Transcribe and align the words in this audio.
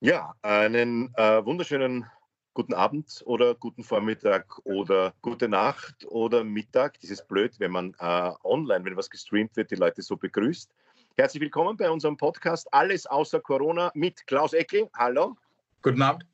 Ja, 0.00 0.34
einen 0.42 1.10
äh, 1.16 1.42
wunderschönen 1.42 2.04
guten 2.52 2.74
Abend 2.74 3.22
oder 3.24 3.54
guten 3.54 3.82
Vormittag 3.82 4.58
oder 4.64 5.14
gute 5.22 5.48
Nacht 5.48 6.04
oder 6.08 6.44
Mittag. 6.44 7.00
Das 7.00 7.08
ist 7.08 7.26
blöd, 7.28 7.58
wenn 7.60 7.70
man 7.70 7.94
äh, 7.98 8.30
online, 8.44 8.84
wenn 8.84 8.94
was 8.94 9.08
gestreamt 9.08 9.56
wird, 9.56 9.70
die 9.70 9.76
Leute 9.76 10.02
so 10.02 10.14
begrüßt. 10.14 10.70
Herzlich 11.16 11.40
willkommen 11.40 11.78
bei 11.78 11.88
unserem 11.88 12.18
Podcast 12.18 12.68
Alles 12.74 13.06
außer 13.06 13.40
Corona 13.40 13.90
mit 13.94 14.26
Klaus 14.26 14.52
Eckel. 14.52 14.90
Hallo. 14.98 15.34
Guten 15.80 16.02
Abend. 16.02 16.26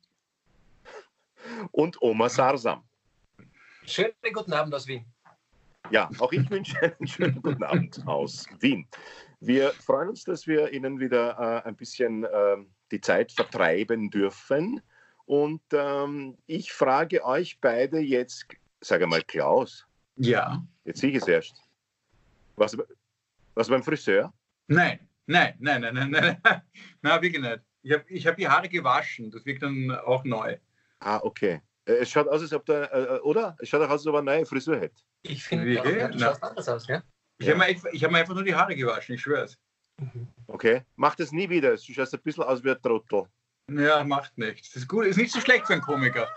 Und 1.71 2.01
Oma 2.01 2.27
Sarsam. 2.27 2.83
Schönen 3.85 4.11
guten 4.33 4.51
Abend 4.51 4.75
aus 4.75 4.85
Wien. 4.87 5.05
Ja, 5.89 6.09
auch 6.19 6.33
ich 6.33 6.49
wünsche 6.49 6.81
einen 6.81 7.07
schönen 7.07 7.41
guten 7.41 7.63
Abend 7.63 8.05
aus 8.05 8.45
Wien. 8.59 8.85
Wir 9.39 9.71
freuen 9.71 10.09
uns, 10.09 10.25
dass 10.25 10.47
wir 10.47 10.73
Ihnen 10.73 10.99
wieder 10.99 11.37
äh, 11.63 11.67
ein 11.67 11.77
bisschen 11.77 12.25
äh, 12.25 12.57
die 12.93 13.01
Zeit 13.01 13.31
vertreiben 13.31 14.09
dürfen. 14.09 14.81
Und 15.25 15.61
ähm, 15.73 16.37
ich 16.47 16.71
frage 16.71 17.25
euch 17.25 17.59
beide 17.59 17.99
jetzt, 17.99 18.45
sage 18.81 19.07
mal 19.07 19.21
Klaus. 19.23 19.85
Ja. 20.15 20.63
Jetzt 20.85 20.99
sehe 20.99 21.09
ich 21.09 21.17
es 21.17 21.27
erst. 21.27 21.55
Was, 22.55 22.77
was 23.55 23.67
beim 23.67 23.83
Friseur? 23.83 24.31
Nein, 24.67 24.99
nein, 25.25 25.55
nein, 25.59 25.81
nein, 25.81 25.93
nein, 25.93 26.11
nein, 26.11 26.41
nein, 27.01 27.21
wirklich 27.21 27.41
nicht. 27.41 27.61
Ich 27.81 27.91
habe 27.91 28.03
ich 28.07 28.27
hab 28.27 28.37
die 28.37 28.47
Haare 28.47 28.69
gewaschen, 28.69 29.31
das 29.31 29.45
wirkt 29.45 29.63
dann 29.63 29.91
auch 30.05 30.23
neu. 30.23 30.57
Ah, 30.99 31.19
okay. 31.23 31.61
Äh, 31.85 31.93
es 31.93 32.11
schaut 32.11 32.27
aus, 32.27 32.41
als 32.41 32.53
ob 32.53 32.65
der, 32.65 32.93
äh, 32.93 33.19
oder? 33.21 33.57
Es 33.59 33.69
schaut 33.69 33.81
auch 33.81 33.89
aus, 33.89 34.01
als 34.01 34.07
ob 34.07 34.15
er 34.15 34.19
eine 34.19 34.31
neue 34.31 34.45
Frisur 34.45 34.79
hätte. 34.79 35.01
Ich 35.23 35.43
finde, 35.43 35.73
ja, 35.73 36.07
du 36.07 36.19
schaust 36.19 36.43
anders 36.43 36.69
aus, 36.69 36.87
ja? 36.87 37.03
Ich 37.39 37.49
habe 37.49 37.59
mir, 37.59 37.75
hab 37.75 38.11
mir 38.11 38.19
einfach 38.19 38.35
nur 38.35 38.43
die 38.43 38.55
Haare 38.55 38.75
gewaschen, 38.75 39.15
ich 39.15 39.21
schwör's. 39.99 40.27
Okay. 40.47 40.81
Mach 40.95 41.15
das 41.15 41.31
nie 41.31 41.49
wieder. 41.49 41.71
Du 41.75 41.93
schaust 41.93 42.13
ein 42.13 42.21
bisschen 42.21 42.43
aus 42.43 42.63
wie 42.63 42.71
ein 42.71 42.81
Trottel. 42.81 43.25
Ja, 43.71 44.03
macht 44.03 44.37
nichts. 44.37 44.71
Das 44.71 44.83
ist 44.83 44.87
gut, 44.89 45.05
ist 45.05 45.17
nicht 45.17 45.31
so 45.31 45.39
schlecht 45.39 45.67
für 45.67 45.73
einen 45.73 45.81
Komiker. 45.81 46.27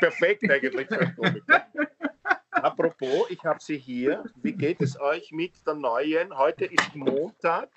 Perfekt 0.00 0.50
eigentlich 0.50 0.88
für 0.88 1.00
einen 1.00 1.16
Komiker. 1.16 1.66
Apropos, 2.50 3.30
ich 3.30 3.42
habe 3.44 3.60
sie 3.60 3.78
hier. 3.78 4.24
Wie 4.42 4.52
geht 4.52 4.80
es 4.80 4.98
euch 5.00 5.30
mit 5.30 5.54
der 5.66 5.74
neuen? 5.74 6.36
Heute 6.36 6.64
ist 6.64 6.94
Montag, 6.96 7.70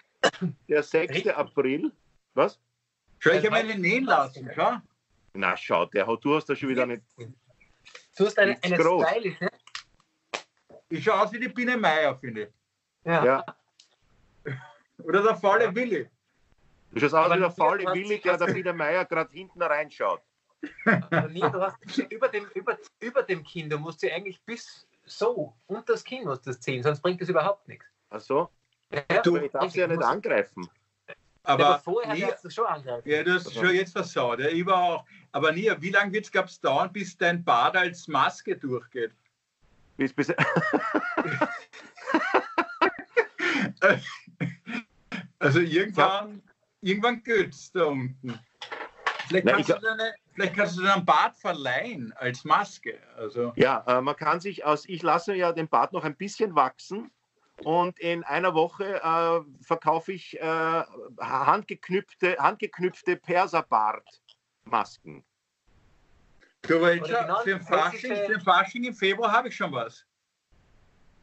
der 0.68 0.82
6. 0.82 1.14
Richtig. 1.14 1.36
April. 1.36 1.92
Was? 2.34 2.60
Schau, 3.20 3.32
ich 3.32 3.38
habe 3.46 3.52
meine 3.52 3.78
nähen 3.78 4.06
lassen, 4.06 4.50
schau. 4.56 4.78
Na, 5.34 5.56
schau, 5.56 5.86
der 5.86 6.06
du 6.06 6.36
hast 6.36 6.50
da 6.50 6.56
schon 6.56 6.70
wieder 6.70 6.88
nicht. 6.88 7.04
Du 8.18 8.26
hast 8.26 8.38
eine, 8.40 8.54
Ist 8.54 8.66
eine 8.66 8.76
stylische. 8.76 9.50
Ich 10.90 11.04
schaue 11.04 11.22
aus 11.22 11.32
wie 11.32 11.40
die 11.40 11.48
Biene 11.48 11.78
Meier, 11.78 12.18
finde 12.18 12.44
ich. 12.44 12.50
Ja. 13.06 13.26
Ja, 13.26 13.46
Oder 15.04 15.24
der 15.24 15.36
faule 15.36 15.74
Willi. 15.76 16.10
du 16.92 17.00
schaust 17.00 17.14
aus 17.16 17.32
wie 17.34 17.40
der 17.40 17.52
faule 17.52 17.86
Willi, 17.94 18.20
der 18.20 18.38
der 18.38 18.46
Peter 18.48 18.74
Meier 18.74 19.06
gerade 19.06 19.32
hinten 19.32 19.62
reinschaut. 19.62 20.22
Aber 20.86 21.28
nee, 21.28 21.40
du 21.40 21.60
hast 21.62 21.78
über 22.10 22.28
dem, 22.28 22.46
über, 22.54 22.78
über 23.00 23.24
dem 23.24 23.44
Kinn, 23.44 23.70
du 23.70 23.78
musst 23.80 24.00
sie 24.02 24.12
eigentlich 24.12 24.42
bis 24.44 24.88
so, 25.06 25.56
unter 25.68 25.94
das 25.94 26.04
Kinn 26.04 26.24
musst 26.26 26.46
du 26.46 26.52
das 26.52 26.60
ziehen, 26.60 26.84
sonst 26.84 27.02
bringt 27.02 27.20
das 27.22 27.30
überhaupt 27.30 27.68
nichts. 27.68 27.86
Ach 28.12 28.20
so? 28.20 28.50
Ja, 28.92 29.22
Du, 29.22 29.38
ich 29.38 29.52
darf 29.52 29.72
sie 29.72 29.80
ja 29.80 29.88
nicht 29.88 30.04
angreifen. 30.04 30.70
aber 31.44 31.66
Aber, 31.66 31.80
vorher 31.80 32.14
nie, 32.14 32.22
darfst 32.22 32.46
du 32.46 32.50
schon 32.52 32.66
angreifen. 32.68 33.10
ja, 33.10 33.24
du 33.24 33.34
hast 33.34 33.52
schon 33.54 33.74
jetzt 33.74 33.94
versaut. 33.94 34.40
Ja, 34.40 34.50
ich 34.50 34.66
war 34.66 34.78
auch. 34.84 35.06
Aber 35.32 35.52
nie, 35.52 35.72
wie 35.80 35.90
lange 35.90 36.12
wird 36.14 36.30
es 36.36 36.60
dauern, 36.62 36.92
bis 36.94 37.18
dein 37.18 37.44
Bart 37.44 37.76
als 37.76 38.08
Maske 38.08 38.56
durchgeht? 38.58 39.16
Bis, 39.98 40.14
bis, 40.14 40.28
Also 45.42 45.60
irgendwann, 45.60 46.42
irgendwann 46.82 47.24
geht's 47.24 47.72
da 47.72 47.86
unten. 47.86 48.40
Vielleicht 49.28 49.46
Na, 49.46 49.54
kannst, 49.54 49.70
ich- 49.70 49.76
deine, 49.78 50.14
vielleicht 50.34 50.56
kannst 50.56 50.78
du 50.78 50.84
deinen 50.84 51.06
Bart 51.06 51.36
verleihen 51.38 52.14
als 52.18 52.44
Maske. 52.44 53.00
Also, 53.18 53.54
ja, 53.56 53.84
äh, 53.88 54.02
man 54.02 54.16
kann 54.16 54.40
sich 54.40 54.64
aus, 54.66 54.86
ich 54.88 55.02
lasse 55.02 55.34
ja 55.34 55.52
den 55.52 55.68
Bart 55.68 55.94
noch 55.94 56.04
ein 56.04 56.16
bisschen 56.16 56.54
wachsen 56.54 57.10
und 57.64 57.98
in 58.00 58.24
einer 58.24 58.54
Woche 58.54 59.02
äh, 59.02 59.64
verkaufe 59.64 60.14
ich 60.14 60.40
äh, 60.40 60.84
handgeknüpfte, 61.20 62.38
handgeknüpfte 62.38 63.16
Perserbart-Masken. 63.16 65.24
du, 66.62 66.80
genau 66.80 67.40
für, 67.40 67.50
den 67.50 67.62
Fasching, 67.62 68.12
hessische- 68.12 68.26
für 68.26 68.32
den 68.34 68.42
Fasching 68.42 68.84
im 68.84 68.94
Februar 68.94 69.32
habe 69.32 69.48
ich 69.48 69.56
schon 69.56 69.72
was. 69.72 70.06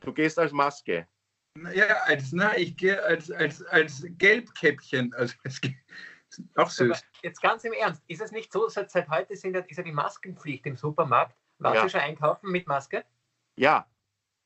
Du 0.01 0.13
gehst 0.13 0.39
als 0.39 0.53
Maske. 0.53 1.07
Ja, 1.73 1.87
als, 2.05 2.33
na, 2.33 2.57
ich 2.57 2.77
gehe 2.77 3.03
als, 3.03 3.31
als, 3.31 3.63
als 3.67 4.05
Gelbkäppchen. 4.19 5.15
Also, 5.15 5.35
es 5.45 5.61
geht- 5.61 5.77
auch 6.57 6.63
Aber 6.63 6.71
süß. 6.71 7.03
jetzt 7.23 7.41
ganz 7.41 7.65
im 7.65 7.73
Ernst, 7.73 8.03
ist 8.07 8.21
es 8.21 8.33
nicht 8.33 8.53
so, 8.53 8.69
seit, 8.69 8.91
seit 8.91 9.09
heute 9.09 9.35
sind 9.35 9.55
ja, 9.55 9.61
ist 9.61 9.77
ja 9.79 9.83
die 9.83 9.93
Maskenpflicht 9.93 10.67
im 10.67 10.77
Supermarkt? 10.77 11.35
Warst 11.59 11.77
Ja. 11.77 11.83
du 11.85 11.89
schon 11.89 12.01
einkaufen 12.01 12.51
mit 12.51 12.67
Maske? 12.67 13.05
Ja, 13.57 13.87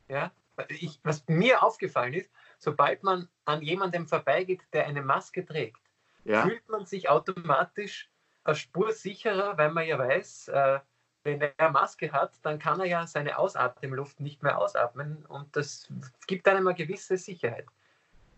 Ja, 0.08 0.30
ich, 0.68 1.00
was 1.02 1.24
mir 1.28 1.62
aufgefallen 1.62 2.12
ist, 2.14 2.30
sobald 2.58 3.02
man 3.02 3.28
an 3.46 3.62
jemandem 3.62 4.06
vorbeigeht, 4.06 4.62
der 4.72 4.86
eine 4.86 5.02
Maske 5.02 5.44
trägt, 5.44 5.80
ja. 6.24 6.42
fühlt 6.42 6.68
man 6.68 6.86
sich 6.86 7.08
automatisch 7.08 8.10
eine 8.44 8.54
Spur 8.56 8.92
sicherer, 8.92 9.58
weil 9.58 9.72
man 9.72 9.86
ja 9.86 9.98
weiß, 9.98 10.48
äh, 10.48 10.80
wenn 11.24 11.40
er 11.40 11.52
eine 11.58 11.70
Maske 11.70 12.12
hat, 12.12 12.32
dann 12.42 12.58
kann 12.58 12.80
er 12.80 12.86
ja 12.86 13.06
seine 13.06 13.38
Ausatemluft 13.38 14.20
nicht 14.20 14.42
mehr 14.42 14.58
ausatmen 14.58 15.24
und 15.26 15.54
das 15.56 15.88
gibt 16.26 16.48
einem 16.48 16.66
eine 16.66 16.76
gewisse 16.76 17.16
Sicherheit. 17.16 17.66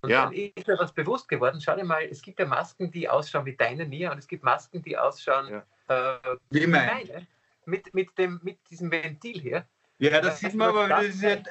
Und 0.02 0.10
Ja. 0.10 0.24
dann 0.24 0.34
ist 0.34 0.66
mir 0.66 0.78
was 0.78 0.92
bewusst 0.92 1.28
geworden. 1.28 1.60
Schau 1.60 1.76
dir 1.76 1.84
mal, 1.84 2.04
es 2.04 2.20
gibt 2.20 2.38
ja 2.38 2.44
Masken, 2.46 2.90
die 2.90 3.08
ausschauen 3.08 3.46
wie 3.46 3.56
deine 3.56 3.86
Nia 3.86 4.12
und 4.12 4.18
es 4.18 4.28
gibt 4.28 4.44
Masken, 4.44 4.82
die 4.82 4.98
ausschauen 4.98 5.62
äh, 5.88 6.16
Wie 6.50 6.62
wie 6.62 6.66
mein. 6.66 6.86
meine. 6.86 7.26
Mit, 7.66 7.94
mit, 7.94 8.18
dem, 8.18 8.38
mit 8.42 8.58
diesem 8.68 8.90
Ventil 8.90 9.40
hier. 9.40 9.66
Ja, 9.98 10.20
das 10.20 10.40
sieht 10.40 10.54
man 10.54 10.74
was 10.74 10.84
aber, 10.84 10.88
das 10.88 11.06
diese, 11.06 11.42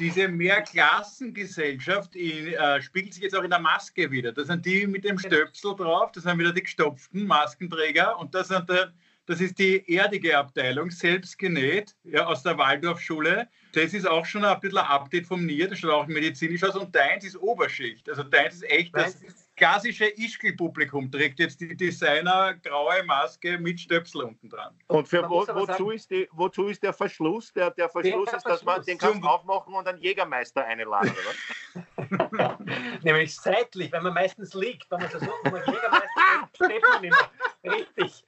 diese 0.00 0.28
Mehrklassengesellschaft 0.28 2.16
in, 2.16 2.54
äh, 2.54 2.82
spiegelt 2.82 3.14
sich 3.14 3.22
jetzt 3.22 3.36
auch 3.36 3.44
in 3.44 3.50
der 3.50 3.60
Maske 3.60 4.10
wieder. 4.10 4.32
Das 4.32 4.48
sind 4.48 4.66
die 4.66 4.88
mit 4.88 5.04
dem 5.04 5.16
Stöpsel 5.16 5.76
drauf, 5.76 6.10
das 6.10 6.24
sind 6.24 6.36
wieder 6.36 6.52
die 6.52 6.62
gestopften 6.62 7.24
Maskenträger 7.24 8.18
und 8.18 8.34
das, 8.34 8.48
sind 8.48 8.68
der, 8.68 8.92
das 9.26 9.40
ist 9.40 9.58
die 9.58 9.94
erdige 9.96 10.36
Abteilung, 10.36 10.90
selbst 10.90 11.38
genäht, 11.38 11.94
ja, 12.04 12.26
aus 12.26 12.42
der 12.42 12.58
Waldorfschule. 12.58 13.48
Das 13.72 13.92
ist 13.94 14.06
auch 14.06 14.24
schon 14.24 14.44
ein 14.44 14.60
bisschen 14.60 14.78
ein 14.78 14.86
Update 14.86 15.26
vom 15.26 15.44
NIR, 15.44 15.68
das 15.68 15.78
schaut 15.78 15.90
auch 15.90 16.06
medizinisch 16.06 16.62
aus 16.62 16.76
und 16.76 16.94
deins 16.94 17.24
ist 17.24 17.36
Oberschicht. 17.36 18.08
Also 18.08 18.22
deins 18.22 18.54
ist 18.56 18.70
echt 18.70 18.94
das 18.94 19.16
klassische 19.56 20.06
Ischgl-Publikum, 20.06 21.10
trägt 21.10 21.38
jetzt 21.38 21.60
die 21.60 21.76
Designer 21.76 22.54
graue 22.54 23.02
Maske 23.04 23.58
mit 23.58 23.80
Stöpsel 23.80 24.22
unten 24.22 24.48
dran. 24.48 24.74
Und 24.88 25.08
für 25.08 25.28
wo, 25.28 25.46
wozu, 25.46 25.64
sagen- 25.66 25.90
ist 25.92 26.10
die, 26.10 26.28
wozu 26.32 26.66
ist 26.68 26.82
der 26.82 26.92
Verschluss? 26.92 27.52
Der, 27.52 27.70
der 27.70 27.88
Verschluss 27.88 28.28
Der 28.30 28.38
ist, 28.38 28.46
dass 28.46 28.64
man 28.64 28.82
den 28.84 28.98
Zum- 28.98 29.24
aufmachen 29.24 29.74
und 29.74 29.86
einen 29.86 29.98
Jägermeister 30.00 30.64
einladen, 30.64 31.12
oder? 31.12 32.58
Nämlich 33.02 33.34
seitlich, 33.34 33.90
weil 33.92 34.02
man 34.02 34.14
meistens 34.14 34.54
liegt. 34.54 34.90
Wenn 34.90 35.00
man 35.00 35.10
wo 35.12 35.50
man 35.50 35.60
Jägermeister 35.64 36.48
steht 36.54 36.82
man 36.92 37.04
immer. 37.04 37.30
Richtig. 37.64 38.24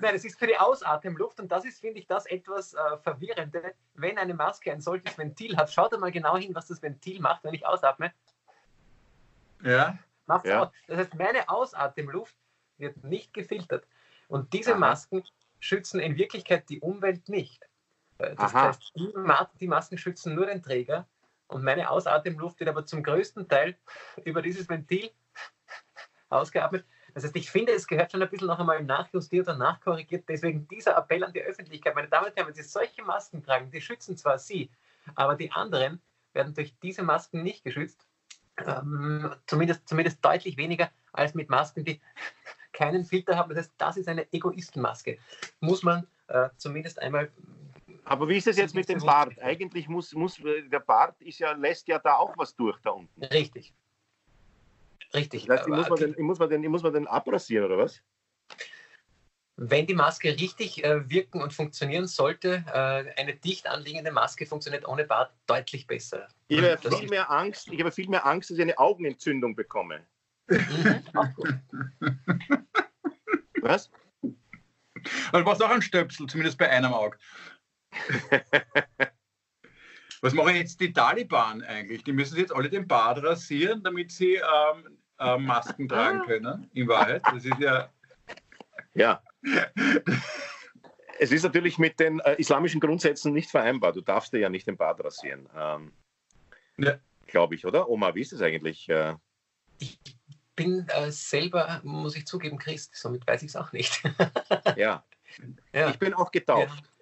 Nein, 0.00 0.14
es 0.14 0.24
ist 0.24 0.38
für 0.38 0.46
die 0.46 0.56
Ausatemluft 0.58 1.40
und 1.40 1.50
das 1.50 1.64
ist, 1.64 1.80
finde 1.80 2.00
ich, 2.00 2.06
das 2.06 2.26
etwas 2.26 2.74
äh, 2.74 2.96
Verwirrende. 2.98 3.74
Wenn 3.94 4.18
eine 4.18 4.34
Maske 4.34 4.72
ein 4.72 4.80
solches 4.80 5.16
Ventil 5.16 5.56
hat, 5.56 5.72
schaut 5.72 5.98
mal 5.98 6.10
genau 6.12 6.36
hin, 6.36 6.54
was 6.54 6.66
das 6.68 6.82
Ventil 6.82 7.20
macht, 7.20 7.44
wenn 7.44 7.54
ich 7.54 7.66
ausatme. 7.66 8.12
Ja, 9.62 9.98
Macht's 10.26 10.48
Ja. 10.48 10.64
aus. 10.64 10.68
Das 10.86 10.98
heißt, 10.98 11.14
meine 11.14 11.48
Ausatemluft 11.48 12.36
wird 12.76 13.02
nicht 13.02 13.32
gefiltert. 13.32 13.86
Und 14.28 14.52
diese 14.52 14.72
Aha. 14.72 14.78
Masken 14.78 15.24
schützen 15.58 16.00
in 16.00 16.16
Wirklichkeit 16.16 16.68
die 16.68 16.80
Umwelt 16.80 17.28
nicht. 17.28 17.64
Äh, 18.18 18.34
Das 18.36 18.54
Aha. 18.54 18.68
heißt, 18.68 18.92
die, 18.94 19.10
Ma 19.16 19.50
die 19.58 19.66
Masken 19.66 19.96
schützen 19.98 20.34
nur 20.34 20.46
den 20.46 20.62
Träger 20.62 21.08
und 21.48 21.64
meine 21.64 21.90
Ausatemluft 21.90 22.60
wird 22.60 22.68
aber 22.68 22.84
zum 22.84 23.02
größten 23.02 23.48
Teil 23.48 23.76
über 24.24 24.42
dieses 24.42 24.68
Ventil 24.68 25.10
ausgeatmet. 26.28 26.84
Das 27.18 27.24
heißt, 27.24 27.36
ich 27.36 27.50
finde, 27.50 27.72
es 27.72 27.88
gehört 27.88 28.12
schon 28.12 28.22
ein 28.22 28.30
bisschen 28.30 28.46
noch 28.46 28.60
einmal 28.60 28.80
nachjustiert 28.84 29.48
und 29.48 29.58
nachkorrigiert. 29.58 30.28
Deswegen 30.28 30.68
dieser 30.68 30.96
Appell 30.96 31.24
an 31.24 31.32
die 31.32 31.42
Öffentlichkeit. 31.42 31.96
Meine 31.96 32.06
Damen 32.06 32.28
und 32.28 32.36
Herren, 32.36 32.46
wenn 32.46 32.54
Sie 32.54 32.62
solche 32.62 33.02
Masken 33.02 33.42
tragen, 33.42 33.72
die 33.72 33.80
schützen 33.80 34.16
zwar 34.16 34.38
Sie, 34.38 34.70
aber 35.16 35.34
die 35.34 35.50
anderen 35.50 36.00
werden 36.32 36.54
durch 36.54 36.78
diese 36.80 37.02
Masken 37.02 37.42
nicht 37.42 37.64
geschützt. 37.64 38.06
Ähm, 38.64 39.34
zumindest, 39.48 39.88
zumindest 39.88 40.24
deutlich 40.24 40.56
weniger 40.56 40.92
als 41.12 41.34
mit 41.34 41.48
Masken, 41.48 41.84
die 41.84 42.00
keinen 42.72 43.04
Filter 43.04 43.36
haben. 43.36 43.48
Das 43.48 43.58
heißt, 43.58 43.74
das 43.78 43.96
ist 43.96 44.08
eine 44.08 44.32
Egoistenmaske. 44.32 45.18
Muss 45.58 45.82
man 45.82 46.06
äh, 46.28 46.50
zumindest 46.56 47.02
einmal. 47.02 47.32
Aber 48.04 48.28
wie 48.28 48.36
ist 48.36 48.46
es 48.46 48.58
jetzt 48.58 48.76
mit 48.76 48.88
dem 48.88 49.00
Bart? 49.00 49.36
Eigentlich 49.42 49.88
muss, 49.88 50.14
muss 50.14 50.40
der 50.40 50.80
Bart 50.80 51.20
ist 51.20 51.40
ja, 51.40 51.50
lässt 51.50 51.88
ja 51.88 51.98
da 51.98 52.14
auch 52.14 52.38
was 52.38 52.54
durch 52.54 52.78
da 52.82 52.90
unten. 52.90 53.24
Richtig. 53.24 53.74
Richtig. 55.14 55.46
Das 55.46 55.60
heißt, 55.60 55.68
ich 55.68 55.74
muss, 55.74 55.88
man 55.88 55.98
den, 55.98 56.10
ich, 56.12 56.18
muss 56.18 56.38
man 56.38 56.50
den, 56.50 56.62
ich 56.62 56.68
muss 56.68 56.82
man 56.82 56.92
den 56.92 57.06
abrasieren, 57.06 57.64
oder 57.66 57.78
was? 57.78 58.02
Wenn 59.56 59.86
die 59.86 59.94
Maske 59.94 60.30
richtig 60.30 60.84
äh, 60.84 61.10
wirken 61.10 61.42
und 61.42 61.52
funktionieren 61.52 62.06
sollte, 62.06 62.64
äh, 62.72 63.20
eine 63.20 63.34
dicht 63.34 63.66
anliegende 63.66 64.12
Maske 64.12 64.46
funktioniert 64.46 64.86
ohne 64.86 65.04
Bart 65.04 65.32
deutlich 65.46 65.86
besser. 65.86 66.28
Ich 66.46 66.58
habe 66.58 66.78
Das 66.80 66.98
viel 66.98 67.08
mehr 67.08 67.30
Angst, 67.30 67.68
ich 67.68 67.80
habe 67.80 67.90
viel 67.90 68.08
mehr 68.08 68.24
Angst, 68.24 68.50
dass 68.50 68.58
ich 68.58 68.62
eine 68.62 68.78
Augenentzündung 68.78 69.56
bekomme. 69.56 70.06
Mhm, 70.48 71.02
auch 71.14 71.34
gut. 71.34 71.54
du 75.32 75.44
brauchst 75.44 75.62
auch 75.62 75.70
einen 75.70 75.82
Stöpsel, 75.82 76.26
zumindest 76.26 76.56
bei 76.58 76.70
einem 76.70 76.92
Auge. 76.92 77.18
Was 80.20 80.34
machen 80.34 80.56
jetzt 80.56 80.80
die 80.80 80.92
Taliban 80.92 81.62
eigentlich? 81.62 82.02
Die 82.04 82.12
müssen 82.12 82.38
jetzt 82.38 82.54
alle 82.54 82.68
den 82.68 82.86
Bart 82.86 83.22
rasieren, 83.22 83.82
damit 83.82 84.10
sie 84.10 84.34
ähm, 84.34 84.98
äh, 85.18 85.38
Masken 85.38 85.88
tragen 85.88 86.22
können, 86.22 86.68
in 86.74 86.88
Wahrheit. 86.88 87.22
Das 87.24 87.44
ist 87.44 87.58
ja. 87.58 87.88
Ja. 88.94 89.22
es 91.18 91.30
ist 91.30 91.42
natürlich 91.42 91.78
mit 91.78 92.00
den 92.00 92.20
äh, 92.20 92.34
islamischen 92.34 92.80
Grundsätzen 92.80 93.32
nicht 93.32 93.50
vereinbar. 93.50 93.92
Du 93.92 94.00
darfst 94.00 94.32
dir 94.32 94.38
ja 94.38 94.48
nicht 94.48 94.66
den 94.66 94.76
Bart 94.76 95.02
rasieren. 95.04 95.48
Ähm, 95.56 95.92
ja. 96.78 96.98
Glaube 97.26 97.54
ich, 97.54 97.66
oder? 97.66 97.88
Oma, 97.88 98.14
wie 98.14 98.22
ist 98.22 98.32
es 98.32 98.40
eigentlich? 98.40 98.88
Äh, 98.88 99.14
ich 99.78 100.00
bin 100.56 100.86
äh, 100.88 101.10
selber, 101.12 101.80
muss 101.84 102.16
ich 102.16 102.26
zugeben, 102.26 102.58
Christ, 102.58 102.96
somit 102.96 103.26
weiß 103.26 103.42
ich 103.42 103.48
es 103.48 103.56
auch 103.56 103.72
nicht. 103.72 104.02
ja. 104.76 105.04
ja. 105.72 105.90
Ich 105.90 105.98
bin 105.98 106.14
auch 106.14 106.32
getauft. 106.32 106.82
Ja. 106.82 106.97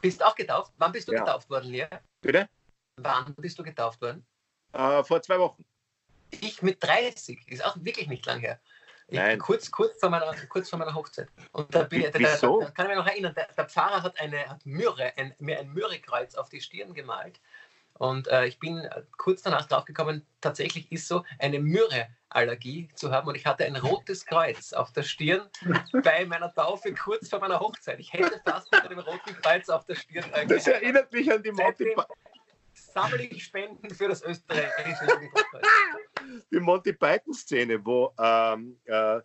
Bist 0.00 0.24
auch 0.24 0.34
getauft? 0.34 0.72
Wann 0.78 0.92
bist 0.92 1.08
du 1.08 1.12
ja. 1.12 1.20
getauft 1.20 1.50
worden, 1.50 1.70
Lea? 1.70 1.86
Bitte? 2.20 2.48
Wann 2.96 3.34
bist 3.36 3.58
du 3.58 3.62
getauft 3.62 4.00
worden? 4.00 4.26
Äh, 4.72 5.02
vor 5.04 5.22
zwei 5.22 5.38
Wochen. 5.38 5.64
Ich 6.30 6.62
mit 6.62 6.82
30, 6.82 7.48
ist 7.48 7.64
auch 7.64 7.76
wirklich 7.80 8.08
nicht 8.08 8.24
lang 8.26 8.40
her. 8.40 8.60
Nein. 9.08 9.38
Kurz, 9.38 9.70
kurz, 9.70 9.98
vor 9.98 10.10
meiner, 10.10 10.32
kurz 10.48 10.70
vor 10.70 10.78
meiner 10.78 10.94
Hochzeit. 10.94 11.28
Und 11.52 11.74
da, 11.74 11.82
bin, 11.82 12.08
Wieso? 12.14 12.60
Da, 12.60 12.66
da, 12.66 12.70
kann 12.70 12.86
ich 12.86 12.90
mich 12.90 12.98
noch 12.98 13.06
erinnern, 13.06 13.34
der, 13.34 13.48
der 13.56 13.68
Pfarrer 13.68 14.02
hat, 14.02 14.20
eine, 14.20 14.48
hat 14.48 14.64
Myrrhe, 14.64 15.12
ein, 15.16 15.34
mir 15.38 15.58
ein 15.58 15.72
Myrrhekreuz 15.72 16.36
auf 16.36 16.48
die 16.48 16.60
Stirn 16.60 16.94
gemalt. 16.94 17.40
Und 17.94 18.28
äh, 18.28 18.46
ich 18.46 18.58
bin 18.58 18.88
kurz 19.18 19.42
danach 19.42 19.66
draufgekommen, 19.66 20.24
tatsächlich 20.40 20.90
ist 20.92 21.08
so 21.08 21.24
eine 21.38 21.58
Myrrhe-Allergie 22.30 22.88
zu 22.94 23.10
haben. 23.10 23.28
Und 23.28 23.34
ich 23.34 23.46
hatte 23.46 23.64
ein 23.64 23.76
rotes 23.76 24.24
Kreuz 24.24 24.72
auf 24.72 24.92
der 24.92 25.02
Stirn 25.02 25.48
bei 26.04 26.24
meiner 26.26 26.52
Taufe 26.52 26.94
kurz 26.94 27.28
vor 27.28 27.40
meiner 27.40 27.60
Hochzeit. 27.60 28.00
Ich 28.00 28.12
hätte 28.12 28.40
fast 28.44 28.70
mit 28.72 28.82
einem 28.82 29.00
roten 29.00 29.34
Kreuz 29.42 29.68
auf 29.68 29.84
der 29.84 29.96
Stirn. 29.96 30.24
Äh, 30.32 30.46
das 30.46 30.66
erinnert 30.66 31.12
mich 31.12 31.30
an 31.30 31.42
die 31.42 31.52
Monty 31.52 31.94
sammle 32.72 33.22
ich 33.22 33.44
Spenden 33.44 33.90
für 33.90 34.08
das 34.08 34.22
österreichische. 34.22 35.06
Die 36.52 36.60
Monty 36.60 36.92
Python-Szene, 36.92 37.84
wo, 37.84 38.12
ähm, 38.18 38.78
äh, 38.84 39.20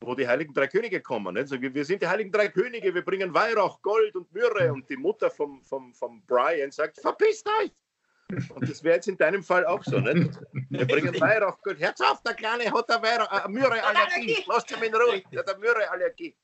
wo 0.00 0.14
die 0.14 0.26
Heiligen 0.26 0.52
Drei 0.52 0.66
Könige 0.66 1.00
kommen. 1.00 1.34
Ne? 1.34 1.46
So, 1.46 1.60
wir 1.60 1.84
sind 1.84 2.02
die 2.02 2.06
Heiligen 2.06 2.32
Drei 2.32 2.48
Könige, 2.48 2.92
wir 2.94 3.04
bringen 3.04 3.32
Weihrauch, 3.32 3.80
Gold 3.80 4.16
und 4.16 4.32
Myrrhe. 4.32 4.72
Und 4.72 4.88
die 4.90 4.96
Mutter 4.96 5.30
vom, 5.30 5.62
vom, 5.62 5.94
vom 5.94 6.24
Brian 6.26 6.72
sagt, 6.72 7.00
verpisst 7.00 7.48
euch! 7.60 7.70
Und 8.30 8.68
das 8.68 8.84
wäre 8.84 8.96
jetzt 8.96 9.08
in 9.08 9.16
deinem 9.16 9.42
Fall 9.42 9.64
auch 9.64 9.82
so, 9.84 9.98
nicht? 9.98 10.38
Wir 10.68 10.86
bringen 10.86 11.18
Weihrauch, 11.18 11.60
Gold. 11.62 11.80
Herz 11.80 12.00
auf, 12.02 12.22
der 12.22 12.34
Kleine 12.34 12.70
hat 12.70 12.90
eine, 12.90 13.02
Weihrauch, 13.02 13.30
eine 13.30 13.48
Myrrhe-Allergie. 13.48 14.44
Lass 14.46 14.70
ihn 14.70 14.82
in 14.82 14.94
Ruhe, 14.94 15.22
der 15.32 15.40
hat 15.40 15.48
eine 15.48 15.58
Myrrhe-Allergie. 15.58 16.36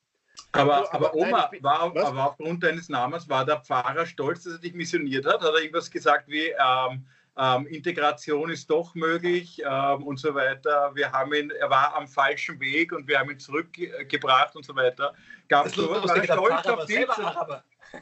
Aber, 0.53 0.77
aber, 0.77 0.95
aber 0.95 1.15
Oma, 1.15 1.49
nein, 1.53 1.63
war, 1.63 1.81
aber 1.81 2.27
aufgrund 2.27 2.65
deines 2.65 2.89
Namens 2.89 3.29
war 3.29 3.45
der 3.45 3.61
Pfarrer 3.61 4.07
stolz, 4.07 4.45
dass 4.45 4.55
er 4.55 4.59
dich 4.61 4.73
missioniert 4.73 5.27
hat? 5.27 5.43
Hat 5.43 5.55
er 5.55 5.61
irgendwas 5.61 5.91
gesagt 5.91 6.27
wie 6.29 6.47
ähm, 6.47 7.07
ähm, 7.37 7.67
Integration 7.67 8.51
ist 8.51 8.71
doch 8.71 8.95
möglich 8.95 9.63
ähm, 9.65 10.05
und 10.05 10.19
so 10.19 10.35
weiter? 10.35 10.91
Wir 10.95 11.13
haben 11.13 11.35
ihn, 11.35 11.51
er 11.51 11.69
war 11.69 11.95
am 11.95 12.09
falschen 12.09 12.59
Weg 12.61 12.93
und 12.93 13.07
wir 13.07 13.19
haben 13.19 13.31
ihn 13.31 13.39
zurückgebracht 13.39 14.57
und 14.57 14.65
so 14.65 14.75
weiter. 14.75 15.13
Gab 15.49 15.67
es 15.67 15.75
sowas? 15.75 16.09
War 16.09 16.17
er 16.17 16.25
stolz 16.25 16.67
auf 16.67 16.87
dich? 16.87 17.07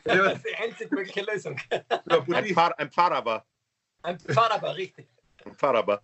Das 0.05 0.37
ist 0.37 0.47
die 0.47 0.55
einzig 0.57 0.91
mögliche 0.91 1.21
Lösung. 1.21 1.61
ein, 2.09 2.47
Pfarr, 2.47 2.79
ein 2.79 2.91
Pfarrer. 2.91 3.45
Ein 4.03 4.19
Pfarrer, 4.19 4.77
richtig. 4.77 5.09
Ein 5.45 5.55
Pfarrer. 5.55 6.03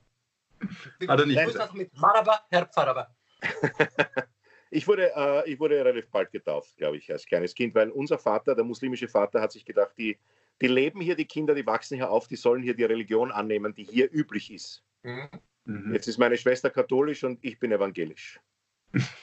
Hat 1.09 1.21
er 1.21 1.27
nicht. 1.27 1.39
Ich 1.39 1.47
muss 1.47 1.55
noch 1.55 1.75
mit 1.75 1.93
Pfarrer, 1.93 2.41
Herr 2.51 2.67
Pfarrer. 2.67 3.15
Ich 4.71 4.87
wurde, 4.87 5.13
äh, 5.17 5.51
ich 5.51 5.59
wurde 5.59 5.77
relativ 5.77 6.11
bald 6.11 6.31
getauft, 6.31 6.77
glaube 6.77 6.99
ich, 6.99 7.11
als 7.11 7.25
kleines 7.25 7.55
Kind, 7.55 7.75
weil 7.75 7.91
unser 7.91 8.19
Vater, 8.19 8.55
der 8.55 8.65
muslimische 8.65 9.09
Vater, 9.09 9.41
hat 9.41 9.53
sich 9.53 9.65
gedacht, 9.65 9.93
die, 9.97 10.19
die 10.61 10.67
leben 10.67 11.01
hier, 11.01 11.17
die 11.17 11.25
Kinder, 11.25 11.55
die 11.55 11.67
wachsen 11.67 11.97
hier 11.97 12.11
auf, 12.11 12.29
die 12.29 12.37
sollen 12.37 12.63
hier 12.63 12.75
die 12.75 12.85
Religion 12.85 13.33
annehmen, 13.33 13.75
die 13.75 13.85
hier 13.85 14.13
üblich 14.13 14.53
ist. 14.53 14.83
Mhm. 15.03 15.95
Jetzt 15.95 16.09
ist 16.09 16.19
meine 16.19 16.37
Schwester 16.37 16.71
katholisch 16.71 17.25
und 17.25 17.39
ich 17.43 17.59
bin 17.59 17.73
evangelisch. 17.73 18.41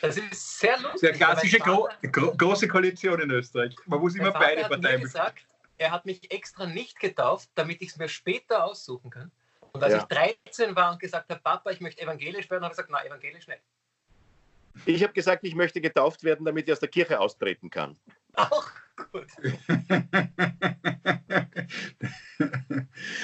Das 0.02 0.18
ist 0.18 0.60
sehr 0.60 0.80
lustig. 0.80 1.00
Sehr 1.00 1.14
klassische 1.14 1.58
Gro 1.58 1.90
Gro 2.12 2.36
große 2.38 2.68
Koalition 2.68 3.20
in 3.20 3.32
Österreich. 3.32 3.76
Man 3.88 4.00
muss 4.00 4.16
immer 4.16 4.32
beide 4.32 4.62
Parteien 4.62 5.02
gesagt, 5.02 5.48
Er 5.78 5.92
hat 5.92 6.06
mich 6.06 6.32
extra 6.32 6.66
nicht 6.66 7.00
getauft, 7.00 7.50
damit 7.56 7.82
ich 7.82 7.90
es 7.90 7.98
mir 7.98 8.08
später 8.08 8.64
aussuchen 8.64 9.10
kann. 9.10 9.32
Und 9.74 9.84
als 9.84 9.94
ja. 9.94 10.00
ich 10.00 10.06
13 10.06 10.76
war 10.76 10.94
und 10.94 11.00
gesagt 11.00 11.30
habe, 11.30 11.42
Papa, 11.42 11.72
ich 11.72 11.82
möchte 11.82 12.02
evangelisch 12.02 12.50
werden, 12.50 12.64
habe 12.64 12.72
ich 12.72 12.78
gesagt, 12.78 12.90
nein, 12.90 13.06
evangelisch 13.08 13.48
nicht. 13.48 13.62
Ich 14.86 15.04
habe 15.04 15.14
gesagt, 15.14 15.44
ich 15.44 15.56
möchte 15.56 15.82
getauft 15.82 16.24
werden, 16.24 16.46
damit 16.46 16.68
ich 16.68 16.74
aus 16.74 16.80
der 16.80 16.90
Kirche 16.90 17.20
austreten 17.20 17.70
kann. 17.70 17.98
Auch 18.34 18.70
gut. 19.12 19.28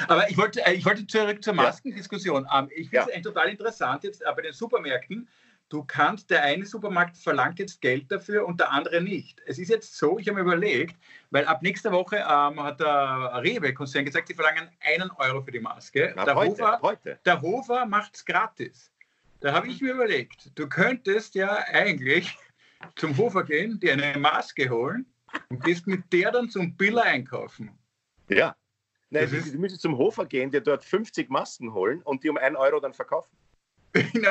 Aber 0.07 0.29
ich 0.29 0.37
wollte, 0.37 0.65
äh, 0.65 0.73
ich 0.73 0.85
wollte 0.85 1.05
zurück 1.07 1.43
zur 1.43 1.53
Maskendiskussion. 1.53 2.45
Ja. 2.45 2.59
Ähm, 2.59 2.69
ich 2.75 2.89
finde 2.89 3.09
es 3.09 3.15
ja. 3.15 3.21
total 3.21 3.49
interessant 3.49 4.03
jetzt 4.03 4.21
äh, 4.21 4.33
bei 4.35 4.41
den 4.41 4.53
Supermärkten. 4.53 5.27
Du 5.71 5.85
kannst, 5.85 6.29
der 6.29 6.43
eine 6.43 6.65
Supermarkt 6.65 7.15
verlangt 7.15 7.57
jetzt 7.57 7.79
Geld 7.79 8.11
dafür 8.11 8.45
und 8.45 8.59
der 8.59 8.73
andere 8.73 9.01
nicht. 9.01 9.41
Es 9.45 9.57
ist 9.57 9.69
jetzt 9.69 9.95
so, 9.95 10.19
ich 10.19 10.27
habe 10.27 10.35
mir 10.35 10.41
überlegt, 10.41 10.97
weil 11.29 11.45
ab 11.45 11.61
nächster 11.61 11.93
Woche 11.93 12.17
ähm, 12.17 12.61
hat 12.61 12.81
der 12.81 13.39
Rewe-Konzern 13.41 14.03
gesagt, 14.03 14.27
sie 14.27 14.33
verlangen 14.33 14.69
einen 14.81 15.09
Euro 15.11 15.41
für 15.41 15.51
die 15.51 15.61
Maske. 15.61 16.11
Na, 16.17 16.25
der, 16.25 16.35
heute, 16.35 16.51
Hofer, 16.51 16.79
heute. 16.81 17.19
der 17.23 17.41
Hofer 17.41 17.85
macht 17.85 18.15
es 18.15 18.25
gratis. 18.25 18.91
Da 19.39 19.53
habe 19.53 19.69
ich 19.69 19.79
mir 19.79 19.93
überlegt, 19.93 20.51
du 20.55 20.67
könntest 20.67 21.35
ja 21.35 21.63
eigentlich 21.71 22.37
zum 22.97 23.15
Hofer 23.15 23.45
gehen, 23.45 23.79
dir 23.79 23.93
eine 23.93 24.19
Maske 24.19 24.69
holen 24.69 25.05
und 25.47 25.63
gehst 25.63 25.87
mit 25.87 26.11
der 26.11 26.31
dann 26.31 26.49
zum 26.49 26.75
Biller 26.75 27.03
einkaufen. 27.03 27.71
Ja. 28.27 28.57
Nein, 29.09 29.29
du, 29.31 29.41
du 29.41 29.57
müsstest 29.57 29.83
zum 29.83 29.97
Hofer 29.97 30.25
gehen, 30.25 30.51
dir 30.51 30.59
dort 30.59 30.83
50 30.83 31.29
Masken 31.29 31.73
holen 31.73 32.01
und 32.01 32.25
die 32.25 32.29
um 32.29 32.35
1 32.35 32.57
Euro 32.57 32.81
dann 32.81 32.93
verkaufen. 32.93 33.37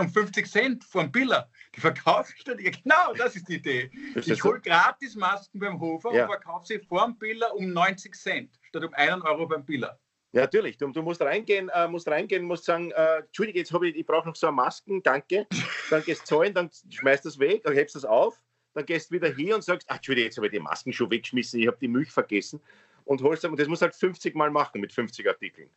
Um 0.00 0.08
50 0.08 0.50
Cent 0.50 0.84
vom 0.84 1.10
Biller. 1.10 1.48
Die 1.74 1.80
verkaufe 1.80 2.32
ich 2.36 2.44
dann. 2.44 2.56
Genau, 2.58 3.12
das 3.16 3.36
ist 3.36 3.48
die 3.48 3.56
Idee. 3.56 3.90
Das 4.14 4.26
ich 4.26 4.42
hole 4.42 4.60
gratis 4.60 5.14
Masken 5.14 5.58
beim 5.58 5.78
Hofer 5.80 6.12
ja. 6.14 6.24
und 6.24 6.30
verkaufe 6.30 6.66
sie 6.66 6.78
vor 6.78 7.04
dem 7.04 7.18
Biller 7.18 7.54
um 7.54 7.72
90 7.72 8.14
Cent 8.14 8.58
statt 8.62 8.84
um 8.84 8.94
1 8.94 9.24
Euro 9.24 9.46
beim 9.46 9.64
Biller. 9.64 9.98
Ja, 10.32 10.42
natürlich. 10.42 10.76
Du, 10.76 10.88
du 10.88 11.02
musst 11.02 11.20
reingehen, 11.20 11.68
äh, 11.70 11.88
musst 11.88 12.06
reingehen, 12.06 12.44
musst 12.44 12.64
sagen, 12.64 12.92
äh, 12.92 13.18
Entschuldige, 13.18 13.58
jetzt 13.58 13.72
habe 13.72 13.88
ich, 13.88 13.96
ich 13.96 14.06
brauche 14.06 14.28
noch 14.28 14.36
so 14.36 14.46
eine 14.46 14.56
Masken, 14.56 15.02
danke. 15.02 15.46
Dann 15.90 16.04
gehst 16.04 16.22
du 16.22 16.36
zahlen, 16.36 16.54
dann 16.54 16.70
schmeißt 16.88 17.24
das 17.24 17.38
weg, 17.38 17.64
dann 17.64 17.74
hebst 17.74 17.96
du 17.96 17.98
es 17.98 18.04
auf, 18.04 18.40
dann 18.74 18.86
gehst 18.86 19.10
du 19.10 19.16
wieder 19.16 19.28
hier 19.28 19.56
und 19.56 19.62
sagst, 19.62 19.88
ach, 19.90 19.96
Entschuldige, 19.96 20.26
jetzt 20.26 20.36
habe 20.36 20.46
ich 20.46 20.52
die 20.52 20.60
Masken 20.60 20.92
schon 20.92 21.10
weggeschmissen, 21.10 21.60
ich 21.60 21.66
habe 21.66 21.78
die 21.80 21.88
Milch 21.88 22.12
vergessen 22.12 22.60
und 23.04 23.22
holst 23.22 23.44
und 23.44 23.58
das 23.58 23.66
musst 23.66 23.82
du 23.82 23.86
halt 23.86 23.96
50 23.96 24.36
Mal 24.36 24.50
machen 24.50 24.80
mit 24.80 24.92
50 24.92 25.28
Artikeln. 25.28 25.68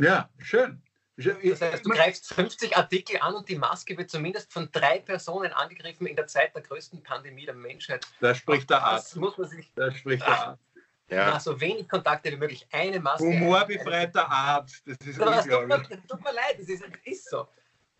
Ja, 0.00 0.28
schön. 0.38 0.82
Das 1.18 1.60
heißt, 1.60 1.84
du 1.84 1.90
greifst 1.90 2.32
50 2.32 2.76
Artikel 2.76 3.18
an 3.20 3.34
und 3.34 3.48
die 3.48 3.56
Maske 3.56 3.98
wird 3.98 4.08
zumindest 4.08 4.52
von 4.52 4.70
drei 4.70 5.00
Personen 5.00 5.52
angegriffen 5.52 6.06
in 6.06 6.14
der 6.14 6.28
Zeit 6.28 6.54
der 6.54 6.62
größten 6.62 7.02
Pandemie 7.02 7.44
der 7.44 7.54
Menschheit. 7.54 8.06
Da 8.20 8.34
spricht 8.34 8.70
der 8.70 8.84
Arzt. 8.84 9.08
Das 9.08 9.16
muss 9.16 9.36
man 9.36 9.48
sich. 9.48 9.72
Da 9.74 9.90
spricht 9.90 10.22
der 10.22 10.28
Arzt. 10.28 10.62
Ja. 11.08 11.40
So 11.40 11.60
wenig 11.60 11.88
Kontakte 11.88 12.30
wie 12.30 12.36
möglich. 12.36 12.68
Eine 12.70 13.00
Maske. 13.00 13.26
Humorbefreiter 13.26 14.30
Arzt. 14.30 14.82
Das 14.86 14.96
ist 15.04 15.18
das 15.20 15.44
unglaublich. 15.44 15.88
Tut, 15.88 16.08
tut 16.08 16.22
mir 16.22 16.32
leid, 16.32 16.56
das 16.58 16.68
ist, 16.68 16.84
ist, 17.04 17.30
so. 17.30 17.48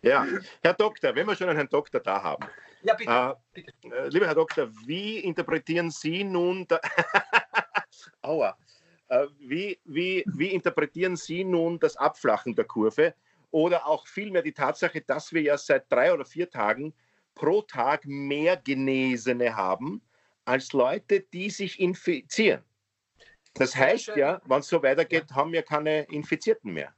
Ja, 0.02 0.24
Herr 0.62 0.74
Doktor, 0.74 1.12
wenn 1.14 1.26
wir 1.26 1.34
schon 1.34 1.48
einen 1.48 1.56
Herrn 1.56 1.68
Doktor 1.68 1.98
da 1.98 2.22
haben. 2.22 2.46
Ja, 2.82 2.94
bitte. 2.94 3.10
Äh, 3.10 3.34
bitte. 3.52 4.08
Lieber 4.10 4.26
Herr 4.26 4.34
Doktor, 4.36 4.68
wie 4.86 5.18
interpretieren 5.18 5.90
Sie 5.90 6.22
nun. 6.22 6.68
Aua. 8.22 8.56
Äh, 9.08 9.26
wie, 9.38 9.78
wie, 9.84 10.24
wie 10.26 10.48
interpretieren 10.48 11.16
Sie 11.16 11.44
nun 11.44 11.78
das 11.78 11.96
Abflachen 11.96 12.54
der 12.54 12.66
Kurve 12.66 13.14
oder 13.50 13.86
auch 13.86 14.06
vielmehr 14.06 14.42
die 14.42 14.52
Tatsache, 14.52 15.00
dass 15.00 15.32
wir 15.32 15.42
ja 15.42 15.56
seit 15.56 15.90
drei 15.90 16.12
oder 16.12 16.24
vier 16.24 16.50
Tagen 16.50 16.94
pro 17.34 17.62
Tag 17.62 18.04
mehr 18.04 18.56
Genesene 18.56 19.56
haben 19.56 20.02
als 20.44 20.72
Leute, 20.72 21.20
die 21.20 21.48
sich 21.48 21.80
infizieren? 21.80 22.62
Das 23.54 23.74
heißt 23.74 24.08
ja, 24.16 24.40
wenn 24.44 24.60
es 24.60 24.68
so 24.68 24.82
weitergeht, 24.82 25.26
ja. 25.30 25.36
haben 25.36 25.52
wir 25.52 25.62
keine 25.62 26.02
Infizierten 26.04 26.72
mehr. 26.72 26.92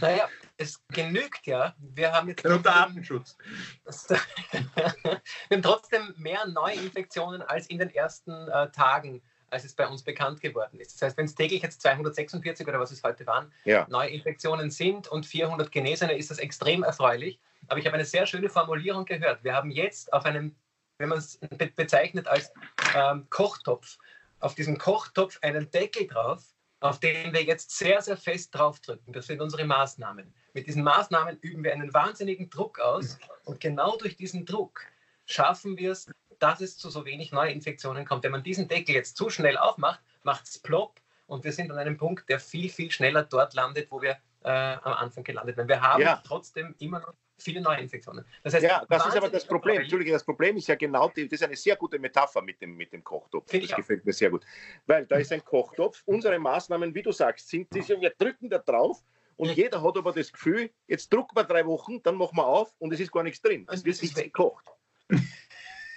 Naja, 0.00 0.28
es 0.56 0.84
genügt 0.88 1.46
ja. 1.46 1.74
Wir 1.78 2.12
haben 2.12 2.28
jetzt. 2.28 2.44
Unter 2.44 2.58
Datenschutz. 2.58 3.36
wir 3.84 5.20
haben 5.50 5.62
trotzdem 5.62 6.14
mehr 6.16 6.46
Neuinfektionen 6.46 7.42
als 7.42 7.68
in 7.68 7.78
den 7.78 7.90
ersten 7.90 8.48
äh, 8.48 8.70
Tagen, 8.70 9.22
als 9.52 9.64
es 9.64 9.74
bei 9.74 9.86
uns 9.86 10.02
bekannt 10.02 10.40
geworden 10.40 10.80
ist. 10.80 10.94
Das 10.94 11.02
heißt, 11.02 11.16
wenn 11.16 11.26
es 11.26 11.34
täglich 11.34 11.62
jetzt 11.62 11.82
246 11.82 12.66
oder 12.66 12.80
was 12.80 12.90
es 12.90 13.02
heute 13.02 13.26
waren, 13.26 13.52
ja. 13.64 13.86
Neuinfektionen 13.90 14.70
sind 14.70 15.08
und 15.08 15.26
400 15.26 15.70
Genesene, 15.70 16.16
ist 16.16 16.30
das 16.30 16.38
extrem 16.38 16.82
erfreulich. 16.82 17.38
Aber 17.68 17.78
ich 17.78 17.86
habe 17.86 17.94
eine 17.94 18.04
sehr 18.04 18.26
schöne 18.26 18.48
Formulierung 18.48 19.04
gehört. 19.04 19.44
Wir 19.44 19.54
haben 19.54 19.70
jetzt 19.70 20.12
auf 20.12 20.24
einem, 20.24 20.56
wenn 20.98 21.10
man 21.10 21.18
es 21.18 21.38
bezeichnet 21.76 22.26
als 22.26 22.50
ähm, 22.96 23.26
Kochtopf, 23.30 23.98
auf 24.40 24.54
diesem 24.54 24.78
Kochtopf 24.78 25.38
einen 25.42 25.70
Deckel 25.70 26.06
drauf, 26.08 26.42
auf 26.80 26.98
den 26.98 27.32
wir 27.32 27.44
jetzt 27.44 27.70
sehr, 27.76 28.02
sehr 28.02 28.16
fest 28.16 28.54
draufdrücken. 28.54 29.12
Das 29.12 29.26
sind 29.26 29.40
unsere 29.40 29.64
Maßnahmen. 29.64 30.34
Mit 30.54 30.66
diesen 30.66 30.82
Maßnahmen 30.82 31.38
üben 31.40 31.62
wir 31.62 31.72
einen 31.72 31.94
wahnsinnigen 31.94 32.50
Druck 32.50 32.80
aus 32.80 33.18
und 33.44 33.60
genau 33.60 33.96
durch 33.96 34.16
diesen 34.16 34.44
Druck 34.44 34.80
schaffen 35.26 35.76
wir 35.76 35.92
es, 35.92 36.10
dass 36.42 36.60
es 36.60 36.76
zu 36.76 36.90
so 36.90 37.04
wenig 37.04 37.32
Neuinfektionen 37.32 38.04
kommt. 38.04 38.24
Wenn 38.24 38.32
man 38.32 38.42
diesen 38.42 38.68
Deckel 38.68 38.94
jetzt 38.94 39.16
zu 39.16 39.30
schnell 39.30 39.56
aufmacht, 39.56 40.00
macht 40.22 40.46
es 40.46 40.58
plopp 40.58 41.00
und 41.26 41.44
wir 41.44 41.52
sind 41.52 41.70
an 41.70 41.78
einem 41.78 41.96
Punkt, 41.96 42.28
der 42.28 42.40
viel, 42.40 42.68
viel 42.68 42.90
schneller 42.90 43.22
dort 43.22 43.54
landet, 43.54 43.90
wo 43.90 44.02
wir 44.02 44.18
äh, 44.42 44.48
am 44.48 44.92
Anfang 44.92 45.24
gelandet 45.24 45.56
werden. 45.56 45.68
Wir 45.68 45.80
haben 45.80 46.02
ja. 46.02 46.20
trotzdem 46.24 46.74
immer 46.78 47.00
noch 47.00 47.14
viele 47.38 47.60
Neuinfektionen. 47.60 48.24
Das 48.42 48.54
heißt, 48.54 48.64
ja, 48.64 48.84
das 48.88 49.06
ist 49.06 49.16
aber 49.16 49.28
das 49.28 49.46
Problem. 49.46 49.80
Entschuldige, 49.80 50.12
das 50.12 50.24
Problem 50.24 50.56
ist 50.56 50.68
ja 50.68 50.74
genau, 50.74 51.08
das 51.08 51.24
ist 51.24 51.42
eine 51.42 51.56
sehr 51.56 51.76
gute 51.76 51.98
Metapher 51.98 52.42
mit 52.42 52.60
dem, 52.60 52.76
mit 52.76 52.92
dem 52.92 53.02
Kochtopf. 53.02 53.50
Find 53.50 53.64
das 53.64 53.76
gefällt 53.76 54.04
mir 54.04 54.12
sehr 54.12 54.30
gut. 54.30 54.44
Weil 54.86 55.06
da 55.06 55.16
ist 55.16 55.32
ein 55.32 55.44
Kochtopf. 55.44 56.02
Unsere 56.06 56.38
Maßnahmen, 56.38 56.94
wie 56.94 57.02
du 57.02 57.12
sagst, 57.12 57.48
sind, 57.48 57.72
wir 57.72 58.10
drücken 58.10 58.48
da 58.48 58.58
drauf 58.58 59.02
und 59.36 59.50
jeder 59.50 59.82
hat 59.82 59.96
aber 59.96 60.12
das 60.12 60.32
Gefühl, 60.32 60.70
jetzt 60.86 61.12
drucken 61.12 61.36
wir 61.36 61.44
drei 61.44 61.66
Wochen, 61.66 62.02
dann 62.02 62.16
machen 62.16 62.36
wir 62.36 62.46
auf 62.46 62.74
und 62.78 62.92
es 62.92 63.00
ist 63.00 63.10
gar 63.10 63.22
nichts 63.22 63.40
drin. 63.40 63.66
Es 63.70 63.84
wird 63.84 64.00
nicht 64.02 64.16
gekocht. 64.16 64.64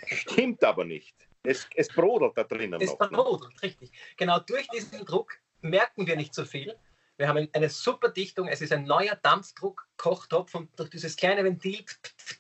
Stimmt 0.07 0.63
aber 0.63 0.85
nicht. 0.85 1.15
Es, 1.43 1.67
es 1.75 1.88
brodelt 1.89 2.38
da 2.38 2.43
drinnen 2.43 2.81
es 2.81 2.89
noch. 2.89 3.01
Es 3.01 3.12
ne? 3.12 3.17
brodelt, 3.17 3.62
richtig. 3.62 3.91
Genau 4.17 4.39
durch 4.39 4.67
diesen 4.69 5.05
Druck 5.05 5.38
merken 5.62 6.07
wir 6.07 6.15
nicht 6.15 6.33
so 6.33 6.45
viel. 6.45 6.75
Wir 7.17 7.29
haben 7.29 7.47
eine 7.53 7.69
super 7.69 8.09
Dichtung, 8.09 8.47
es 8.47 8.62
ist 8.62 8.74
ein 8.74 8.83
neuer 8.83 9.15
Dampfdruck-Kochtopf 9.15 10.53
und 10.55 10.77
durch 10.77 10.89
dieses 10.89 11.15
kleine 11.15 11.45
Ventil 11.45 11.85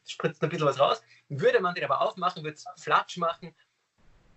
spritzt 0.05 0.43
ein 0.43 0.49
bisschen 0.49 0.65
was 0.65 0.79
raus. 0.79 1.01
Würde 1.29 1.61
man 1.61 1.75
den 1.75 1.85
aber 1.85 2.01
aufmachen, 2.01 2.43
würde 2.43 2.55
es 2.55 2.65
Flatsch 2.77 3.17
machen, 3.17 3.55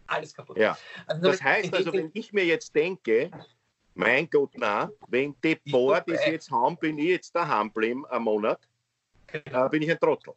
alles 0.06 0.32
kaputt. 0.32 0.56
Ja. 0.56 0.78
Also 1.06 1.22
das 1.22 1.42
heißt 1.42 1.74
also, 1.74 1.92
wenn 1.92 2.10
ich 2.14 2.32
mir 2.32 2.44
jetzt 2.44 2.74
denke, 2.74 3.30
mein 3.94 4.30
Gott, 4.30 4.52
na, 4.54 4.90
wenn 5.08 5.34
die 5.42 5.56
Paar 5.56 6.02
das 6.02 6.24
jetzt 6.24 6.50
haben, 6.52 6.76
bin 6.76 6.98
ich 6.98 7.08
jetzt 7.08 7.34
daheim 7.34 7.68
geblieben, 7.68 8.06
einen 8.06 8.24
Monat, 8.24 8.60
genau. 9.26 9.66
äh, 9.66 9.68
bin 9.68 9.82
ich 9.82 9.90
ein 9.90 9.98
Trottel. 9.98 10.34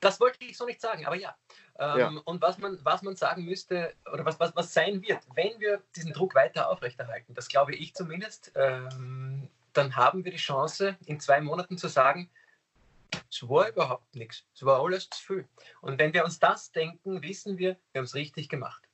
Das 0.00 0.18
wollte 0.20 0.44
ich 0.44 0.56
so 0.56 0.64
nicht 0.64 0.80
sagen, 0.80 1.06
aber 1.06 1.16
ja. 1.16 1.36
Ähm, 1.78 1.98
ja. 1.98 2.08
Und 2.24 2.42
was 2.42 2.58
man, 2.58 2.78
was 2.82 3.02
man 3.02 3.16
sagen 3.16 3.44
müsste, 3.44 3.94
oder 4.12 4.24
was, 4.24 4.40
was, 4.40 4.54
was 4.56 4.72
sein 4.72 5.02
wird, 5.02 5.20
wenn 5.34 5.60
wir 5.60 5.82
diesen 5.94 6.12
Druck 6.12 6.34
weiter 6.34 6.70
aufrechterhalten, 6.70 7.34
das 7.34 7.48
glaube 7.48 7.74
ich 7.74 7.94
zumindest, 7.94 8.52
ähm, 8.54 9.48
dann 9.72 9.96
haben 9.96 10.24
wir 10.24 10.32
die 10.32 10.38
Chance, 10.38 10.96
in 11.06 11.20
zwei 11.20 11.40
Monaten 11.40 11.78
zu 11.78 11.88
sagen, 11.88 12.28
es 13.30 13.48
war 13.48 13.68
überhaupt 13.68 14.14
nichts, 14.14 14.44
es 14.54 14.64
war 14.64 14.82
alles 14.82 15.08
zu 15.10 15.22
viel. 15.22 15.48
Und 15.80 15.98
wenn 15.98 16.12
wir 16.12 16.24
uns 16.24 16.38
das 16.38 16.72
denken, 16.72 17.22
wissen 17.22 17.58
wir, 17.58 17.76
wir 17.92 18.00
haben 18.00 18.04
es 18.04 18.14
richtig 18.14 18.48
gemacht. 18.48 18.89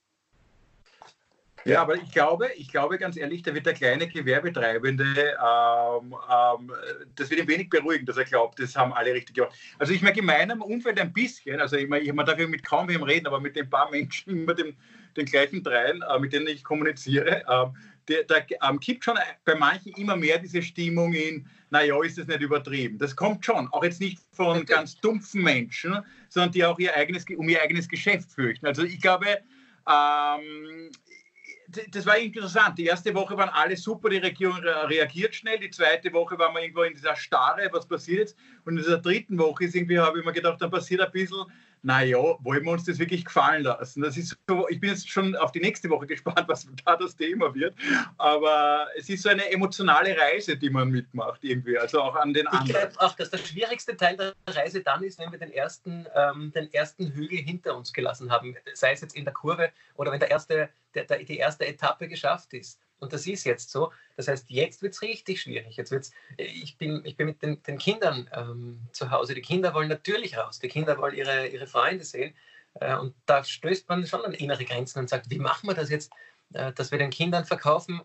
Ja, 1.66 1.82
aber 1.82 1.96
ich 1.96 2.10
glaube, 2.10 2.48
ich 2.56 2.68
glaube 2.68 2.96
ganz 2.98 3.16
ehrlich, 3.16 3.42
da 3.42 3.52
wird 3.52 3.66
der 3.66 3.74
kleine 3.74 4.06
Gewerbetreibende, 4.06 5.04
ähm, 5.04 6.14
ähm, 6.30 6.72
das 7.16 7.28
wird 7.30 7.40
ihn 7.40 7.48
wenig 7.48 7.68
beruhigen, 7.68 8.06
dass 8.06 8.16
er 8.16 8.24
glaubt, 8.24 8.60
das 8.60 8.76
haben 8.76 8.92
alle 8.92 9.12
richtig 9.12 9.34
gemacht. 9.34 9.54
Also 9.78 9.92
ich 9.92 10.00
merke 10.00 10.20
in 10.20 10.26
meinem 10.26 10.62
Umfeld 10.62 11.00
ein 11.00 11.12
bisschen, 11.12 11.60
also 11.60 11.76
ich, 11.76 11.88
meine, 11.88 12.10
man 12.12 12.24
darf 12.24 12.38
ja 12.38 12.46
mit 12.46 12.64
kaum 12.64 12.88
wem 12.88 13.02
reden, 13.02 13.26
aber 13.26 13.40
mit 13.40 13.56
den 13.56 13.68
paar 13.68 13.90
Menschen, 13.90 14.36
immer 14.42 14.54
dem, 14.54 14.76
den 15.16 15.26
gleichen 15.26 15.62
dreien, 15.62 16.02
äh, 16.02 16.18
mit 16.20 16.32
denen 16.32 16.46
ich 16.46 16.62
kommuniziere, 16.62 17.42
äh, 17.46 17.66
der, 18.08 18.22
der 18.24 18.46
ähm, 18.68 18.78
kippt 18.78 19.04
schon 19.04 19.18
bei 19.44 19.56
manchen 19.56 19.92
immer 19.94 20.16
mehr 20.16 20.38
diese 20.38 20.62
Stimmung 20.62 21.12
in, 21.12 21.48
naja, 21.70 22.00
ist 22.04 22.18
das 22.18 22.28
nicht 22.28 22.40
übertrieben. 22.40 22.98
Das 22.98 23.16
kommt 23.16 23.44
schon, 23.44 23.66
auch 23.72 23.82
jetzt 23.82 24.00
nicht 24.00 24.20
von 24.32 24.64
ganz 24.64 25.00
dumpfen 25.00 25.42
Menschen, 25.42 25.98
sondern 26.28 26.52
die 26.52 26.64
auch 26.64 26.78
ihr 26.78 26.94
eigenes, 26.94 27.24
um 27.36 27.48
ihr 27.48 27.60
eigenes 27.60 27.88
Geschäft 27.88 28.30
fürchten. 28.30 28.66
Also 28.66 28.84
ich 28.84 29.00
glaube, 29.00 29.26
ähm, 29.88 30.90
das 31.90 32.06
war 32.06 32.18
interessant. 32.18 32.78
Die 32.78 32.86
erste 32.86 33.14
Woche 33.14 33.36
waren 33.36 33.48
alle 33.48 33.76
super, 33.76 34.08
die 34.08 34.18
Regierung 34.18 34.56
reagiert 34.56 35.34
schnell. 35.34 35.58
Die 35.58 35.70
zweite 35.70 36.12
Woche 36.12 36.38
waren 36.38 36.54
wir 36.54 36.62
irgendwo 36.62 36.82
in 36.82 36.94
dieser 36.94 37.16
Starre, 37.16 37.68
was 37.72 37.86
passiert 37.86 38.18
jetzt? 38.20 38.36
Und 38.64 38.76
in 38.76 38.84
dieser 38.84 38.98
dritten 38.98 39.38
Woche 39.38 39.64
ist 39.64 39.74
irgendwie, 39.74 39.98
habe 39.98 40.18
ich 40.18 40.24
mir 40.24 40.32
gedacht, 40.32 40.60
dann 40.60 40.70
passiert 40.70 41.00
ein 41.00 41.10
bisschen 41.10 41.44
naja, 41.82 42.18
wollen 42.40 42.64
wir 42.64 42.72
uns 42.72 42.84
das 42.84 42.98
wirklich 42.98 43.24
gefallen 43.24 43.62
lassen? 43.62 44.02
Das 44.02 44.16
ist 44.16 44.36
so, 44.48 44.68
ich 44.68 44.80
bin 44.80 44.90
jetzt 44.90 45.08
schon 45.08 45.36
auf 45.36 45.52
die 45.52 45.60
nächste 45.60 45.88
Woche 45.88 46.06
gespannt, 46.06 46.44
was 46.46 46.66
da 46.84 46.96
das 46.96 47.16
Thema 47.16 47.54
wird. 47.54 47.74
Aber 48.18 48.88
es 48.96 49.08
ist 49.08 49.22
so 49.22 49.28
eine 49.28 49.50
emotionale 49.50 50.16
Reise, 50.18 50.56
die 50.56 50.70
man 50.70 50.90
mitmacht 50.90 51.44
irgendwie, 51.44 51.78
also 51.78 52.02
auch 52.02 52.16
an 52.16 52.34
den 52.34 52.46
anderen. 52.48 52.66
Ich 52.66 52.72
glaube 52.72 53.00
auch, 53.00 53.14
dass 53.14 53.30
der 53.30 53.38
schwierigste 53.38 53.96
Teil 53.96 54.16
der 54.16 54.32
Reise 54.48 54.82
dann 54.82 55.02
ist, 55.04 55.18
wenn 55.18 55.30
wir 55.30 55.38
den 55.38 55.52
ersten, 55.52 56.06
ähm, 56.14 56.52
den 56.54 56.72
ersten 56.72 57.12
Hügel 57.12 57.38
hinter 57.38 57.76
uns 57.76 57.92
gelassen 57.92 58.30
haben, 58.30 58.56
sei 58.74 58.92
es 58.92 59.00
jetzt 59.00 59.16
in 59.16 59.24
der 59.24 59.34
Kurve 59.34 59.70
oder 59.94 60.10
wenn 60.12 60.20
der 60.20 60.30
erste, 60.30 60.68
der, 60.94 61.04
der, 61.04 61.22
die 61.22 61.36
erste 61.38 61.66
Etappe 61.66 62.08
geschafft 62.08 62.52
ist. 62.54 62.80
Und 62.98 63.12
das 63.12 63.26
ist 63.26 63.44
jetzt 63.44 63.70
so. 63.70 63.92
Das 64.16 64.28
heißt, 64.28 64.48
jetzt 64.48 64.82
wird 64.82 64.94
es 64.94 65.02
richtig 65.02 65.40
schwierig. 65.40 65.76
Jetzt 65.76 65.90
wird's, 65.90 66.12
ich, 66.38 66.78
bin, 66.78 67.02
ich 67.04 67.16
bin 67.16 67.26
mit 67.26 67.42
den, 67.42 67.62
den 67.62 67.78
Kindern 67.78 68.28
ähm, 68.32 68.80
zu 68.92 69.10
Hause. 69.10 69.34
Die 69.34 69.42
Kinder 69.42 69.74
wollen 69.74 69.88
natürlich 69.88 70.36
raus. 70.36 70.58
Die 70.58 70.68
Kinder 70.68 70.96
wollen 70.98 71.14
ihre, 71.14 71.46
ihre 71.48 71.66
Freunde 71.66 72.04
sehen. 72.04 72.34
Äh, 72.74 72.96
und 72.96 73.14
da 73.26 73.44
stößt 73.44 73.88
man 73.88 74.06
schon 74.06 74.24
an 74.24 74.32
innere 74.32 74.64
Grenzen 74.64 74.98
und 74.98 75.08
sagt, 75.08 75.30
wie 75.30 75.38
machen 75.38 75.68
wir 75.68 75.74
das 75.74 75.90
jetzt, 75.90 76.10
äh, 76.54 76.72
dass 76.72 76.90
wir 76.90 76.98
den 76.98 77.10
Kindern 77.10 77.44
verkaufen? 77.44 78.00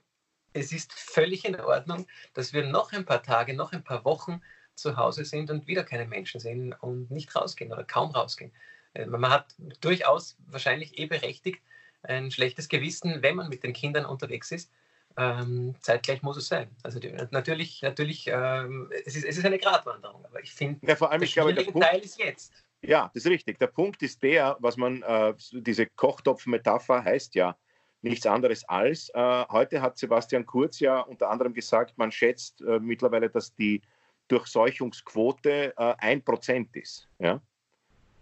Es 0.53 0.73
ist 0.73 0.91
völlig 0.91 1.45
in 1.45 1.59
Ordnung, 1.59 2.07
dass 2.33 2.51
wir 2.51 2.65
noch 2.65 2.91
ein 2.91 3.05
paar 3.05 3.23
Tage, 3.23 3.53
noch 3.53 3.71
ein 3.71 3.85
paar 3.85 4.03
Wochen 4.03 4.41
zu 4.75 4.97
Hause 4.97 5.23
sind 5.23 5.49
und 5.49 5.67
wieder 5.67 5.85
keine 5.85 6.05
Menschen 6.05 6.41
sehen 6.41 6.73
und 6.73 7.11
nicht 7.11 7.33
rausgehen 7.33 7.71
oder 7.71 7.85
kaum 7.85 8.11
rausgehen. 8.11 8.51
Äh, 8.93 9.05
man 9.05 9.31
hat 9.31 9.55
durchaus 9.79 10.35
wahrscheinlich 10.47 10.99
eh 10.99 11.05
berechtigt 11.05 11.61
ein 12.03 12.31
schlechtes 12.31 12.67
Gewissen, 12.67 13.21
wenn 13.21 13.35
man 13.35 13.47
mit 13.47 13.63
den 13.63 13.73
Kindern 13.73 14.05
unterwegs 14.05 14.51
ist 14.51 14.71
ähm, 15.17 15.75
zeitgleich 15.81 16.21
muss 16.21 16.37
es 16.37 16.47
sein. 16.47 16.69
Also 16.83 16.99
die, 16.99 17.11
natürlich, 17.31 17.81
natürlich, 17.81 18.27
ähm, 18.27 18.91
es, 19.05 19.15
ist, 19.15 19.25
es 19.25 19.37
ist 19.37 19.45
eine 19.45 19.57
Gratwanderung, 19.57 20.25
aber 20.25 20.41
ich 20.41 20.53
finde, 20.53 20.85
ja, 20.85 20.95
vor 20.95 21.11
allem, 21.11 21.19
der 21.19 21.27
ich 21.27 21.33
glaube, 21.33 21.53
der 21.53 21.63
Punkt, 21.63 21.87
Teil 21.87 21.99
ist 21.99 22.19
jetzt. 22.19 22.53
Ja, 22.81 23.11
das 23.13 23.25
ist 23.25 23.31
richtig. 23.31 23.59
Der 23.59 23.67
Punkt 23.67 24.01
ist 24.01 24.21
der, 24.23 24.57
was 24.59 24.77
man, 24.77 25.01
äh, 25.03 25.33
diese 25.51 25.85
Kochtopf-Metapher 25.85 27.03
heißt 27.03 27.35
ja 27.35 27.55
nichts 28.01 28.25
anderes 28.25 28.63
als, 28.67 29.09
äh, 29.13 29.45
heute 29.49 29.81
hat 29.81 29.97
Sebastian 29.97 30.45
Kurz 30.45 30.79
ja 30.79 31.01
unter 31.01 31.29
anderem 31.29 31.53
gesagt, 31.53 31.97
man 31.97 32.11
schätzt 32.11 32.61
äh, 32.61 32.79
mittlerweile, 32.79 33.29
dass 33.29 33.53
die 33.55 33.81
Durchseuchungsquote 34.27 35.73
äh, 35.77 35.95
ein 35.99 36.23
Prozent 36.23 36.75
ist. 36.75 37.07
Ja? 37.19 37.41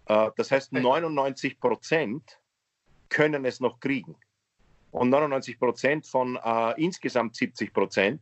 Äh, 0.07 0.31
das 0.35 0.51
heißt, 0.51 0.73
99 0.73 1.59
Prozent 1.59 2.39
können 3.07 3.45
es 3.45 3.59
noch 3.59 3.79
kriegen 3.79 4.17
und 4.91 5.09
99 5.09 5.59
Prozent 5.59 6.05
von 6.05 6.37
äh, 6.43 6.81
insgesamt 6.81 7.35
70 7.35 7.73
Prozent 7.73 8.21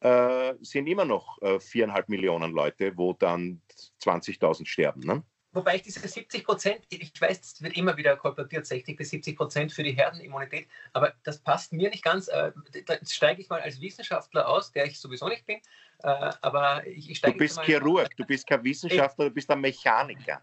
äh, 0.00 0.54
sind 0.60 0.86
immer 0.86 1.04
noch 1.04 1.40
äh, 1.42 1.58
viereinhalb 1.60 2.08
Millionen 2.08 2.52
Leute, 2.52 2.96
wo 2.96 3.12
dann 3.12 3.60
20.000 4.02 4.66
sterben. 4.66 5.00
Ne? 5.00 5.22
Wobei 5.52 5.76
ich 5.76 5.82
diese 5.82 6.06
70 6.06 6.44
Prozent, 6.44 6.80
ich 6.90 7.20
weiß, 7.20 7.40
es 7.40 7.62
wird 7.62 7.76
immer 7.76 7.96
wieder 7.96 8.16
kolportiert, 8.16 8.66
60 8.66 8.96
bis 8.96 9.10
70 9.10 9.36
Prozent 9.36 9.72
für 9.72 9.82
die 9.82 9.92
Herdenimmunität, 9.92 10.68
aber 10.92 11.14
das 11.24 11.40
passt 11.40 11.72
mir 11.72 11.90
nicht 11.90 12.04
ganz. 12.04 12.28
Äh, 12.28 12.52
da 12.86 12.94
steige 13.04 13.40
ich 13.40 13.48
mal 13.48 13.60
als 13.60 13.80
Wissenschaftler 13.80 14.46
aus, 14.46 14.72
der 14.72 14.86
ich 14.86 15.00
sowieso 15.00 15.28
nicht 15.28 15.46
bin. 15.46 15.56
Äh, 16.02 16.30
aber 16.42 16.86
ich, 16.86 17.10
ich 17.10 17.18
steige 17.18 17.32
Du 17.32 17.38
bist 17.38 17.60
Chirurg, 17.62 18.14
du 18.16 18.24
bist 18.24 18.46
kein 18.46 18.62
Wissenschaftler, 18.62 19.26
du 19.26 19.30
bist 19.30 19.50
ein 19.50 19.60
Mechaniker. 19.60 20.40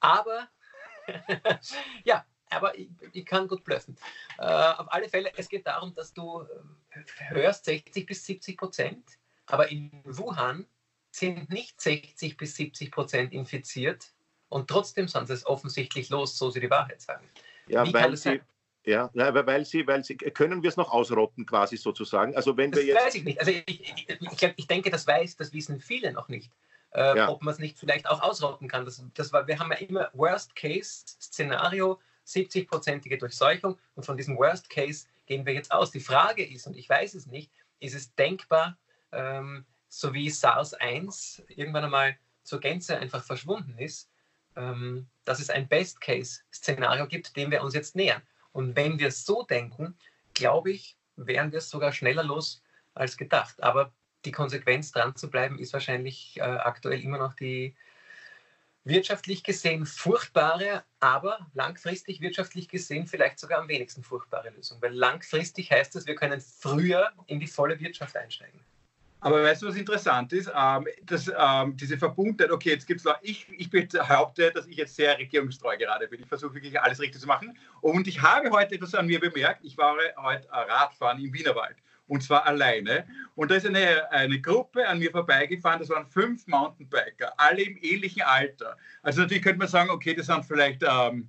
Aber 0.00 0.48
ja, 2.04 2.24
aber 2.52 2.76
ich, 2.78 2.88
ich, 3.12 3.24
kann 3.24 3.48
gut 3.48 3.64
bluffen. 3.64 3.96
Äh, 4.38 4.44
auf 4.44 4.92
alle 4.92 5.08
Fälle, 5.08 5.32
es 5.36 5.48
geht 5.48 5.66
darum, 5.66 5.94
dass 5.94 6.12
du 6.12 6.42
äh, 6.42 7.00
hörst 7.28 7.64
60 7.64 8.06
bis 8.06 8.24
70 8.24 8.56
Prozent, 8.56 9.04
aber 9.46 9.70
in 9.70 9.90
Wuhan 10.04 10.66
sind 11.10 11.50
nicht 11.50 11.80
60 11.80 12.36
bis 12.36 12.56
70 12.56 12.90
Prozent 12.90 13.32
infiziert 13.32 14.12
und 14.48 14.68
trotzdem 14.68 15.08
sind 15.08 15.26
sie 15.26 15.34
es 15.34 15.46
offensichtlich 15.46 16.10
los, 16.10 16.36
so 16.36 16.50
sie 16.50 16.60
die 16.60 16.70
Wahrheit 16.70 17.00
sagen. 17.00 17.28
Ja, 17.66 17.86
Wie 17.86 17.92
weil 17.92 18.16
sie, 18.16 18.40
ja, 18.84 19.10
weil 19.14 19.64
sie, 19.64 19.86
weil 19.86 20.04
sie, 20.04 20.16
können 20.16 20.62
wir 20.62 20.68
es 20.68 20.76
noch 20.76 20.90
ausrotten 20.90 21.46
quasi 21.46 21.76
sozusagen? 21.76 22.34
Also 22.34 22.56
wenn 22.56 22.70
das 22.70 22.80
wir 22.80 22.88
jetzt. 22.88 23.04
weiß 23.04 23.14
ich 23.14 23.24
nicht. 23.24 23.38
Also 23.38 23.52
ich, 23.52 23.64
ich, 23.66 24.08
ich, 24.08 24.52
ich 24.56 24.66
denke, 24.66 24.90
das 24.90 25.06
weiß, 25.06 25.36
das 25.36 25.52
wissen 25.52 25.80
viele 25.80 26.12
noch 26.12 26.28
nicht. 26.28 26.50
Äh, 26.90 27.16
ja. 27.16 27.28
Ob 27.28 27.42
man 27.42 27.54
es 27.54 27.60
nicht 27.60 27.78
vielleicht 27.78 28.08
auch 28.08 28.20
ausrotten 28.20 28.68
kann. 28.68 28.84
Das, 28.84 29.02
das 29.14 29.32
war, 29.32 29.46
wir 29.46 29.58
haben 29.58 29.70
ja 29.70 29.78
immer 29.78 30.10
Worst-Case-Szenario, 30.12 32.00
70-prozentige 32.26 33.18
Durchseuchung 33.18 33.78
und 33.94 34.04
von 34.04 34.16
diesem 34.16 34.36
Worst 34.36 34.70
Case 34.70 35.06
gehen 35.26 35.46
wir 35.46 35.54
jetzt 35.54 35.72
aus. 35.72 35.90
Die 35.90 36.00
Frage 36.00 36.44
ist, 36.44 36.66
und 36.66 36.76
ich 36.76 36.88
weiß 36.88 37.14
es 37.14 37.26
nicht, 37.26 37.50
ist 37.80 37.94
es 37.94 38.14
denkbar, 38.14 38.78
ähm, 39.12 39.64
so 39.88 40.14
wie 40.14 40.30
SARS-1 40.30 41.42
irgendwann 41.48 41.84
einmal 41.84 42.16
zur 42.42 42.60
Gänze 42.60 42.98
einfach 42.98 43.22
verschwunden 43.22 43.78
ist, 43.78 44.10
ähm, 44.56 45.08
dass 45.24 45.40
es 45.40 45.50
ein 45.50 45.68
Best-Case-Szenario 45.68 47.06
gibt, 47.06 47.36
dem 47.36 47.50
wir 47.50 47.62
uns 47.62 47.74
jetzt 47.74 47.96
nähern. 47.96 48.22
Und 48.52 48.76
wenn 48.76 48.98
wir 48.98 49.10
so 49.10 49.44
denken, 49.44 49.96
glaube 50.34 50.70
ich, 50.70 50.96
wären 51.16 51.52
wir 51.52 51.60
sogar 51.60 51.92
schneller 51.92 52.24
los 52.24 52.62
als 52.94 53.16
gedacht. 53.16 53.62
Aber 53.62 53.92
die 54.24 54.32
Konsequenz 54.32 54.92
dran 54.92 55.16
zu 55.16 55.30
bleiben, 55.30 55.58
ist 55.58 55.72
wahrscheinlich 55.72 56.36
äh, 56.38 56.42
aktuell 56.42 57.02
immer 57.02 57.18
noch 57.18 57.34
die, 57.34 57.74
wirtschaftlich 58.84 59.42
gesehen 59.42 59.86
furchtbare, 59.86 60.84
aber 61.00 61.46
langfristig 61.54 62.20
wirtschaftlich 62.20 62.68
gesehen 62.68 63.06
vielleicht 63.06 63.38
sogar 63.38 63.60
am 63.60 63.68
wenigsten 63.68 64.02
furchtbare 64.02 64.50
Lösung. 64.50 64.78
Weil 64.80 64.92
langfristig 64.92 65.70
heißt 65.70 65.94
das, 65.94 66.06
wir 66.06 66.14
können 66.14 66.40
früher 66.40 67.10
in 67.26 67.40
die 67.40 67.46
volle 67.46 67.78
Wirtschaft 67.80 68.16
einsteigen. 68.16 68.60
Aber 69.20 69.40
weißt 69.44 69.62
du, 69.62 69.68
was 69.68 69.76
interessant 69.76 70.32
ist? 70.32 70.50
Ähm, 70.52 70.84
dass, 71.04 71.30
ähm, 71.38 71.76
diese 71.76 71.96
Verbundenheit, 71.96 72.50
okay, 72.50 72.70
jetzt 72.70 72.88
gibt 72.88 73.06
es 73.06 73.14
ich, 73.22 73.46
ich 73.56 73.70
behaupte, 73.70 74.50
dass 74.50 74.66
ich 74.66 74.76
jetzt 74.76 74.96
sehr 74.96 75.16
regierungstreu 75.16 75.76
gerade 75.76 76.08
bin. 76.08 76.20
Ich 76.20 76.26
versuche 76.26 76.54
wirklich 76.54 76.80
alles 76.80 76.98
richtig 76.98 77.20
zu 77.20 77.28
machen. 77.28 77.56
Und 77.80 78.08
ich 78.08 78.20
habe 78.20 78.50
heute 78.50 78.74
etwas 78.74 78.96
an 78.96 79.06
mir 79.06 79.20
bemerkt. 79.20 79.64
Ich 79.64 79.78
war 79.78 79.96
heute 80.16 80.48
Radfahren 80.50 81.24
im 81.24 81.32
Wienerwald 81.32 81.76
und 82.06 82.22
zwar 82.22 82.46
alleine. 82.46 83.06
Und 83.34 83.50
da 83.50 83.54
ist 83.54 83.66
eine, 83.66 84.10
eine 84.10 84.40
Gruppe 84.40 84.86
an 84.86 84.98
mir 84.98 85.10
vorbeigefahren, 85.10 85.80
das 85.80 85.88
waren 85.88 86.06
fünf 86.06 86.46
Mountainbiker, 86.46 87.32
alle 87.36 87.62
im 87.62 87.78
ähnlichen 87.80 88.22
Alter. 88.22 88.76
Also 89.02 89.22
natürlich 89.22 89.42
könnte 89.42 89.58
man 89.58 89.68
sagen, 89.68 89.90
okay, 89.90 90.14
das 90.14 90.26
sind 90.26 90.44
vielleicht 90.44 90.82
ähm, 90.82 91.28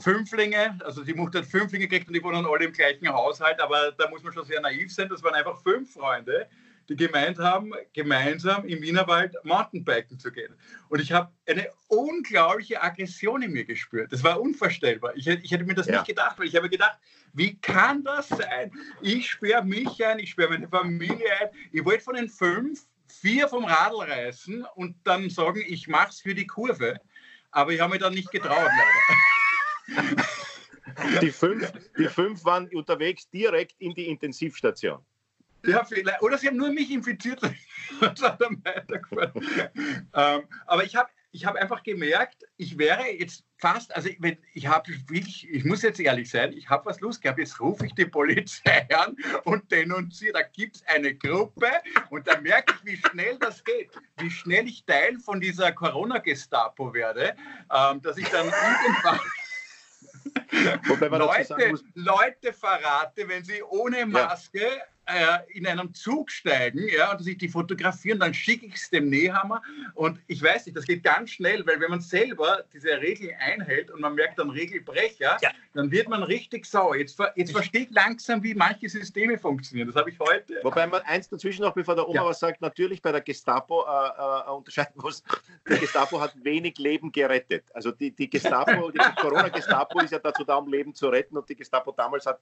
Fünflinge, 0.00 0.78
also 0.84 1.02
die 1.02 1.14
Mutter 1.14 1.40
hat 1.40 1.46
Fünflinge 1.46 1.88
gekriegt 1.88 2.06
und 2.06 2.14
die 2.14 2.22
wohnen 2.22 2.46
alle 2.46 2.64
im 2.64 2.72
gleichen 2.72 3.08
Haushalt, 3.08 3.60
aber 3.60 3.92
da 3.98 4.08
muss 4.10 4.22
man 4.22 4.32
schon 4.32 4.44
sehr 4.44 4.60
naiv 4.60 4.92
sein. 4.94 5.08
Das 5.08 5.22
waren 5.22 5.34
einfach 5.34 5.60
fünf 5.62 5.92
Freunde, 5.92 6.48
die 6.88 6.96
gemeint 6.96 7.38
haben, 7.38 7.72
gemeinsam 7.92 8.64
im 8.64 8.82
Wienerwald 8.82 9.34
Mountainbiken 9.44 10.18
zu 10.18 10.32
gehen. 10.32 10.54
Und 10.88 11.00
ich 11.00 11.12
habe 11.12 11.32
eine 11.46 11.68
unglaubliche 11.88 12.82
Aggression 12.82 13.42
in 13.42 13.52
mir 13.52 13.64
gespürt. 13.64 14.12
Das 14.12 14.22
war 14.24 14.40
unvorstellbar. 14.40 15.16
Ich, 15.16 15.26
ich 15.26 15.50
hätte 15.50 15.64
mir 15.64 15.74
das 15.74 15.86
ja. 15.86 15.94
nicht 15.94 16.06
gedacht, 16.06 16.38
weil 16.38 16.46
ich 16.46 16.56
habe 16.56 16.68
gedacht, 16.68 16.98
wie 17.32 17.58
kann 17.58 18.04
das 18.04 18.28
sein? 18.28 18.72
Ich 19.00 19.30
sperre 19.30 19.64
mich 19.64 20.04
ein, 20.04 20.18
ich 20.18 20.30
sperre 20.30 20.50
meine 20.50 20.68
Familie 20.68 21.32
ein. 21.40 21.48
Ich 21.72 21.84
wollte 21.84 22.04
von 22.04 22.14
den 22.14 22.28
fünf 22.28 22.86
vier 23.06 23.48
vom 23.48 23.64
Radl 23.64 24.00
reißen 24.00 24.64
und 24.74 24.96
dann 25.04 25.30
sagen, 25.30 25.62
ich 25.66 25.88
mache 25.88 26.10
es 26.10 26.20
für 26.20 26.34
die 26.34 26.46
Kurve. 26.46 27.00
Aber 27.50 27.72
ich 27.72 27.80
habe 27.80 27.92
mich 27.92 28.00
dann 28.00 28.14
nicht 28.14 28.30
getraut, 28.30 28.70
leider. 29.86 30.22
Die 31.20 31.30
fünf, 31.30 31.72
die 31.98 32.08
fünf 32.08 32.44
waren 32.44 32.68
unterwegs 32.68 33.28
direkt 33.30 33.74
in 33.78 33.94
die 33.94 34.08
Intensivstation. 34.08 35.04
Ja, 35.64 35.84
vielleicht. 35.84 36.22
Oder 36.22 36.38
sie 36.38 36.48
haben 36.48 36.56
nur 36.56 36.72
mich 36.72 36.90
infiziert 36.90 37.40
ähm, 40.14 40.44
aber 40.66 40.84
ich 40.84 40.96
habe 40.96 41.08
ich 41.34 41.46
hab 41.46 41.56
einfach 41.56 41.82
gemerkt, 41.82 42.44
ich 42.58 42.76
wäre 42.78 43.08
jetzt 43.10 43.44
fast, 43.56 43.94
also 43.96 44.08
ich, 44.08 44.18
ich 44.52 44.66
habe 44.66 44.92
wirklich, 45.08 45.48
ich 45.48 45.64
muss 45.64 45.82
jetzt 45.82 45.98
ehrlich 45.98 46.28
sein, 46.30 46.52
ich 46.52 46.68
habe 46.68 46.84
was 46.84 47.00
Lust 47.00 47.22
gehabt, 47.22 47.38
jetzt 47.38 47.58
rufe 47.58 47.86
ich 47.86 47.94
die 47.94 48.04
Polizei 48.04 48.86
an 48.94 49.16
und 49.44 49.70
denunziere. 49.72 50.34
Da 50.34 50.42
gibt 50.42 50.76
es 50.76 50.86
eine 50.86 51.14
Gruppe 51.14 51.70
und 52.10 52.26
da 52.26 52.38
merke 52.40 52.74
ich, 52.74 52.84
wie 52.84 53.08
schnell 53.08 53.38
das 53.38 53.64
geht, 53.64 53.90
wie 54.18 54.30
schnell 54.30 54.66
ich 54.66 54.84
Teil 54.84 55.18
von 55.20 55.40
dieser 55.40 55.72
Corona-Gestapo 55.72 56.92
werde, 56.92 57.34
ähm, 57.74 58.02
dass 58.02 58.18
ich 58.18 58.28
dann 58.28 58.46
irgendwann. 58.46 59.20
Leute, 61.18 61.74
Leute 61.94 62.52
verrate, 62.52 63.26
wenn 63.28 63.42
sie 63.42 63.62
ohne 63.62 64.04
Maske 64.06 64.60
ja 64.60 64.82
äh, 65.14 65.58
in 65.58 65.66
einem 65.66 65.92
Zug 65.94 66.30
steigen 66.30 66.88
ja, 66.88 67.12
und 67.12 67.22
sich 67.22 67.38
die 67.38 67.48
fotografieren, 67.48 68.18
dann 68.18 68.34
schicke 68.34 68.66
ich 68.66 68.74
es 68.74 68.90
dem 68.90 69.08
Nehammer. 69.08 69.62
Und 69.94 70.20
ich 70.26 70.42
weiß 70.42 70.66
nicht, 70.66 70.76
das 70.76 70.86
geht 70.86 71.02
ganz 71.02 71.30
schnell, 71.30 71.66
weil 71.66 71.80
wenn 71.80 71.90
man 71.90 72.00
selber 72.00 72.64
diese 72.72 73.00
Regel 73.00 73.32
einhält 73.38 73.90
und 73.90 74.00
man 74.00 74.14
merkt 74.14 74.38
dann 74.38 74.50
Regelbrecher, 74.50 75.38
ja. 75.40 75.50
dann 75.74 75.90
wird 75.90 76.08
man 76.08 76.22
richtig 76.22 76.66
sauer. 76.66 76.96
Jetzt, 76.96 77.18
jetzt 77.36 77.52
verstehe 77.52 77.82
ich 77.82 77.90
langsam, 77.90 78.42
wie 78.42 78.54
manche 78.54 78.88
Systeme 78.88 79.38
funktionieren. 79.38 79.88
Das 79.88 79.96
habe 79.96 80.10
ich 80.10 80.18
heute. 80.18 80.60
Wobei 80.62 80.86
man 80.86 81.02
eins 81.02 81.28
dazwischen 81.28 81.62
noch, 81.62 81.74
bevor 81.74 81.94
der 81.94 82.08
Oma 82.08 82.22
ja. 82.22 82.24
was 82.26 82.40
sagt, 82.40 82.60
natürlich 82.60 83.02
bei 83.02 83.12
der 83.12 83.20
Gestapo 83.20 83.84
äh, 83.84 84.48
äh, 84.48 84.50
unterscheiden 84.50 85.00
muss. 85.00 85.22
Die 85.68 85.78
Gestapo 85.78 86.20
hat 86.20 86.34
wenig 86.42 86.78
Leben 86.78 87.12
gerettet. 87.12 87.64
Also 87.74 87.92
die, 87.92 88.10
die 88.10 88.28
Gestapo, 88.28 88.90
die 88.90 88.98
Corona-Gestapo 89.20 90.00
ist 90.00 90.10
ja 90.10 90.18
dazu 90.18 90.44
da, 90.44 90.56
um 90.56 90.70
Leben 90.70 90.94
zu 90.94 91.08
retten 91.08 91.36
und 91.36 91.48
die 91.48 91.56
Gestapo 91.56 91.92
damals 91.92 92.26
hat, 92.26 92.40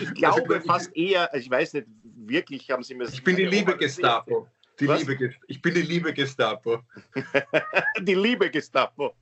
ich 0.00 0.14
glaube 0.14 0.60
fast 0.60 0.94
eher, 0.96 1.32
also 1.32 1.44
ich 1.44 1.50
weiß 1.50 1.74
nicht, 1.74 1.86
wirklich 2.02 2.70
haben 2.70 2.82
sie 2.82 2.94
mir 2.94 3.04
Ich 3.08 3.22
bin 3.22 3.36
die 3.36 3.46
liebe 3.46 3.76
Gestapo. 3.76 4.48
Die 4.78 4.86
liebe, 4.86 5.34
ich 5.46 5.62
bin 5.62 5.74
die 5.74 5.82
liebe 5.82 6.12
Gestapo. 6.12 6.82
die 8.00 8.14
liebe 8.14 8.50
Gestapo. 8.50 9.14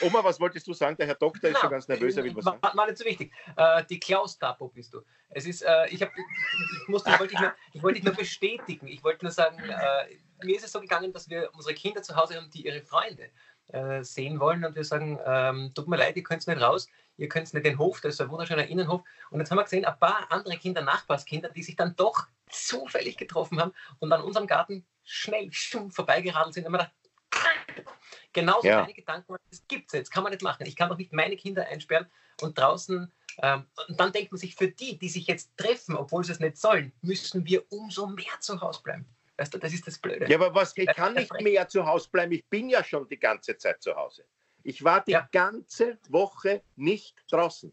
Oma, 0.00 0.24
was 0.24 0.40
wolltest 0.40 0.66
du 0.66 0.72
sagen? 0.72 0.96
Der 0.96 1.06
Herr 1.06 1.14
Doktor 1.14 1.50
ist 1.50 1.58
schon 1.58 1.70
ganz 1.70 1.86
nervös. 1.86 2.16
Er 2.16 2.24
will 2.24 2.34
was 2.34 2.44
sagen. 2.44 2.58
War 2.62 2.86
nicht 2.86 2.98
so 2.98 3.04
wichtig. 3.04 3.32
Äh, 3.56 3.84
die 3.88 4.00
Klaus-Tapo 4.00 4.68
bist 4.68 4.92
du. 4.92 5.02
Es 5.30 5.46
ist, 5.46 5.62
äh, 5.62 5.88
ich, 5.88 6.02
hab, 6.02 6.10
ich, 6.16 6.88
musste, 6.88 7.10
ich, 7.10 7.18
wollte 7.18 7.34
dich 7.34 7.40
nur, 7.40 7.54
ich 7.72 7.82
wollte 7.82 7.96
dich 7.96 8.04
nur 8.04 8.14
bestätigen. 8.14 8.88
Ich 8.88 9.04
wollte 9.04 9.24
nur 9.24 9.32
sagen, 9.32 9.58
äh, 9.58 10.44
mir 10.44 10.56
ist 10.56 10.64
es 10.64 10.72
so 10.72 10.80
gegangen, 10.80 11.12
dass 11.12 11.28
wir 11.28 11.50
unsere 11.54 11.74
Kinder 11.74 12.02
zu 12.02 12.16
Hause 12.16 12.36
haben, 12.36 12.50
die 12.50 12.66
ihre 12.66 12.82
Freunde 12.82 13.30
äh, 13.68 14.02
sehen 14.02 14.40
wollen 14.40 14.64
und 14.64 14.74
wir 14.74 14.84
sagen, 14.84 15.18
ähm, 15.24 15.72
tut 15.74 15.88
mir 15.88 15.96
leid, 15.96 16.16
ihr 16.16 16.22
könnt 16.22 16.46
nicht 16.46 16.60
raus 16.60 16.88
ihr 17.16 17.28
könnt 17.28 17.52
nicht 17.52 17.66
den 17.66 17.78
Hof, 17.78 18.00
das 18.00 18.14
ist 18.14 18.20
ein 18.20 18.30
wunderschöner 18.30 18.66
Innenhof. 18.66 19.02
Und 19.30 19.40
jetzt 19.40 19.50
haben 19.50 19.58
wir 19.58 19.64
gesehen, 19.64 19.84
ein 19.84 19.98
paar 19.98 20.26
andere 20.30 20.56
Kinder, 20.56 20.82
Nachbarskinder, 20.82 21.50
die 21.50 21.62
sich 21.62 21.76
dann 21.76 21.96
doch 21.96 22.26
zufällig 22.48 23.16
getroffen 23.16 23.60
haben 23.60 23.72
und 23.98 24.12
an 24.12 24.22
unserem 24.22 24.46
Garten 24.46 24.84
schnell 25.04 25.50
vorbeigeradelt 25.90 26.54
sind. 26.54 26.66
Und 26.66 26.72
man 26.72 26.80
dachte, 26.80 27.84
genauso 28.32 28.66
ja. 28.66 28.82
meine 28.82 28.94
Gedanken, 28.94 29.36
das 29.50 29.66
gibt 29.68 29.88
es 29.88 29.92
jetzt, 29.92 30.10
kann 30.10 30.22
man 30.22 30.32
nicht 30.32 30.42
machen. 30.42 30.66
Ich 30.66 30.76
kann 30.76 30.88
doch 30.88 30.98
nicht 30.98 31.12
meine 31.12 31.36
Kinder 31.36 31.66
einsperren 31.66 32.06
und 32.40 32.58
draußen 32.58 33.12
ähm, 33.42 33.66
und 33.88 33.98
dann 33.98 34.12
denkt 34.12 34.32
man 34.32 34.38
sich, 34.38 34.54
für 34.54 34.68
die, 34.68 34.98
die 34.98 35.08
sich 35.08 35.26
jetzt 35.26 35.56
treffen, 35.56 35.96
obwohl 35.96 36.24
sie 36.24 36.32
es 36.32 36.40
nicht 36.40 36.56
sollen, 36.56 36.92
müssen 37.02 37.44
wir 37.46 37.64
umso 37.72 38.06
mehr 38.06 38.40
zu 38.40 38.60
Hause 38.60 38.82
bleiben. 38.82 39.06
Weißt 39.36 39.52
du, 39.52 39.58
das 39.58 39.72
ist 39.72 39.86
das 39.86 39.98
Blöde. 39.98 40.28
Ja, 40.28 40.36
aber 40.36 40.54
was, 40.54 40.76
ich 40.76 40.86
kann 40.86 41.14
nicht 41.14 41.32
mehr 41.40 41.66
zu 41.68 41.84
Hause 41.84 42.08
bleiben. 42.10 42.32
Ich 42.32 42.46
bin 42.46 42.68
ja 42.68 42.84
schon 42.84 43.08
die 43.08 43.18
ganze 43.18 43.56
Zeit 43.56 43.82
zu 43.82 43.94
Hause. 43.96 44.24
Ich 44.64 44.82
war 44.82 45.04
die 45.04 45.12
ja. 45.12 45.28
ganze 45.30 45.98
Woche 46.08 46.62
nicht 46.74 47.22
draußen. 47.30 47.72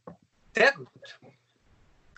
Sehr 0.54 0.74
gut. 0.74 0.90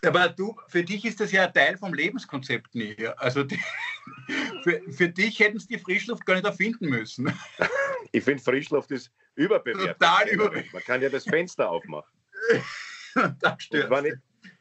Aber 0.04 0.28
du, 0.28 0.54
für 0.68 0.82
dich 0.82 1.04
ist 1.04 1.20
das 1.20 1.32
ja 1.32 1.46
ein 1.46 1.54
Teil 1.54 1.78
vom 1.78 1.94
Lebenskonzept 1.94 2.74
nie. 2.74 2.94
Also 3.16 3.44
die, 3.44 3.58
für, 4.64 4.82
für 4.90 5.08
dich 5.08 5.38
hätten 5.38 5.58
sie 5.58 5.68
die 5.68 5.78
Frischluft 5.78 6.26
gar 6.26 6.34
nicht 6.34 6.44
erfinden 6.44 6.88
müssen. 6.88 7.32
Ich 8.12 8.22
finde, 8.22 8.40
Frischluft 8.40 8.92
ist 8.92 9.10
überbewertet. 9.34 9.98
Total 9.98 10.28
überbewertet. 10.28 10.72
Man 10.72 10.82
kann 10.84 11.02
ja 11.02 11.08
das 11.08 11.24
Fenster 11.24 11.68
aufmachen. 11.68 12.16
das 13.40 13.60
stört. 13.60 14.06
Ich, 14.06 14.14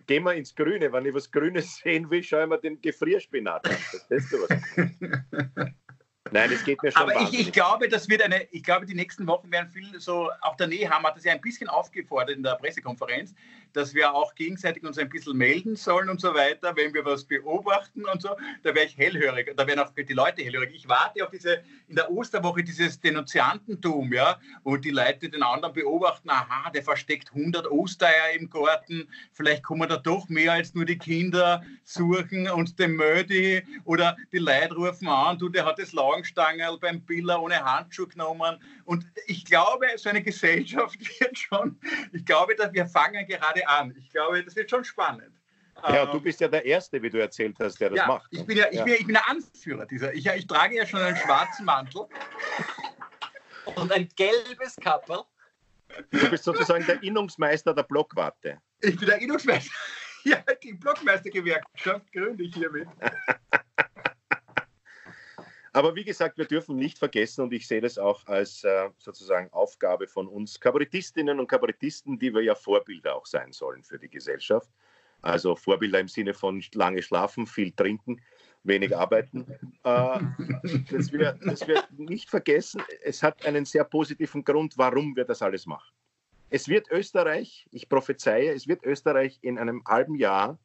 gehen 0.07 0.23
wir 0.23 0.33
ins 0.33 0.55
Grüne. 0.55 0.91
Wenn 0.91 1.05
ich 1.05 1.13
was 1.13 1.29
Grünes 1.29 1.75
sehen 1.75 2.09
will, 2.09 2.23
schaue 2.23 2.43
ich 2.43 2.49
mir 2.49 2.57
den 2.57 2.81
Gefrierspinat 2.81 3.69
an. 3.69 3.77
Das 3.91 4.07
Beste, 4.07 4.37
was. 4.37 5.69
Nein, 6.31 6.51
es 6.51 6.63
geht 6.63 6.81
mir 6.81 6.91
schon 6.91 7.01
Aber 7.01 7.21
ich, 7.21 7.39
ich, 7.39 7.51
glaube, 7.51 7.89
das 7.89 8.07
wird 8.07 8.21
eine, 8.21 8.47
ich 8.51 8.63
glaube, 8.63 8.85
die 8.85 8.95
nächsten 8.95 9.27
Wochen 9.27 9.51
werden 9.51 9.69
viel 9.69 9.99
so, 9.99 10.31
auch 10.41 10.55
der 10.55 10.67
Nehammer 10.67 11.09
hat 11.09 11.17
das 11.17 11.25
ja 11.25 11.33
ein 11.33 11.41
bisschen 11.41 11.67
aufgefordert 11.67 12.37
in 12.37 12.43
der 12.43 12.55
Pressekonferenz, 12.55 13.35
dass 13.73 13.93
wir 13.93 14.13
auch 14.13 14.33
gegenseitig 14.35 14.83
uns 14.83 14.97
ein 14.97 15.09
bisschen 15.09 15.37
melden 15.37 15.75
sollen 15.75 16.09
und 16.09 16.21
so 16.21 16.33
weiter, 16.33 16.75
wenn 16.75 16.93
wir 16.93 17.05
was 17.05 17.25
beobachten 17.25 18.05
und 18.05 18.21
so. 18.21 18.29
Da 18.63 18.73
wäre 18.73 18.85
ich 18.85 18.97
hellhörig, 18.97 19.53
da 19.55 19.67
wären 19.67 19.79
auch 19.79 19.91
die 19.95 20.13
Leute 20.13 20.43
hellhörig. 20.43 20.71
Ich 20.73 20.87
warte 20.87 21.23
auf 21.23 21.29
diese, 21.29 21.63
in 21.87 21.95
der 21.95 22.11
Osterwoche 22.11 22.63
dieses 22.63 22.99
Denunziantentum, 22.99 24.13
ja, 24.13 24.39
wo 24.63 24.77
die 24.77 24.91
Leute 24.91 25.29
den 25.29 25.43
anderen 25.43 25.73
beobachten, 25.73 26.29
aha, 26.29 26.69
der 26.71 26.83
versteckt 26.83 27.29
100 27.33 27.69
Ostereier 27.69 28.31
im 28.39 28.49
Garten, 28.49 29.07
vielleicht 29.33 29.63
kommen 29.63 29.87
da 29.87 29.97
doch 29.97 30.29
mehr 30.29 30.53
als 30.53 30.73
nur 30.73 30.85
die 30.85 30.97
Kinder 30.97 31.63
suchen 31.83 32.49
und 32.49 32.79
den 32.79 32.95
Mödi 32.95 33.63
oder 33.85 34.17
die 34.31 34.39
Leute 34.39 34.73
rufen 34.75 35.07
an, 35.07 35.37
du, 35.37 35.49
der 35.49 35.65
hat 35.65 35.79
das 35.79 35.91
Lagen 35.91 36.23
Langstangerl 36.23 36.77
beim 36.79 37.01
Biller 37.01 37.41
ohne 37.41 37.63
Handschuh 37.63 38.07
genommen. 38.07 38.57
Und 38.85 39.05
ich 39.27 39.45
glaube, 39.45 39.87
so 39.97 40.09
eine 40.09 40.21
Gesellschaft 40.21 40.97
wird 41.19 41.37
schon, 41.37 41.79
ich 42.11 42.25
glaube, 42.25 42.55
dass 42.55 42.73
wir 42.73 42.85
fangen 42.85 43.27
gerade 43.27 43.62
an. 43.65 43.95
Ich 43.97 44.09
glaube, 44.09 44.43
das 44.43 44.55
wird 44.55 44.69
schon 44.69 44.83
spannend. 44.83 45.33
Ja, 45.81 46.05
du 46.05 46.17
ähm, 46.17 46.23
bist 46.23 46.39
ja 46.39 46.47
der 46.47 46.65
Erste, 46.65 47.01
wie 47.01 47.09
du 47.09 47.19
erzählt 47.19 47.57
hast, 47.59 47.79
der 47.79 47.89
das 47.89 47.97
ja, 47.97 48.07
macht. 48.07 48.27
Ich 48.31 48.45
bin 48.45 48.57
ja, 48.57 48.67
ich, 48.69 48.77
ja. 48.77 48.83
Bin, 48.83 48.93
ich 48.93 49.05
bin 49.05 49.15
der 49.15 49.29
Anführer 49.29 49.85
dieser. 49.85 50.13
Ich, 50.13 50.25
ich 50.25 50.47
trage 50.47 50.75
ja 50.75 50.85
schon 50.85 51.01
einen 51.01 51.17
schwarzen 51.17 51.65
Mantel. 51.65 52.05
Und 53.75 53.91
ein 53.91 54.07
gelbes 54.15 54.75
Kappel. 54.77 55.19
Du 56.11 56.29
bist 56.29 56.43
sozusagen 56.43 56.85
der 56.85 57.01
Innungsmeister 57.03 57.73
der 57.73 57.83
Blockwarte. 57.83 58.59
Ich 58.81 58.97
bin 58.97 59.07
der 59.07 59.21
Innungsmeister. 59.21 59.71
Ja, 60.25 60.41
die 60.63 60.71
Blockmeistergewerkschaft 60.71 62.09
gründe 62.13 62.45
ich 62.45 62.55
hiermit. 62.55 62.87
Aber 65.75 65.95
wie 65.95 66.03
gesagt, 66.03 66.37
wir 66.37 66.45
dürfen 66.45 66.75
nicht 66.75 66.99
vergessen, 66.99 67.41
und 67.41 67.51
ich 67.51 67.67
sehe 67.67 67.81
das 67.81 67.97
auch 67.97 68.27
als 68.27 68.63
äh, 68.63 68.89
sozusagen 68.99 69.51
Aufgabe 69.51 70.07
von 70.07 70.27
uns 70.27 70.59
Kabarettistinnen 70.59 71.39
und 71.39 71.47
Kabarettisten, 71.47 72.19
die 72.19 72.31
wir 72.31 72.43
ja 72.43 72.53
Vorbilder 72.53 73.15
auch 73.15 73.25
sein 73.25 73.51
sollen 73.51 73.83
für 73.83 73.97
die 73.97 74.09
Gesellschaft. 74.09 74.69
Also 75.23 75.55
Vorbilder 75.55 75.99
im 75.99 76.07
Sinne 76.07 76.35
von 76.35 76.63
lange 76.75 77.01
schlafen, 77.01 77.47
viel 77.47 77.71
trinken, 77.71 78.21
wenig 78.63 78.95
arbeiten. 78.95 79.47
Äh, 79.83 80.19
dass, 80.91 81.11
wir, 81.11 81.33
dass 81.43 81.67
wir 81.67 81.83
nicht 81.97 82.29
vergessen, 82.29 82.83
es 83.01 83.23
hat 83.23 83.43
einen 83.43 83.65
sehr 83.65 83.83
positiven 83.83 84.43
Grund, 84.43 84.77
warum 84.77 85.15
wir 85.15 85.25
das 85.25 85.41
alles 85.41 85.65
machen. 85.65 85.91
Es 86.51 86.67
wird 86.67 86.91
Österreich, 86.91 87.65
ich 87.71 87.89
prophezeie, 87.89 88.53
es 88.53 88.67
wird 88.67 88.83
Österreich 88.83 89.39
in 89.41 89.57
einem 89.57 89.83
halben 89.87 90.13
Jahr 90.13 90.59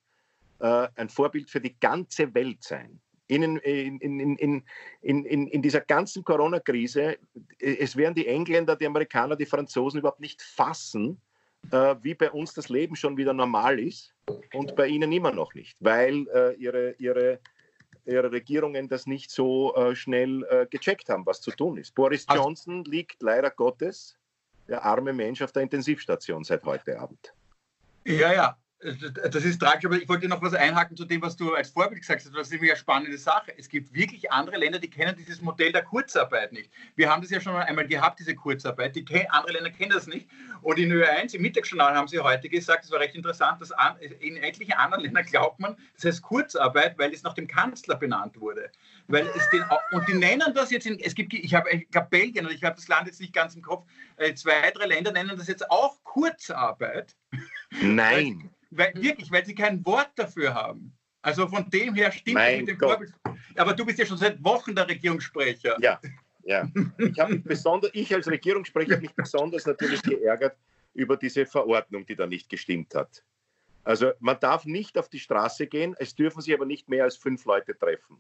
äh, 0.59 0.89
ein 0.97 1.09
Vorbild 1.09 1.49
für 1.49 1.63
die 1.63 1.81
ganze 1.81 2.35
Welt 2.35 2.63
sein 2.63 3.01
in, 3.29 3.59
in, 3.59 4.37
in, 4.37 4.65
in, 5.03 5.25
in, 5.25 5.63
dieser 5.63 5.81
ganzen 5.81 6.25
Corona-Krise, 6.25 7.19
es 7.59 7.97
werden 7.97 8.15
die 8.15 8.27
Engländer, 8.27 8.75
die 8.75 8.87
Amerikaner, 8.87 9.37
die 9.37 9.47
Franzosen 9.47 10.01
überhaupt 10.01 10.21
nicht 10.21 10.43
fassen, 10.43 11.21
äh, 11.71 11.95
wie 12.03 12.15
bei 12.15 12.31
uns 12.31 12.55
das 12.55 12.69
Leben 12.69 12.97
schon 12.97 13.17
wieder 13.17 13.35
normal 13.35 13.79
ist 13.79 14.15
und 14.55 14.75
bei 14.77 14.87
ihnen 14.87 15.13
immer 15.13 15.33
noch 15.33 15.55
nicht, 15.55 15.77
weil 15.81 16.27
äh, 16.29 16.55
ihre, 16.55 16.93
ihre 16.99 17.41
ihre 18.09 18.33
Regierungen 18.33 18.89
das 18.89 19.07
nicht 19.07 19.31
so 19.31 19.75
äh, 19.75 19.95
schnell 19.95 20.43
äh, 20.45 20.67
gecheckt 20.67 21.11
haben, 21.11 21.27
was 21.27 21.41
zu 21.41 21.51
tun 21.51 21.77
ist. 21.77 21.95
Boris 21.95 22.27
also, 22.27 22.43
Johnson 22.43 22.85
liegt 22.85 23.23
leider 23.23 23.51
Gottes, 23.51 24.17
der 24.67 24.83
arme 24.83 25.13
Mensch, 25.13 25.43
auf 25.43 25.53
der 25.53 25.63
Intensivstation 25.63 26.43
seit 26.43 26.65
heute 26.65 26.99
Abend. 26.99 27.35
Ja, 28.07 28.33
ja. 28.33 28.57
Das 28.81 29.45
ist 29.45 29.59
tragisch, 29.59 29.87
aber 29.87 29.97
ich 29.97 30.09
wollte 30.09 30.29
noch 30.29 30.41
was 30.41 30.55
einhaken 30.55 30.97
zu 30.97 31.05
dem, 31.05 31.21
was 31.21 31.37
du 31.37 31.53
als 31.53 31.71
Vorbild 31.71 32.01
gesagt 32.01 32.25
hast. 32.25 32.33
Das 32.33 32.47
ist 32.47 32.53
nämlich 32.53 32.71
eine 32.71 32.79
spannende 32.79 33.19
Sache. 33.19 33.53
Es 33.59 33.69
gibt 33.69 33.93
wirklich 33.93 34.31
andere 34.31 34.57
Länder, 34.57 34.79
die 34.79 34.89
kennen 34.89 35.17
dieses 35.17 35.43
Modell 35.43 35.73
der 35.73 35.83
Kurzarbeit 35.83 36.53
nicht. 36.53 36.71
Wir 36.95 37.11
haben 37.11 37.21
das 37.21 37.33
ja 37.33 37.41
schon 37.41 37.57
einmal 37.57 37.89
gehabt, 37.89 38.21
diese 38.21 38.37
Kurzarbeit. 38.37 38.95
Die 38.95 39.05
andere 39.31 39.55
Länder 39.55 39.71
kennen 39.71 39.91
das 39.91 40.07
nicht. 40.07 40.29
Und 40.63 40.79
in 40.79 40.93
Ö1 40.93 41.35
im 41.35 41.43
Mittagsjournal 41.43 41.95
haben 41.95 42.07
sie 42.07 42.21
heute 42.21 42.49
gesagt, 42.49 42.85
es 42.85 42.93
war 42.93 43.01
recht 43.01 43.17
interessant, 43.17 43.61
dass 43.61 43.73
in 44.21 44.37
etlichen 44.37 44.75
anderen 44.75 45.03
Ländern 45.03 45.25
glaubt 45.25 45.59
man, 45.59 45.77
das 45.95 46.05
heißt 46.05 46.23
Kurzarbeit, 46.23 46.97
weil 46.99 47.13
es 47.13 47.25
nach 47.25 47.35
dem 47.35 47.49
Kanzler 47.49 47.97
benannt 47.97 48.41
wurde. 48.41 48.71
Weil 49.09 49.27
es 49.37 49.51
den, 49.51 49.65
und 49.91 50.07
die 50.07 50.15
nennen 50.15 50.55
das 50.55 50.71
jetzt, 50.71 50.87
in, 50.87 51.01
es 51.01 51.17
gibt, 51.17 51.35
ich 51.35 51.53
habe 51.53 51.69
glaub, 51.91 52.11
Belgien, 52.11 52.47
und 52.47 52.53
ich 52.53 52.63
habe 52.63 52.77
das 52.77 52.87
Land 52.87 53.09
jetzt 53.09 53.21
nicht 53.21 53.33
ganz 53.33 53.57
im 53.57 53.63
Kopf, 53.63 53.89
äh, 54.19 54.35
zwei, 54.35 54.71
drei 54.71 54.87
Länder 54.87 55.11
nennen 55.11 55.37
das 55.37 55.49
jetzt 55.49 55.69
auch 55.69 55.97
Kurzarbeit. 56.05 57.17
Nein. 57.81 58.51
Weil, 58.71 58.93
wirklich, 58.95 59.31
weil 59.31 59.45
sie 59.45 59.55
kein 59.55 59.85
Wort 59.85 60.11
dafür 60.17 60.55
haben. 60.55 60.93
Also 61.23 61.49
von 61.49 61.69
dem 61.71 61.95
her 61.95 62.13
stimmt 62.13 62.35
mein 62.35 62.61
mit 62.61 62.69
dem. 62.69 62.79
Vorbild. 62.79 63.13
Aber 63.57 63.73
du 63.73 63.85
bist 63.85 63.99
ja 63.99 64.07
schon 64.07 64.19
seit 64.19 64.43
Wochen 64.45 64.75
der 64.75 64.89
Regierungssprecher. 64.89 65.77
Ja, 65.81 66.01
ja. 66.45 66.69
Ich, 66.99 67.17
mich 67.17 67.45
besonders, 67.45 67.91
ich 67.93 68.15
als 68.15 68.27
Regierungssprecher 68.27 68.93
habe 68.93 69.03
mich 69.03 69.15
besonders 69.15 69.67
natürlich 69.67 70.03
geärgert 70.03 70.57
über 70.95 71.17
diese 71.17 71.45
Verordnung, 71.45 72.07
die 72.07 72.17
da 72.17 72.27
nicht 72.27 72.49
gestimmt 72.49 72.95
hat. 72.95 73.23
Also 73.85 74.13
man 74.21 74.39
darf 74.41 74.65
nicht 74.65 74.99
auf 74.99 75.09
die 75.09 75.19
Straße 75.19 75.67
gehen, 75.67 75.95
es 75.99 76.15
dürfen 76.15 76.41
sich 76.41 76.55
aber 76.55 76.67
nicht 76.67 76.89
mehr 76.89 77.05
als 77.05 77.17
fünf 77.17 77.45
Leute 77.45 77.77
treffen. 77.77 78.19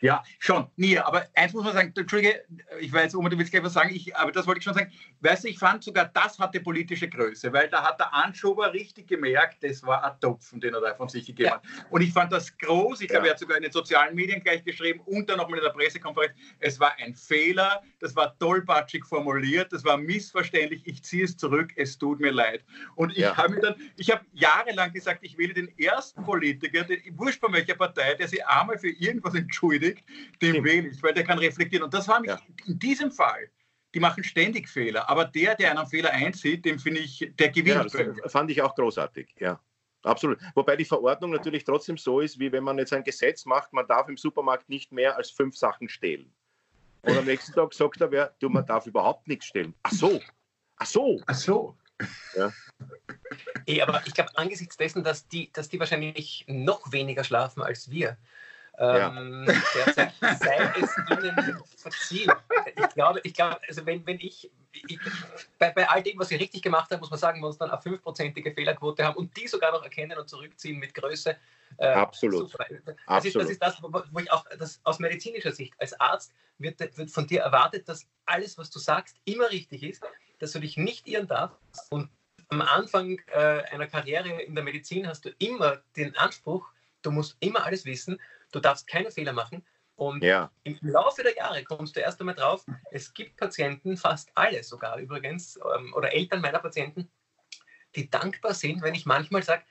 Ja, 0.00 0.22
schon, 0.38 0.66
nie. 0.76 0.98
Aber 0.98 1.26
eins 1.34 1.52
muss 1.52 1.64
man 1.64 1.72
sagen, 1.72 1.92
Entschuldige, 1.96 2.44
ich 2.80 2.92
weiß, 2.92 3.14
Oma, 3.14 3.28
du 3.28 3.38
willst 3.38 3.52
gleich 3.52 3.62
was 3.62 3.72
sagen, 3.72 3.94
ich, 3.94 4.14
aber 4.16 4.32
das 4.32 4.46
wollte 4.46 4.58
ich 4.58 4.64
schon 4.64 4.74
sagen. 4.74 4.92
Weißt 5.20 5.44
du, 5.44 5.48
ich 5.48 5.58
fand 5.58 5.82
sogar, 5.82 6.06
das 6.06 6.38
hatte 6.38 6.60
politische 6.60 7.08
Größe, 7.08 7.52
weil 7.52 7.68
da 7.68 7.82
hat 7.82 8.00
der 8.00 8.12
Anschober 8.12 8.72
richtig 8.72 9.06
gemerkt, 9.06 9.62
das 9.62 9.82
war 9.82 10.04
ein 10.04 10.20
Topfen, 10.20 10.60
den 10.60 10.74
er 10.74 10.80
da 10.80 10.94
von 10.94 11.08
sich 11.08 11.26
gegeben 11.26 11.48
ja. 11.48 11.54
hat. 11.54 11.62
Und 11.90 12.02
ich 12.02 12.12
fand 12.12 12.32
das 12.32 12.56
groß. 12.58 13.00
Ich 13.00 13.08
ja. 13.08 13.14
glaube, 13.14 13.28
er 13.28 13.32
hat 13.32 13.38
sogar 13.38 13.56
in 13.56 13.62
den 13.62 13.72
sozialen 13.72 14.14
Medien 14.14 14.42
gleich 14.42 14.64
geschrieben 14.64 15.00
und 15.06 15.28
dann 15.28 15.38
nochmal 15.38 15.58
in 15.58 15.64
der 15.64 15.70
Pressekonferenz. 15.70 16.34
Es 16.60 16.78
war 16.80 16.94
ein 16.98 17.14
Fehler, 17.14 17.82
das 18.00 18.14
war 18.16 18.36
tollpatschig 18.38 19.04
formuliert, 19.04 19.72
das 19.72 19.84
war 19.84 19.96
missverständlich. 19.96 20.82
Ich 20.84 21.02
ziehe 21.02 21.24
es 21.24 21.36
zurück, 21.36 21.72
es 21.76 21.98
tut 21.98 22.20
mir 22.20 22.32
leid. 22.32 22.64
Und 22.96 23.12
ich 23.12 23.18
ja. 23.18 23.36
habe 23.36 23.54
mir 23.54 23.60
dann, 23.60 23.74
ich 23.96 24.10
habe 24.10 24.24
jahrelang 24.32 24.92
gesagt, 24.92 25.20
ich 25.22 25.38
wähle 25.38 25.54
den 25.54 25.78
ersten 25.78 26.22
Politiker, 26.24 26.84
den, 26.84 27.00
wurscht 27.16 27.40
von 27.40 27.52
welcher 27.52 27.74
Partei, 27.74 28.14
der 28.14 28.28
sich 28.28 28.44
einmal 28.46 28.78
für 28.78 28.90
irgendwas 28.90 29.34
entschuldigt 29.34 29.83
kriegt, 29.84 30.04
den 30.40 30.64
wähle 30.64 30.88
ich, 30.88 31.02
weil 31.02 31.14
der 31.14 31.24
kann 31.24 31.38
reflektieren. 31.38 31.84
Und 31.84 31.94
das 31.94 32.08
war 32.08 32.24
ja. 32.24 32.40
in 32.66 32.78
diesem 32.78 33.10
Fall. 33.10 33.50
Die 33.94 34.00
machen 34.00 34.24
ständig 34.24 34.68
Fehler, 34.68 35.08
aber 35.08 35.24
der, 35.24 35.54
der 35.54 35.70
einen 35.70 35.86
Fehler 35.86 36.10
einzieht, 36.10 36.64
dem 36.64 36.80
finde 36.80 37.00
ich, 37.00 37.30
der 37.38 37.50
gewinnt. 37.50 37.92
Ja, 37.94 38.04
das 38.04 38.32
fand 38.32 38.50
ich 38.50 38.60
auch 38.60 38.74
großartig, 38.74 39.34
ja. 39.38 39.60
Absolut. 40.02 40.38
Wobei 40.54 40.76
die 40.76 40.84
Verordnung 40.84 41.30
natürlich 41.30 41.64
trotzdem 41.64 41.96
so 41.96 42.20
ist, 42.20 42.38
wie 42.38 42.52
wenn 42.52 42.64
man 42.64 42.76
jetzt 42.76 42.92
ein 42.92 43.04
Gesetz 43.04 43.46
macht, 43.46 43.72
man 43.72 43.86
darf 43.86 44.08
im 44.08 44.16
Supermarkt 44.16 44.68
nicht 44.68 44.92
mehr 44.92 45.16
als 45.16 45.30
fünf 45.30 45.56
Sachen 45.56 45.88
stehlen. 45.88 46.30
Und 47.02 47.16
am 47.16 47.24
nächsten 47.24 47.52
Tag 47.52 47.72
sagt 47.72 48.00
er 48.00 48.10
wer, 48.10 48.34
du, 48.40 48.48
man 48.48 48.66
darf 48.66 48.86
überhaupt 48.86 49.28
nichts 49.28 49.46
stehlen. 49.46 49.74
Ach 49.82 49.92
so, 49.92 50.20
ach 50.76 50.86
so. 50.86 51.22
Ach 51.26 51.34
so. 51.34 51.76
Ja. 52.36 52.52
Ey, 53.66 53.80
aber 53.80 54.02
ich 54.06 54.12
glaube, 54.12 54.36
angesichts 54.36 54.76
dessen, 54.76 55.04
dass 55.04 55.28
die, 55.28 55.50
dass 55.52 55.68
die 55.68 55.78
wahrscheinlich 55.78 56.44
noch 56.48 56.92
weniger 56.92 57.24
schlafen 57.24 57.62
als 57.62 57.90
wir, 57.90 58.18
ähm, 58.78 59.46
derzeit 59.46 60.12
sei 60.20 60.72
es 60.80 60.96
ihnen 61.10 61.62
verziehen. 61.76 62.32
Ich 62.76 62.88
glaube, 62.94 63.20
ich 63.22 63.34
glaube 63.34 63.60
also 63.68 63.86
wenn, 63.86 64.04
wenn 64.06 64.18
ich, 64.18 64.50
ich 64.72 64.98
bei, 65.58 65.70
bei, 65.70 65.88
all 65.88 66.02
dem, 66.02 66.18
was 66.18 66.28
sie 66.28 66.36
richtig 66.36 66.62
gemacht 66.62 66.90
haben, 66.90 67.00
muss 67.00 67.10
man 67.10 67.18
sagen, 67.18 67.40
wir 67.40 67.46
uns 67.46 67.58
dann 67.58 67.70
eine 67.70 67.80
fünfprozentige 67.80 68.52
Fehlerquote 68.52 69.04
haben 69.04 69.16
und 69.16 69.36
die 69.36 69.46
sogar 69.46 69.72
noch 69.72 69.82
erkennen 69.82 70.18
und 70.18 70.28
zurückziehen 70.28 70.78
mit 70.78 70.94
Größe. 70.94 71.36
Äh, 71.78 71.86
Absolut. 71.86 72.52
Das, 72.54 72.96
Absolut. 73.06 73.50
Ist, 73.50 73.62
das 73.62 73.72
ist 73.72 73.82
das, 73.82 73.82
wo 73.82 74.18
ich 74.18 74.32
auch 74.32 74.44
das, 74.58 74.80
aus 74.84 74.98
medizinischer 74.98 75.52
Sicht 75.52 75.74
als 75.78 75.98
Arzt 76.00 76.32
wird, 76.58 76.80
wird 76.96 77.10
von 77.10 77.26
dir 77.26 77.42
erwartet, 77.42 77.88
dass 77.88 78.06
alles, 78.26 78.58
was 78.58 78.70
du 78.70 78.78
sagst, 78.78 79.16
immer 79.24 79.50
richtig 79.50 79.82
ist, 79.82 80.02
dass 80.38 80.52
du 80.52 80.58
dich 80.58 80.76
nicht 80.76 81.06
irren 81.06 81.28
darfst 81.28 81.60
und 81.90 82.10
am 82.48 82.60
Anfang 82.60 83.18
äh, 83.32 83.62
einer 83.70 83.86
Karriere 83.86 84.42
in 84.42 84.54
der 84.54 84.64
Medizin 84.64 85.06
hast 85.06 85.24
du 85.24 85.30
immer 85.38 85.82
den 85.96 86.16
Anspruch, 86.16 86.70
du 87.04 87.10
musst 87.10 87.36
immer 87.40 87.64
alles 87.64 87.84
wissen 87.84 88.18
Du 88.54 88.60
darfst 88.60 88.86
keine 88.86 89.10
Fehler 89.10 89.32
machen. 89.32 89.66
Und 89.96 90.22
ja. 90.22 90.50
im 90.62 90.78
Laufe 90.80 91.22
der 91.22 91.34
Jahre 91.36 91.62
kommst 91.64 91.96
du 91.96 92.00
erst 92.00 92.20
einmal 92.20 92.34
drauf, 92.34 92.64
es 92.90 93.12
gibt 93.14 93.36
Patienten, 93.36 93.96
fast 93.96 94.30
alle 94.34 94.62
sogar 94.62 94.98
übrigens, 94.98 95.58
ähm, 95.76 95.92
oder 95.94 96.12
Eltern 96.12 96.40
meiner 96.40 96.58
Patienten, 96.58 97.10
die 97.94 98.10
dankbar 98.10 98.54
sind, 98.54 98.82
wenn 98.82 98.94
ich 98.94 99.06
manchmal 99.06 99.42
sage, 99.42 99.62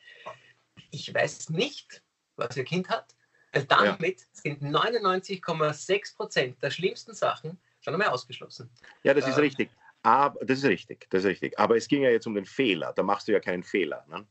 ich 0.92 1.14
weiß 1.14 1.50
nicht, 1.50 2.04
was 2.38 2.56
ihr 2.56 2.64
Kind 2.64 2.90
hat, 2.90 3.16
weil 3.52 3.66
damit 3.66 4.22
ja. 4.22 4.26
sind 4.32 4.62
99,6 4.62 6.16
Prozent 6.16 6.64
der 6.64 6.72
schlimmsten 6.72 7.14
Sachen 7.14 7.60
schon 7.82 7.94
einmal 7.94 8.10
ausgeschlossen. 8.10 8.70
Ja, 9.04 9.14
das 9.14 9.28
ist 9.28 9.38
ähm, 9.38 9.44
richtig. 9.44 9.72
Aber, 10.04 10.44
das 10.46 10.60
ist 10.60 10.66
richtig, 10.66 11.06
das 11.10 11.24
ist 11.24 11.30
richtig. 11.30 11.60
Aber 11.60 11.76
es 11.76 11.88
ging 11.88 12.04
ja 12.04 12.10
jetzt 12.10 12.28
um 12.28 12.36
den 12.36 12.46
Fehler. 12.46 12.94
Da 12.94 13.04
machst 13.04 13.28
du 13.28 13.34
ja 13.34 13.40
keinen 13.42 13.64
Fehler. 13.64 14.06
Ne? 14.10 14.26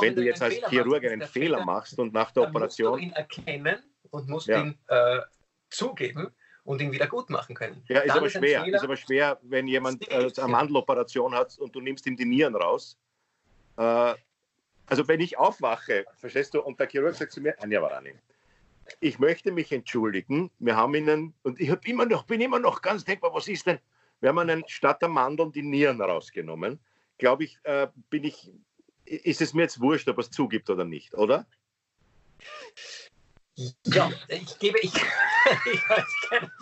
Wenn 0.00 0.14
du 0.14 0.22
jetzt 0.22 0.42
als 0.42 0.54
Fehler 0.54 0.68
Chirurg 0.68 1.04
einen 1.04 1.20
Fehler, 1.22 1.28
Fehler 1.28 1.64
machst 1.64 1.98
und 1.98 2.12
nach 2.12 2.30
der 2.32 2.44
Operation. 2.44 2.90
Musst 2.90 3.02
du 3.02 3.06
ihn 3.06 3.12
erkennen 3.12 3.82
und 4.10 4.28
musst 4.28 4.48
ja. 4.48 4.62
ihn 4.62 4.78
äh, 4.88 5.20
zugeben 5.70 6.28
und 6.64 6.82
ihn 6.82 6.92
wieder 6.92 7.06
gut 7.06 7.30
machen 7.30 7.54
können. 7.54 7.82
Ja, 7.88 8.00
ist 8.00 8.10
Dann 8.10 8.18
aber 8.18 8.30
schwer. 8.30 8.66
Ist 8.66 8.84
aber 8.84 8.96
schwer, 8.96 9.38
wenn 9.42 9.66
jemand 9.66 10.10
äh, 10.10 10.30
eine 10.36 10.48
Mandeloperation 10.48 11.34
hat 11.34 11.58
und 11.58 11.74
du 11.74 11.80
nimmst 11.80 12.06
ihm 12.06 12.16
die 12.16 12.24
Nieren 12.24 12.54
raus. 12.54 12.98
Äh, 13.76 14.14
also 14.86 15.06
wenn 15.06 15.20
ich 15.20 15.38
aufwache, 15.38 16.04
verstehst 16.16 16.54
du, 16.54 16.62
und 16.62 16.80
der 16.80 16.88
Chirurg 16.88 17.14
sagt 17.14 17.32
zu 17.32 17.40
mir, 17.40 17.54
Anja 17.62 17.80
Warani, 17.80 18.14
ich 19.00 19.18
möchte 19.18 19.52
mich 19.52 19.70
entschuldigen. 19.72 20.50
Wir 20.58 20.76
haben 20.76 20.94
Ihnen, 20.94 21.34
und 21.42 21.60
ich 21.60 21.70
immer 21.86 22.06
noch, 22.06 22.24
bin 22.24 22.40
immer 22.40 22.58
noch 22.58 22.80
ganz 22.82 23.04
denkbar, 23.04 23.34
was 23.34 23.48
ist 23.48 23.66
denn? 23.66 23.78
Wir 24.20 24.30
haben 24.30 24.38
einen 24.38 24.64
statt 24.66 25.02
der 25.02 25.08
Mandeln 25.08 25.52
die 25.52 25.62
Nieren 25.62 26.00
rausgenommen. 26.00 26.80
Glaube 27.18 27.44
ich, 27.44 27.58
äh, 27.64 27.88
bin 28.10 28.24
ich, 28.24 28.50
ist 29.08 29.40
es 29.40 29.54
mir 29.54 29.62
jetzt 29.62 29.80
wurscht, 29.80 30.08
ob 30.08 30.18
er 30.18 30.20
es 30.20 30.30
zugibt 30.30 30.70
oder 30.70 30.84
nicht, 30.84 31.14
oder? 31.14 31.46
Ja, 33.84 34.12
ich 34.28 34.58
gebe, 34.58 34.78
ich, 34.80 34.94
ich 35.72 35.88
weiß 35.88 36.28
keine, 36.28 36.52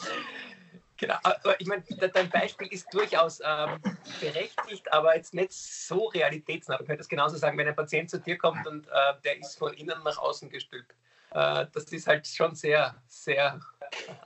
Genau, 0.98 1.16
ich 1.58 1.66
meine, 1.66 1.82
dein 2.14 2.30
Beispiel 2.30 2.68
ist 2.68 2.86
durchaus 2.92 3.40
ähm, 3.44 3.78
berechtigt, 4.18 4.90
aber 4.92 5.14
jetzt 5.14 5.34
nicht 5.34 5.52
so 5.52 6.06
realitätsnah. 6.06 6.78
Du 6.78 6.84
könntest 6.84 7.10
genauso 7.10 7.36
sagen, 7.36 7.58
wenn 7.58 7.68
ein 7.68 7.76
Patient 7.76 8.08
zu 8.08 8.18
dir 8.18 8.38
kommt 8.38 8.66
und 8.66 8.86
äh, 8.86 8.90
der 9.22 9.38
ist 9.38 9.58
von 9.58 9.74
innen 9.74 10.02
nach 10.04 10.16
außen 10.16 10.48
gestülpt. 10.48 10.94
Äh, 11.32 11.66
das 11.72 11.84
ist 11.84 12.06
halt 12.06 12.26
schon 12.26 12.54
sehr, 12.54 12.94
sehr 13.06 13.60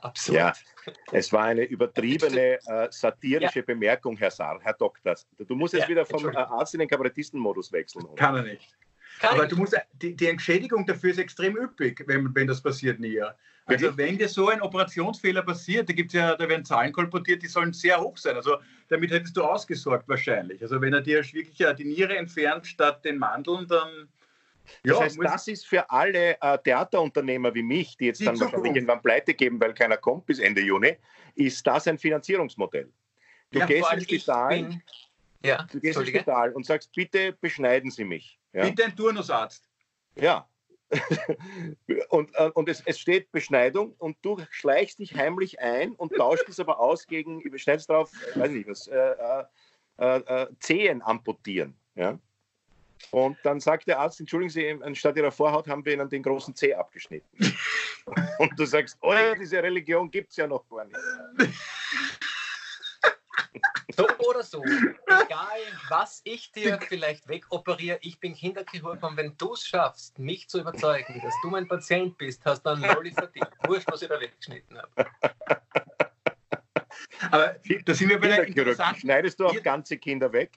absurd. 0.01 0.37
Ja, 0.37 0.53
es 1.11 1.31
war 1.31 1.45
eine 1.45 1.63
übertriebene 1.63 2.59
äh, 2.65 2.87
satirische 2.91 3.59
ja. 3.59 3.65
Bemerkung, 3.65 4.17
Herr 4.17 4.31
Saar, 4.31 4.59
Herr 4.61 4.73
Doktor. 4.73 5.15
Du 5.37 5.55
musst 5.55 5.73
jetzt 5.73 5.83
ja, 5.83 5.89
wieder 5.89 6.05
vom 6.05 6.25
Arzt 6.35 6.73
in 6.73 6.79
den 6.79 6.89
Kabarettistenmodus 6.89 7.71
wechseln. 7.71 8.05
Oder? 8.05 8.15
Kann 8.15 8.35
er 8.35 8.43
nicht. 8.43 8.75
Aber 9.21 9.45
du 9.45 9.55
musst, 9.55 9.75
die, 10.01 10.15
die, 10.15 10.27
Entschädigung 10.27 10.85
dafür 10.85 11.11
ist 11.11 11.19
extrem 11.19 11.55
üppig, 11.55 12.03
wenn, 12.07 12.33
wenn 12.33 12.47
das 12.47 12.61
passiert 12.61 12.99
näher. 12.99 13.35
Also 13.65 13.95
wenn 13.95 14.17
dir 14.17 14.27
so 14.27 14.49
ein 14.49 14.61
Operationsfehler 14.61 15.43
passiert, 15.43 15.87
da 15.87 15.93
gibt's 15.93 16.13
ja, 16.13 16.35
da 16.35 16.49
werden 16.49 16.65
Zahlen 16.65 16.91
kolportiert, 16.91 17.43
die 17.43 17.47
sollen 17.47 17.73
sehr 17.73 17.99
hoch 18.01 18.17
sein. 18.17 18.35
Also 18.35 18.57
damit 18.89 19.11
hättest 19.11 19.37
du 19.37 19.43
ausgesorgt 19.43 20.09
wahrscheinlich. 20.09 20.61
Also 20.61 20.81
wenn 20.81 20.93
er 20.93 21.01
dir 21.01 21.23
wirklich 21.23 21.75
die 21.77 21.85
Niere 21.85 22.17
entfernt 22.17 22.65
statt 22.65 23.05
den 23.05 23.17
Mandeln, 23.17 23.67
dann 23.67 24.09
das 24.83 24.97
ja, 24.97 25.03
heißt, 25.03 25.19
das 25.21 25.47
ist 25.47 25.67
für 25.67 25.89
alle 25.89 26.37
äh, 26.41 26.57
Theaterunternehmer 26.59 27.53
wie 27.53 27.63
mich, 27.63 27.97
die 27.97 28.05
jetzt 28.05 28.19
die 28.19 28.25
dann 28.25 28.39
wahrscheinlich 28.39 28.75
irgendwann 28.75 29.01
pleite 29.01 29.33
geben, 29.33 29.59
weil 29.59 29.73
keiner 29.73 29.97
kommt 29.97 30.25
bis 30.25 30.39
Ende 30.39 30.61
Juni, 30.61 30.97
ist 31.35 31.65
das 31.65 31.87
ein 31.87 31.97
Finanzierungsmodell. 31.97 32.91
Du 33.51 33.59
ja, 33.59 33.65
gehst 33.65 33.93
ins 33.93 34.03
Spital, 34.03 34.49
bin, 34.49 34.83
ja, 35.43 35.67
du 35.71 35.79
gehst 35.79 35.99
ins 35.99 36.09
Spital 36.09 36.51
und 36.53 36.65
sagst, 36.65 36.91
bitte 36.93 37.33
beschneiden 37.33 37.91
Sie 37.91 38.05
mich. 38.05 38.39
Ja? 38.53 38.63
Bitte 38.63 38.85
ein 38.85 38.95
Turnusarzt. 38.95 39.69
Ja. 40.15 40.47
und 42.09 42.31
äh, 42.35 42.49
und 42.53 42.67
es, 42.67 42.83
es, 42.85 42.99
steht 42.99 43.31
Beschneidung 43.31 43.93
und 43.97 44.17
du 44.23 44.37
schleichst 44.49 44.99
dich 44.99 45.15
heimlich 45.15 45.61
ein 45.61 45.93
und 45.93 46.13
tauscht 46.13 46.49
es 46.49 46.59
aber 46.59 46.81
aus 46.81 47.07
gegen, 47.07 47.41
beschneidest 47.49 47.89
drauf, 47.89 48.11
äh, 48.35 48.39
weiß 48.41 48.51
nicht 48.51 48.67
was, 48.67 48.87
äh, 48.87 49.15
äh, 49.97 50.17
äh, 50.17 50.47
Zehen 50.59 51.01
amputieren. 51.01 51.77
Ja? 51.95 52.19
Und 53.09 53.37
dann 53.43 53.59
sagt 53.59 53.87
der 53.87 53.99
Arzt, 53.99 54.19
entschuldigen 54.19 54.51
Sie, 54.51 54.83
anstatt 54.83 55.17
Ihrer 55.17 55.31
Vorhaut 55.31 55.67
haben 55.67 55.83
wir 55.83 55.93
Ihnen 55.93 56.09
den 56.09 56.23
großen 56.23 56.55
Zeh 56.55 56.73
abgeschnitten. 56.73 57.27
und 58.39 58.59
du 58.59 58.65
sagst, 58.65 58.97
oh, 59.01 59.13
diese 59.39 59.61
Religion 59.61 60.09
gibt 60.09 60.31
es 60.31 60.37
ja 60.37 60.47
noch 60.47 60.67
gar 60.69 60.85
nicht. 60.85 60.97
So 63.93 64.07
oder 64.19 64.41
so, 64.41 64.63
egal 64.63 65.59
was 65.89 66.21
ich 66.23 66.51
dir 66.53 66.79
vielleicht 66.81 67.27
wegoperiere, 67.27 67.99
ich 68.01 68.19
bin 68.19 68.33
Kinderchirurg 68.33 69.03
und 69.03 69.17
wenn 69.17 69.35
du 69.37 69.53
es 69.53 69.67
schaffst, 69.67 70.17
mich 70.17 70.47
zu 70.47 70.61
überzeugen, 70.61 71.19
dass 71.21 71.33
du 71.41 71.49
mein 71.49 71.67
Patient 71.67 72.17
bist, 72.17 72.43
hast 72.45 72.63
du 72.63 72.69
einen 72.69 72.83
Lolli 72.83 73.11
verdient. 73.11 73.49
Wurscht, 73.67 73.91
was 73.91 74.01
ich 74.01 74.07
da 74.07 74.19
weggeschnitten 74.19 74.77
habe. 74.77 75.11
Aber 77.31 77.55
da 77.85 77.93
sind 77.93 78.09
wir 78.09 78.19
bei 78.19 78.27
der 78.27 78.47
interessanten... 78.47 79.01
Schneidest 79.01 79.39
du 79.39 79.45
auch 79.45 79.63
ganze 79.63 79.97
Kinder 79.97 80.31
weg? 80.31 80.51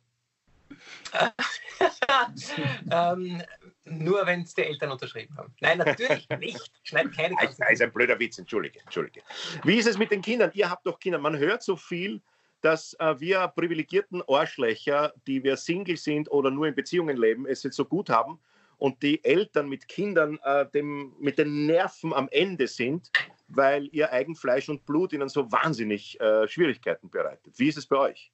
ähm, 2.91 3.43
nur 3.85 4.27
wenn 4.27 4.43
es 4.43 4.55
die 4.55 4.63
Eltern 4.63 4.91
unterschrieben 4.91 5.37
haben. 5.37 5.55
Nein, 5.61 5.79
natürlich 5.79 6.29
nicht. 6.39 6.73
Schneid 6.83 7.13
keine 7.13 7.35
ganzen 7.37 7.61
Das 7.61 7.73
ist 7.73 7.83
ein 7.83 7.93
blöder 7.93 8.19
Witz, 8.19 8.39
entschuldige, 8.39 8.81
entschuldige. 8.81 9.23
Wie 9.65 9.77
ist 9.77 9.87
es 9.87 9.99
mit 9.99 10.11
den 10.11 10.23
Kindern? 10.23 10.51
Ihr 10.55 10.71
habt 10.71 10.87
doch 10.87 10.99
Kinder. 10.99 11.19
Man 11.19 11.37
hört 11.37 11.63
so 11.63 11.77
viel, 11.77 12.23
dass 12.61 12.95
äh, 12.99 13.21
wir 13.21 13.49
privilegierten 13.49 14.23
Arschlöcher, 14.27 15.13
die 15.27 15.45
wir 15.45 15.57
Single 15.57 15.97
sind 15.97 16.31
oder 16.31 16.51
nur 16.51 16.67
in 16.67 16.75
Beziehungen 16.75 17.17
leben, 17.17 17.47
es 17.47 17.63
jetzt 17.63 17.77
so 17.77 17.85
gut 17.85 18.09
haben 18.09 18.41
und 18.79 19.03
die 19.03 19.23
Eltern 19.25 19.69
mit 19.69 19.89
Kindern 19.89 20.39
äh, 20.45 20.67
dem, 20.71 21.15
mit 21.19 21.39
den 21.39 21.67
Nerven 21.67 22.13
am 22.13 22.29
Ende 22.31 22.67
sind, 22.67 23.11
weil 23.49 23.89
ihr 23.93 24.13
Eigenfleisch 24.13 24.69
und 24.69 24.85
Blut 24.87 25.13
ihnen 25.13 25.29
so 25.29 25.51
wahnsinnig 25.53 26.19
äh, 26.21 26.49
Schwierigkeiten 26.49 27.11
bereitet. 27.11 27.59
Wie 27.59 27.69
ist 27.69 27.79
es 27.79 27.87
bei 27.87 27.97
euch? 27.97 28.33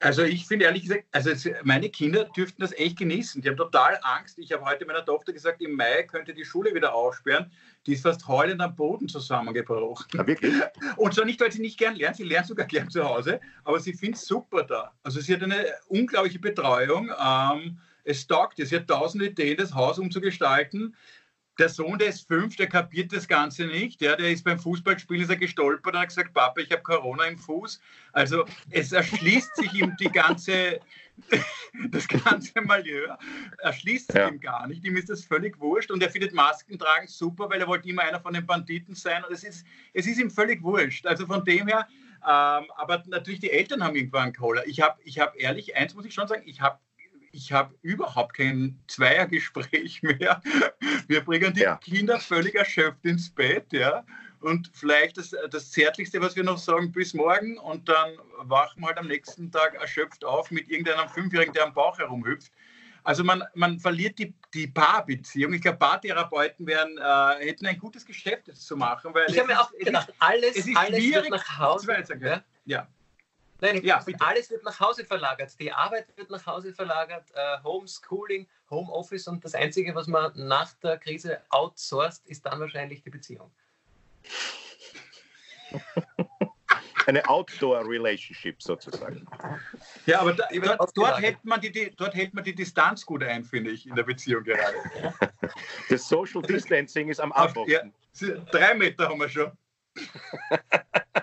Also 0.00 0.22
ich 0.22 0.46
finde 0.46 0.66
ehrlich 0.66 0.82
gesagt, 0.82 1.06
also 1.10 1.50
meine 1.64 1.88
Kinder 1.88 2.24
dürften 2.24 2.62
das 2.62 2.72
echt 2.72 2.98
genießen. 2.98 3.42
Die 3.42 3.48
haben 3.48 3.56
total 3.56 3.98
Angst. 4.02 4.38
Ich 4.38 4.52
habe 4.52 4.64
heute 4.64 4.86
meiner 4.86 5.04
Tochter 5.04 5.32
gesagt, 5.32 5.60
im 5.60 5.74
Mai 5.74 6.04
könnte 6.04 6.32
die 6.32 6.44
Schule 6.44 6.72
wieder 6.72 6.94
aufsperren. 6.94 7.50
Die 7.86 7.94
ist 7.94 8.02
fast 8.02 8.28
heulend 8.28 8.60
am 8.60 8.76
Boden 8.76 9.08
zusammengebrochen. 9.08 10.06
Ja, 10.14 10.26
wirklich? 10.26 10.54
Und 10.96 11.14
zwar 11.14 11.24
nicht, 11.24 11.40
weil 11.40 11.50
sie 11.50 11.60
nicht 11.60 11.78
gern 11.78 11.96
lernt, 11.96 12.16
sie 12.16 12.24
lernt 12.24 12.46
sogar 12.46 12.66
gern 12.66 12.88
zu 12.88 13.02
Hause, 13.02 13.40
aber 13.64 13.80
sie 13.80 13.92
findet 13.92 14.20
es 14.20 14.26
super 14.26 14.62
da. 14.62 14.92
Also 15.02 15.20
sie 15.20 15.34
hat 15.34 15.42
eine 15.42 15.66
unglaubliche 15.88 16.38
Betreuung. 16.38 17.10
Ähm, 17.20 17.78
es 18.04 18.26
taugt 18.26 18.58
ihr. 18.58 18.66
Sie 18.66 18.76
hat 18.76 18.86
tausend 18.86 19.22
Ideen, 19.22 19.56
das 19.56 19.74
Haus 19.74 19.98
umzugestalten. 19.98 20.94
Der 21.58 21.68
Sohn, 21.68 21.98
der 21.98 22.08
ist 22.08 22.28
fünf, 22.28 22.54
der 22.54 22.68
kapiert 22.68 23.12
das 23.12 23.26
Ganze 23.26 23.66
nicht. 23.66 24.00
Ja, 24.00 24.14
der 24.14 24.30
ist 24.30 24.44
beim 24.44 24.60
Fußballspiel 24.60 25.22
ist 25.22 25.30
er 25.30 25.36
gestolpert 25.36 25.94
und 25.94 26.00
hat 26.00 26.08
gesagt, 26.08 26.32
Papa, 26.32 26.60
ich 26.60 26.70
habe 26.70 26.82
Corona 26.82 27.24
im 27.24 27.36
Fuß. 27.36 27.80
Also 28.12 28.44
es 28.70 28.92
erschließt 28.92 29.56
sich 29.56 29.72
ihm 29.74 29.96
die 29.98 30.10
ganze, 30.10 30.78
das 31.90 32.06
ganze 32.06 32.60
Malheur, 32.60 33.18
erschließt 33.58 34.12
sich 34.12 34.20
ja. 34.20 34.28
ihm 34.28 34.38
gar 34.38 34.68
nicht. 34.68 34.84
Ihm 34.84 34.96
ist 34.96 35.10
das 35.10 35.24
völlig 35.24 35.58
wurscht 35.58 35.90
und 35.90 36.00
er 36.00 36.10
findet 36.10 36.32
Masken 36.32 36.78
tragen 36.78 37.08
super, 37.08 37.50
weil 37.50 37.60
er 37.60 37.66
wollte 37.66 37.88
immer 37.88 38.02
einer 38.02 38.20
von 38.20 38.34
den 38.34 38.46
Banditen 38.46 38.94
sein. 38.94 39.24
Und 39.24 39.32
es 39.32 39.42
ist, 39.42 39.66
es 39.94 40.06
ist 40.06 40.20
ihm 40.20 40.30
völlig 40.30 40.62
wurscht. 40.62 41.06
Also 41.06 41.26
von 41.26 41.44
dem 41.44 41.66
her, 41.66 41.88
ähm, 42.22 42.70
aber 42.76 43.02
natürlich 43.06 43.40
die 43.40 43.50
Eltern 43.50 43.82
haben 43.82 43.96
irgendwann 43.96 44.32
Cola. 44.32 44.62
Ich 44.66 44.80
habe 44.80 45.00
ich 45.02 45.18
hab 45.18 45.36
ehrlich, 45.36 45.76
eins 45.76 45.94
muss 45.94 46.04
ich 46.04 46.14
schon 46.14 46.28
sagen, 46.28 46.42
ich 46.46 46.60
habe 46.60 46.78
ich 47.38 47.52
habe 47.52 47.74
überhaupt 47.82 48.34
kein 48.34 48.78
Zweiergespräch 48.88 50.02
mehr. 50.02 50.42
Wir 51.06 51.20
bringen 51.20 51.54
die 51.54 51.60
ja. 51.60 51.76
Kinder 51.76 52.18
völlig 52.18 52.54
erschöpft 52.56 53.04
ins 53.04 53.30
Bett, 53.30 53.72
ja. 53.72 54.04
Und 54.40 54.70
vielleicht 54.74 55.16
das, 55.16 55.34
das 55.50 55.70
Zärtlichste, 55.70 56.20
was 56.20 56.36
wir 56.36 56.44
noch 56.44 56.58
sagen, 56.58 56.92
bis 56.92 57.14
morgen 57.14 57.58
und 57.58 57.88
dann 57.88 58.10
wachen 58.38 58.80
wir 58.80 58.88
halt 58.88 58.98
am 58.98 59.08
nächsten 59.08 59.50
Tag 59.50 59.74
erschöpft 59.74 60.24
auf 60.24 60.50
mit 60.50 60.68
irgendeinem 60.68 61.08
Fünfjährigen, 61.08 61.54
der 61.54 61.64
am 61.64 61.74
Bauch 61.74 61.98
herumhüpft. 61.98 62.52
Also 63.02 63.24
man, 63.24 63.42
man 63.54 63.78
verliert 63.78 64.18
die, 64.18 64.34
die 64.54 64.66
Paarbeziehung. 64.66 65.52
Ich 65.54 65.62
glaube, 65.62 65.78
Paartherapeuten 65.78 66.66
wären, 66.66 66.98
äh, 66.98 67.46
hätten 67.46 67.66
ein 67.66 67.78
gutes 67.78 68.04
Geschäft 68.04 68.48
jetzt 68.48 68.66
zu 68.66 68.76
machen. 68.76 69.14
Weil 69.14 69.26
ich 69.28 69.38
habe 69.38 69.48
mir 69.48 69.60
auch 69.60 69.72
gedacht, 69.72 70.12
alles, 70.18 70.68
alles 70.74 71.02
wird 71.02 71.30
nach 71.30 71.58
Hause. 71.58 72.04
Ja. 72.20 72.42
ja. 72.66 72.88
Nein, 73.60 73.82
ja, 73.82 74.04
alles 74.20 74.50
wird 74.50 74.62
nach 74.62 74.78
Hause 74.78 75.04
verlagert. 75.04 75.58
Die 75.58 75.72
Arbeit 75.72 76.06
wird 76.16 76.30
nach 76.30 76.46
Hause 76.46 76.72
verlagert, 76.72 77.24
äh, 77.34 77.58
Homeschooling, 77.64 78.46
Homeoffice 78.70 79.26
und 79.26 79.44
das 79.44 79.54
Einzige, 79.54 79.94
was 79.94 80.06
man 80.06 80.32
nach 80.36 80.72
der 80.74 80.98
Krise 80.98 81.40
outsourced, 81.50 82.24
ist 82.26 82.46
dann 82.46 82.60
wahrscheinlich 82.60 83.02
die 83.02 83.10
Beziehung. 83.10 83.50
Eine 87.06 87.26
Outdoor-Relationship 87.26 88.62
sozusagen. 88.62 89.26
Ja, 90.04 90.20
aber 90.20 90.34
da, 90.34 90.46
dort, 90.52 90.90
dort, 90.94 91.20
hält 91.22 91.42
man 91.42 91.58
die, 91.58 91.90
dort 91.96 92.14
hält 92.14 92.34
man 92.34 92.44
die 92.44 92.54
Distanz 92.54 93.06
gut 93.06 93.24
ein, 93.24 93.44
finde 93.44 93.70
ich, 93.70 93.86
in 93.86 93.94
der 93.94 94.02
Beziehung 94.02 94.44
gerade. 94.44 94.76
Das 95.88 96.06
Social 96.06 96.42
Distancing 96.42 97.08
ist 97.08 97.18
am 97.18 97.32
Anfang. 97.32 97.66
Ja, 97.66 97.80
drei 98.50 98.74
Meter 98.74 99.08
haben 99.08 99.18
wir 99.18 99.28
schon. 99.30 99.50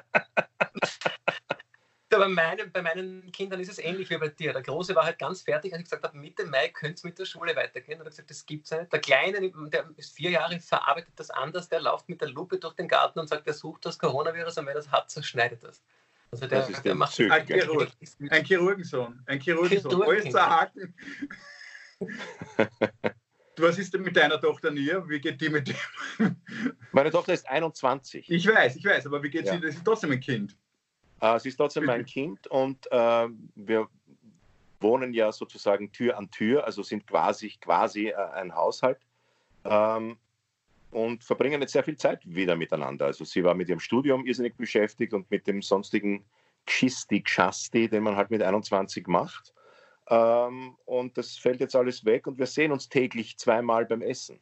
bei 2.19 2.27
meinen, 2.27 2.71
bei 2.71 2.81
meinen 2.81 3.31
Kindern 3.31 3.59
ist 3.59 3.69
es 3.69 3.79
ähnlich 3.79 4.09
wie 4.09 4.17
bei 4.17 4.29
dir. 4.29 4.53
Der 4.53 4.61
Große 4.61 4.95
war 4.95 5.05
halt 5.05 5.19
ganz 5.19 5.41
fertig, 5.41 5.73
als 5.73 5.81
ich 5.81 5.85
gesagt 5.85 6.03
habe, 6.03 6.17
Mitte 6.17 6.45
Mai 6.45 6.69
könnte 6.69 6.95
es 6.95 7.03
mit 7.03 7.17
der 7.19 7.25
Schule 7.25 7.55
weitergehen. 7.55 7.99
Und 7.99 8.01
er 8.01 8.05
hat 8.05 8.11
gesagt, 8.11 8.29
das 8.29 8.45
gibt 8.45 8.65
es 8.65 8.71
nicht. 8.71 8.91
Der 8.91 8.99
Kleine, 8.99 9.51
der 9.69 9.89
ist 9.97 10.13
vier 10.15 10.31
Jahre, 10.31 10.59
verarbeitet 10.59 11.13
das 11.17 11.29
anders. 11.29 11.69
Der 11.69 11.81
läuft 11.81 12.09
mit 12.09 12.21
der 12.21 12.29
Lupe 12.29 12.57
durch 12.57 12.75
den 12.75 12.87
Garten 12.87 13.19
und 13.19 13.27
sagt, 13.27 13.47
er 13.47 13.53
sucht 13.53 13.85
das 13.85 13.99
Coronavirus 13.99 14.57
und 14.57 14.65
wer 14.67 14.73
das 14.73 14.91
hat, 14.91 15.09
zerschneidet 15.09 15.63
das. 15.63 15.83
Also 16.31 16.47
der, 16.47 16.67
das 16.67 16.81
der 16.81 16.95
macht 16.95 17.19
ein, 17.19 17.45
Chirurg, 17.45 17.89
ein 18.29 18.45
Chirurgensohn. 18.45 19.23
Ein 19.25 19.39
Chirurgensohn. 19.39 20.03
Alles 20.03 20.29
zerhaken. 20.31 20.93
Was 23.57 23.77
ist 23.77 23.93
denn 23.93 24.01
mit 24.01 24.17
deiner 24.17 24.39
Tochter 24.39 24.71
Nia? 24.71 25.07
Wie 25.07 25.19
geht 25.19 25.39
die 25.39 25.49
mit 25.49 25.69
dem? 25.69 26.35
Meine 26.91 27.11
Tochter 27.11 27.33
ist 27.33 27.47
21. 27.47 28.29
Ich 28.29 28.47
weiß, 28.47 28.75
ich 28.75 28.83
weiß, 28.83 29.05
aber 29.05 29.23
wie 29.23 29.29
geht 29.29 29.45
ja. 29.45 29.53
sie? 29.53 29.61
Das 29.61 29.75
ist 29.75 29.85
trotzdem 29.85 30.11
ein 30.11 30.19
Kind. 30.19 30.57
Äh, 31.21 31.39
sie 31.39 31.49
ist 31.49 31.57
trotzdem 31.57 31.85
mein 31.85 32.05
Kind 32.05 32.47
und 32.47 32.91
äh, 32.91 33.27
wir 33.55 33.87
wohnen 34.79 35.13
ja 35.13 35.31
sozusagen 35.31 35.91
Tür 35.91 36.17
an 36.17 36.29
Tür, 36.31 36.65
also 36.65 36.83
sind 36.83 37.07
quasi, 37.07 37.53
quasi 37.59 38.07
äh, 38.07 38.15
ein 38.15 38.53
Haushalt 38.53 38.99
ähm, 39.63 40.17
und 40.91 41.23
verbringen 41.23 41.61
jetzt 41.61 41.73
sehr 41.73 41.83
viel 41.83 41.97
Zeit 41.97 42.21
wieder 42.25 42.55
miteinander. 42.55 43.05
Also 43.05 43.23
sie 43.25 43.43
war 43.43 43.53
mit 43.53 43.69
ihrem 43.69 43.79
Studium 43.79 44.25
irrsinnig 44.25 44.55
beschäftigt 44.55 45.13
und 45.13 45.29
mit 45.31 45.47
dem 45.47 45.61
sonstigen 45.61 46.25
Gschisti, 46.65 47.21
Gschasti, 47.21 47.89
den 47.89 48.03
man 48.03 48.15
halt 48.15 48.31
mit 48.31 48.41
21 48.41 49.07
macht. 49.07 49.53
Ähm, 50.07 50.75
und 50.85 51.17
das 51.17 51.37
fällt 51.37 51.59
jetzt 51.59 51.75
alles 51.75 52.05
weg 52.05 52.27
und 52.27 52.37
wir 52.37 52.45
sehen 52.45 52.71
uns 52.71 52.89
täglich 52.89 53.37
zweimal 53.37 53.85
beim 53.85 54.01
Essen. 54.01 54.39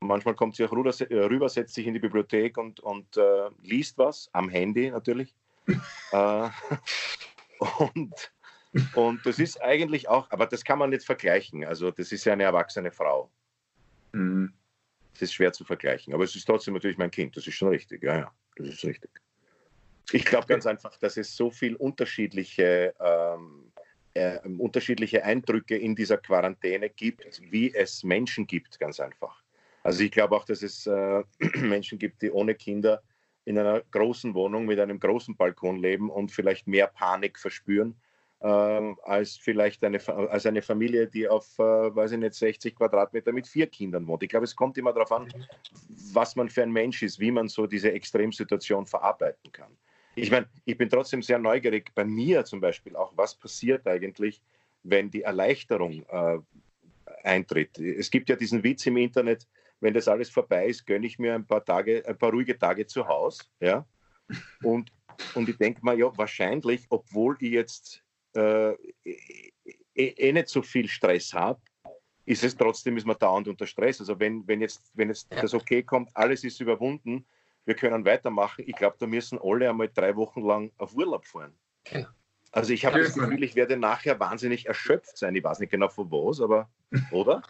Manchmal 0.00 0.34
kommt 0.34 0.54
sie 0.54 0.64
auch 0.64 0.72
rüber, 0.72 1.48
setzt 1.48 1.74
sich 1.74 1.86
in 1.86 1.94
die 1.94 2.00
Bibliothek 2.00 2.58
und, 2.58 2.78
und 2.80 3.16
äh, 3.16 3.48
liest 3.62 3.96
was, 3.96 4.28
am 4.32 4.48
Handy 4.50 4.90
natürlich. 4.90 5.34
Äh, 6.12 6.48
und, 7.94 8.32
und 8.94 9.26
das 9.26 9.38
ist 9.38 9.62
eigentlich 9.62 10.08
auch, 10.08 10.30
aber 10.30 10.46
das 10.46 10.64
kann 10.64 10.78
man 10.78 10.90
nicht 10.90 11.04
vergleichen. 11.04 11.64
Also 11.64 11.90
das 11.90 12.12
ist 12.12 12.24
ja 12.24 12.32
eine 12.32 12.44
erwachsene 12.44 12.90
Frau. 12.90 13.30
Mhm. 14.12 14.52
Das 15.12 15.22
ist 15.22 15.34
schwer 15.34 15.52
zu 15.52 15.64
vergleichen. 15.64 16.12
Aber 16.12 16.24
es 16.24 16.34
ist 16.34 16.44
trotzdem 16.44 16.74
natürlich 16.74 16.98
mein 16.98 17.10
Kind. 17.10 17.36
Das 17.36 17.46
ist 17.46 17.54
schon 17.54 17.68
richtig. 17.68 18.02
Ja, 18.02 18.18
ja, 18.18 18.32
das 18.56 18.68
ist 18.68 18.84
richtig. 18.84 19.10
Ich 20.12 20.24
glaube 20.24 20.46
ganz 20.46 20.66
einfach, 20.66 20.96
dass 20.98 21.16
es 21.16 21.34
so 21.34 21.50
viel 21.50 21.76
unterschiedliche, 21.76 22.94
ähm, 23.00 23.72
äh, 24.14 24.38
unterschiedliche 24.58 25.24
Eindrücke 25.24 25.76
in 25.76 25.96
dieser 25.96 26.18
Quarantäne 26.18 26.90
gibt, 26.90 27.40
wie 27.50 27.74
es 27.74 28.02
Menschen 28.04 28.46
gibt, 28.46 28.78
ganz 28.78 29.00
einfach. 29.00 29.42
Also 29.82 30.02
ich 30.02 30.10
glaube 30.10 30.36
auch, 30.36 30.44
dass 30.44 30.62
es 30.62 30.86
äh, 30.86 31.22
Menschen 31.58 31.98
gibt, 31.98 32.22
die 32.22 32.30
ohne 32.30 32.54
Kinder 32.54 33.02
in 33.44 33.58
einer 33.58 33.80
großen 33.90 34.34
Wohnung 34.34 34.64
mit 34.64 34.80
einem 34.80 34.98
großen 34.98 35.36
Balkon 35.36 35.76
leben 35.76 36.10
und 36.10 36.32
vielleicht 36.32 36.66
mehr 36.66 36.86
Panik 36.86 37.38
verspüren 37.38 37.94
äh, 38.44 38.46
als 38.46 39.36
vielleicht 39.36 39.82
eine, 39.84 39.98
als 40.06 40.44
eine 40.44 40.60
Familie, 40.60 41.06
die 41.06 41.28
auf, 41.28 41.58
äh, 41.58 41.62
weiß 41.62 42.12
ich 42.12 42.18
nicht, 42.18 42.34
60 42.34 42.76
Quadratmeter 42.76 43.32
mit 43.32 43.46
vier 43.46 43.66
Kindern 43.66 44.06
wohnt. 44.06 44.22
Ich 44.22 44.28
glaube, 44.28 44.44
es 44.44 44.54
kommt 44.54 44.76
immer 44.76 44.92
darauf 44.92 45.12
an, 45.12 45.32
was 46.12 46.36
man 46.36 46.50
für 46.50 46.62
ein 46.62 46.70
Mensch 46.70 47.02
ist, 47.02 47.18
wie 47.18 47.30
man 47.30 47.48
so 47.48 47.66
diese 47.66 47.92
Extremsituation 47.92 48.86
verarbeiten 48.86 49.50
kann. 49.50 49.76
Ich 50.14 50.30
meine, 50.30 50.46
ich 50.64 50.76
bin 50.76 50.90
trotzdem 50.90 51.22
sehr 51.22 51.38
neugierig 51.38 51.90
bei 51.94 52.04
mir 52.04 52.44
zum 52.44 52.60
Beispiel 52.60 52.94
auch, 52.96 53.12
was 53.16 53.34
passiert 53.34 53.86
eigentlich, 53.86 54.42
wenn 54.82 55.10
die 55.10 55.22
Erleichterung 55.22 56.04
äh, 56.10 56.38
eintritt. 57.24 57.78
Es 57.78 58.10
gibt 58.10 58.28
ja 58.28 58.36
diesen 58.36 58.62
Witz 58.62 58.86
im 58.86 58.98
Internet, 58.98 59.48
wenn 59.84 59.92
das 59.92 60.08
alles 60.08 60.30
vorbei 60.30 60.68
ist, 60.68 60.86
gönne 60.86 61.06
ich 61.06 61.18
mir 61.18 61.34
ein 61.34 61.46
paar 61.46 61.62
Tage, 61.62 62.02
ein 62.06 62.16
paar 62.16 62.30
ruhige 62.30 62.58
Tage 62.58 62.86
zu 62.86 63.06
Hause. 63.06 63.44
Ja? 63.60 63.86
Und, 64.62 64.90
und 65.34 65.46
ich 65.46 65.58
denke 65.58 65.84
mal, 65.84 65.98
ja, 65.98 66.10
wahrscheinlich, 66.16 66.86
obwohl 66.88 67.36
ich 67.40 67.50
jetzt 67.50 68.02
äh, 68.34 68.72
eh, 69.04 69.52
eh 69.94 70.32
nicht 70.32 70.48
so 70.48 70.62
viel 70.62 70.88
Stress 70.88 71.34
habe, 71.34 71.60
ist 72.24 72.42
es 72.42 72.56
trotzdem, 72.56 72.96
ist 72.96 73.06
man 73.06 73.18
dauernd 73.18 73.46
unter 73.46 73.66
Stress. 73.66 74.00
Also 74.00 74.18
wenn, 74.18 74.48
wenn 74.48 74.62
jetzt, 74.62 74.90
wenn 74.94 75.08
jetzt 75.08 75.30
ja. 75.30 75.42
das 75.42 75.52
okay 75.52 75.82
kommt, 75.82 76.08
alles 76.14 76.44
ist 76.44 76.62
überwunden, 76.62 77.26
wir 77.66 77.74
können 77.74 78.06
weitermachen, 78.06 78.64
ich 78.66 78.76
glaube, 78.76 78.96
da 78.98 79.06
müssen 79.06 79.38
alle 79.38 79.68
einmal 79.68 79.90
drei 79.92 80.16
Wochen 80.16 80.40
lang 80.40 80.72
auf 80.78 80.94
Urlaub 80.94 81.26
fahren. 81.26 81.52
Genau. 81.84 82.08
Also 82.52 82.72
ich 82.72 82.86
habe 82.86 83.00
das 83.00 83.12
Gefühl, 83.12 83.42
ich 83.42 83.54
werde 83.54 83.76
nachher 83.76 84.18
wahnsinnig 84.18 84.64
erschöpft 84.64 85.18
sein. 85.18 85.34
Ich 85.34 85.44
weiß 85.44 85.58
nicht 85.58 85.70
genau 85.70 85.88
von 85.88 86.10
was, 86.10 86.40
aber 86.40 86.70
oder? 87.10 87.42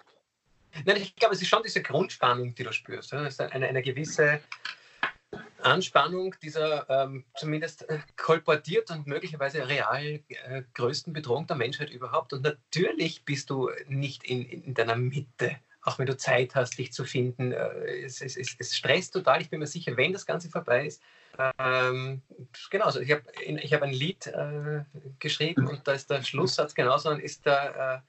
Nein, 0.85 0.97
ich 0.97 1.15
glaube, 1.17 1.35
es 1.35 1.43
ist 1.43 1.49
schon 1.49 1.63
diese 1.63 1.83
Grundspannung, 1.83 2.55
die 2.55 2.65
du 2.65 2.73
spürst. 2.73 3.13
Es 3.13 3.35
ist 3.35 3.41
eine, 3.41 3.69
eine 3.69 3.83
gewisse 3.83 4.41
Anspannung 5.63 6.35
dieser 6.43 6.89
ähm, 6.91 7.25
zumindest 7.37 7.89
äh, 7.89 7.99
kolportiert 8.17 8.91
und 8.91 9.07
möglicherweise 9.07 9.67
real 9.67 10.21
äh, 10.29 10.63
größten 10.75 11.13
Bedrohung 11.13 11.47
der 11.47 11.57
Menschheit 11.57 11.91
überhaupt. 11.91 12.33
Und 12.33 12.43
natürlich 12.43 13.25
bist 13.25 13.51
du 13.51 13.71
nicht 13.89 14.25
in, 14.25 14.45
in 14.45 14.75
deiner 14.75 14.97
Mitte, 14.97 15.57
auch 15.83 15.99
wenn 15.99 16.07
du 16.07 16.17
Zeit 16.17 16.55
hast, 16.55 16.79
dich 16.79 16.93
zu 16.93 17.05
finden. 17.05 17.53
Äh, 17.53 18.05
es, 18.05 18.21
es, 18.21 18.37
es, 18.37 18.55
es, 18.59 18.77
stresst 18.77 19.15
total. 19.15 19.41
Ich 19.41 19.51
bin 19.51 19.61
mir 19.61 19.67
sicher, 19.67 19.97
wenn 19.97 20.13
das 20.13 20.27
Ganze 20.27 20.51
vorbei 20.51 20.87
ist. 20.87 21.03
Ähm, 21.59 22.23
genau, 22.71 22.85
also 22.85 23.01
ich 23.01 23.11
habe 23.11 23.23
hab 23.25 23.83
ein 23.83 23.93
Lied 23.93 24.27
äh, 24.27 24.85
geschrieben 25.19 25.67
und 25.67 25.87
da 25.89 25.93
ist 25.93 26.09
der 26.09 26.23
Schlusssatz 26.23 26.75
genauso, 26.75 27.11
dann 27.11 27.19
ist 27.19 27.45
der 27.45 28.05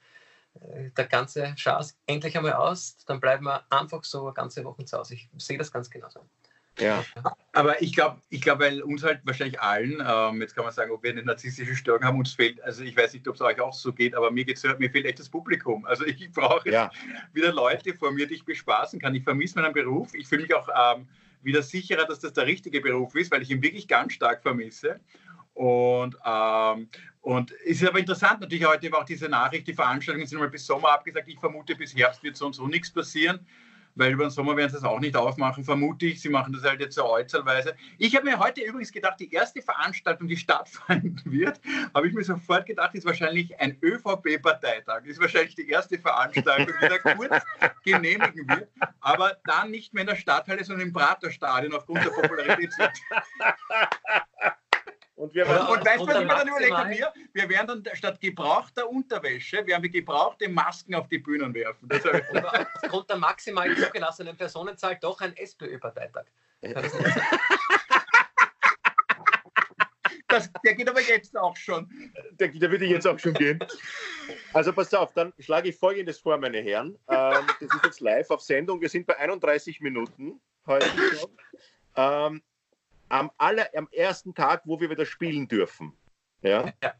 der 0.96 1.06
ganze 1.06 1.54
Schaß 1.56 1.98
endlich 2.06 2.36
einmal 2.36 2.54
aus, 2.54 2.98
dann 3.06 3.20
bleiben 3.20 3.44
wir 3.44 3.64
einfach 3.70 4.04
so 4.04 4.24
eine 4.24 4.34
ganze 4.34 4.64
Woche 4.64 4.84
zu 4.84 4.98
Hause. 4.98 5.14
Ich 5.14 5.28
sehe 5.38 5.58
das 5.58 5.72
ganz 5.72 5.90
genauso. 5.90 6.20
Ja. 6.78 7.04
Aber 7.52 7.80
ich 7.80 7.94
glaube, 7.94 8.20
ich 8.28 8.42
glaube, 8.42 8.64
weil 8.64 8.82
uns 8.82 9.02
halt 9.02 9.20
wahrscheinlich 9.24 9.60
allen, 9.60 10.02
ähm, 10.06 10.40
jetzt 10.42 10.54
kann 10.54 10.64
man 10.64 10.74
sagen, 10.74 10.90
ob 10.90 11.02
wir 11.02 11.10
eine 11.10 11.22
narzisstische 11.22 11.74
Störung 11.74 12.04
haben, 12.04 12.18
uns 12.18 12.34
fehlt, 12.34 12.62
also 12.62 12.82
ich 12.82 12.96
weiß 12.96 13.14
nicht, 13.14 13.26
ob 13.28 13.34
es 13.34 13.40
euch 13.40 13.60
auch 13.60 13.72
so 13.72 13.92
geht, 13.92 14.14
aber 14.14 14.30
mir 14.30 14.44
geht's, 14.44 14.62
mir 14.62 14.90
fehlt 14.90 15.06
echt 15.06 15.18
das 15.18 15.28
Publikum. 15.28 15.86
Also 15.86 16.04
ich 16.04 16.30
brauche 16.32 16.70
ja. 16.70 16.90
wieder 17.32 17.52
Leute 17.52 17.94
vor 17.94 18.12
mir, 18.12 18.26
die 18.26 18.34
ich 18.34 18.44
bespaßen 18.44 19.00
kann. 19.00 19.14
Ich 19.14 19.24
vermisse 19.24 19.58
meinen 19.58 19.72
Beruf. 19.72 20.14
Ich 20.14 20.28
fühle 20.28 20.42
mich 20.42 20.54
auch 20.54 20.68
ähm, 20.68 21.08
wieder 21.42 21.62
sicherer, 21.62 22.04
dass 22.04 22.20
das 22.20 22.34
der 22.34 22.46
richtige 22.46 22.80
Beruf 22.80 23.14
ist, 23.14 23.30
weil 23.30 23.42
ich 23.42 23.50
ihn 23.50 23.62
wirklich 23.62 23.88
ganz 23.88 24.12
stark 24.12 24.42
vermisse. 24.42 25.00
Und, 25.54 26.14
ähm, 26.26 26.88
und 27.26 27.50
es 27.64 27.82
ist 27.82 27.88
aber 27.88 27.98
interessant, 27.98 28.40
natürlich 28.40 28.64
heute 28.64 28.92
war 28.92 29.00
auch 29.00 29.04
diese 29.04 29.28
Nachricht, 29.28 29.66
die 29.66 29.74
Veranstaltungen 29.74 30.28
sind 30.28 30.38
mal 30.38 30.48
bis 30.48 30.64
Sommer 30.64 30.92
abgesagt. 30.92 31.26
Ich 31.26 31.40
vermute, 31.40 31.74
bis 31.74 31.92
Herbst 31.92 32.22
wird 32.22 32.36
so 32.36 32.46
und 32.46 32.52
so 32.52 32.68
nichts 32.68 32.88
passieren 32.88 33.40
weil 33.96 34.12
über 34.12 34.24
den 34.24 34.30
Sommer 34.30 34.56
werden 34.56 34.68
sie 34.68 34.76
das 34.76 34.84
auch 34.84 35.00
nicht 35.00 35.16
aufmachen, 35.16 35.64
vermute 35.64 36.06
ich. 36.06 36.20
Sie 36.20 36.28
machen 36.28 36.52
das 36.52 36.62
halt 36.62 36.80
jetzt 36.80 36.94
so 36.94 37.04
äußerweise. 37.04 37.74
Ich 37.98 38.14
habe 38.14 38.26
mir 38.26 38.38
heute 38.38 38.60
übrigens 38.60 38.92
gedacht, 38.92 39.18
die 39.18 39.32
erste 39.32 39.62
Veranstaltung, 39.62 40.28
die 40.28 40.36
stattfinden 40.46 41.22
wird, 41.24 41.60
habe 41.94 42.06
ich 42.06 42.14
mir 42.14 42.22
sofort 42.22 42.66
gedacht, 42.66 42.94
ist 42.94 43.06
wahrscheinlich 43.06 43.58
ein 43.58 43.78
ÖVP-Parteitag. 43.82 45.04
Ist 45.04 45.20
wahrscheinlich 45.20 45.54
die 45.54 45.68
erste 45.68 45.98
Veranstaltung, 45.98 46.74
die 46.80 46.88
da 46.88 46.98
kurz 46.98 47.42
genehmigen 47.84 48.46
wird, 48.48 48.68
aber 49.00 49.38
dann 49.44 49.70
nicht 49.70 49.94
mehr 49.94 50.02
in 50.02 50.08
der 50.08 50.16
Stadthalle, 50.16 50.62
sondern 50.62 50.88
im 50.88 50.92
Praterstadion 50.92 51.74
aufgrund 51.74 52.04
der 52.04 52.10
Popularität. 52.10 52.70
Und, 55.16 55.34
wir 55.34 55.48
werden, 55.48 55.66
und 55.68 55.84
weißt 55.84 56.02
du, 56.02 56.06
was 56.06 56.20
ich 56.20 56.26
mir 56.26 56.34
dann 56.34 56.48
überlegt 56.48 56.76
habe? 56.76 56.90
Wir, 56.90 57.12
wir 57.32 57.48
werden 57.48 57.82
dann 57.82 57.96
statt 57.96 58.20
gebrauchter 58.20 58.88
Unterwäsche, 58.88 59.66
werden 59.66 59.82
wir 59.82 59.90
gebrauchte 59.90 60.46
Masken 60.48 60.94
auf 60.94 61.08
die 61.08 61.18
Bühnen 61.18 61.54
werfen. 61.54 61.88
Das 61.88 62.02
aufgrund 62.82 63.08
der 63.08 63.16
maximal 63.16 63.74
zugelassenen 63.74 64.36
Personenzahl 64.36 64.98
doch 65.00 65.20
ein 65.22 65.34
SPÖ-Parteitag. 65.36 66.26
Das, 70.28 70.50
der 70.64 70.74
geht 70.74 70.88
aber 70.88 71.00
jetzt 71.00 71.36
auch 71.36 71.56
schon. 71.56 71.88
Der, 72.32 72.48
der 72.48 72.70
würde 72.70 72.84
jetzt 72.84 73.06
auch 73.06 73.18
schon 73.18 73.32
gehen. 73.32 73.58
Also 74.52 74.72
pass 74.72 74.92
auf, 74.92 75.14
dann 75.14 75.32
schlage 75.38 75.70
ich 75.70 75.76
Folgendes 75.76 76.18
vor, 76.18 76.36
meine 76.36 76.58
Herren. 76.58 76.98
Ähm, 77.08 77.46
das 77.60 77.74
ist 77.74 77.84
jetzt 77.84 78.00
live 78.00 78.28
auf 78.30 78.42
Sendung. 78.42 78.80
Wir 78.80 78.88
sind 78.88 79.06
bei 79.06 79.16
31 79.16 79.80
Minuten 79.80 80.40
heute 80.66 80.86
schon. 80.88 81.30
Ähm, 81.94 82.42
am, 83.08 83.30
aller, 83.38 83.68
am 83.76 83.88
ersten 83.92 84.34
Tag, 84.34 84.62
wo 84.64 84.80
wir 84.80 84.90
wieder 84.90 85.06
spielen 85.06 85.46
dürfen, 85.48 85.92
ja, 86.42 86.72
ja. 86.82 86.94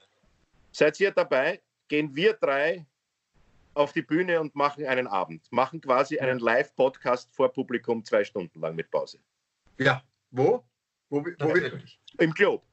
seid 0.72 0.98
ihr 1.00 1.10
dabei, 1.10 1.60
gehen 1.88 2.14
wir 2.14 2.34
drei 2.34 2.86
auf 3.74 3.92
die 3.92 4.02
Bühne 4.02 4.40
und 4.40 4.54
machen 4.54 4.86
einen 4.86 5.06
Abend, 5.06 5.46
machen 5.52 5.80
quasi 5.80 6.18
einen 6.18 6.38
Live-Podcast 6.38 7.34
vor 7.34 7.52
Publikum 7.52 8.04
zwei 8.04 8.24
Stunden 8.24 8.60
lang 8.60 8.74
mit 8.74 8.90
Pause. 8.90 9.18
Ja, 9.78 10.02
wo? 10.30 10.64
Wo, 11.10 11.24
wo, 11.24 11.30
wo 11.38 11.54
Im 12.18 12.32
Globe. 12.32 12.64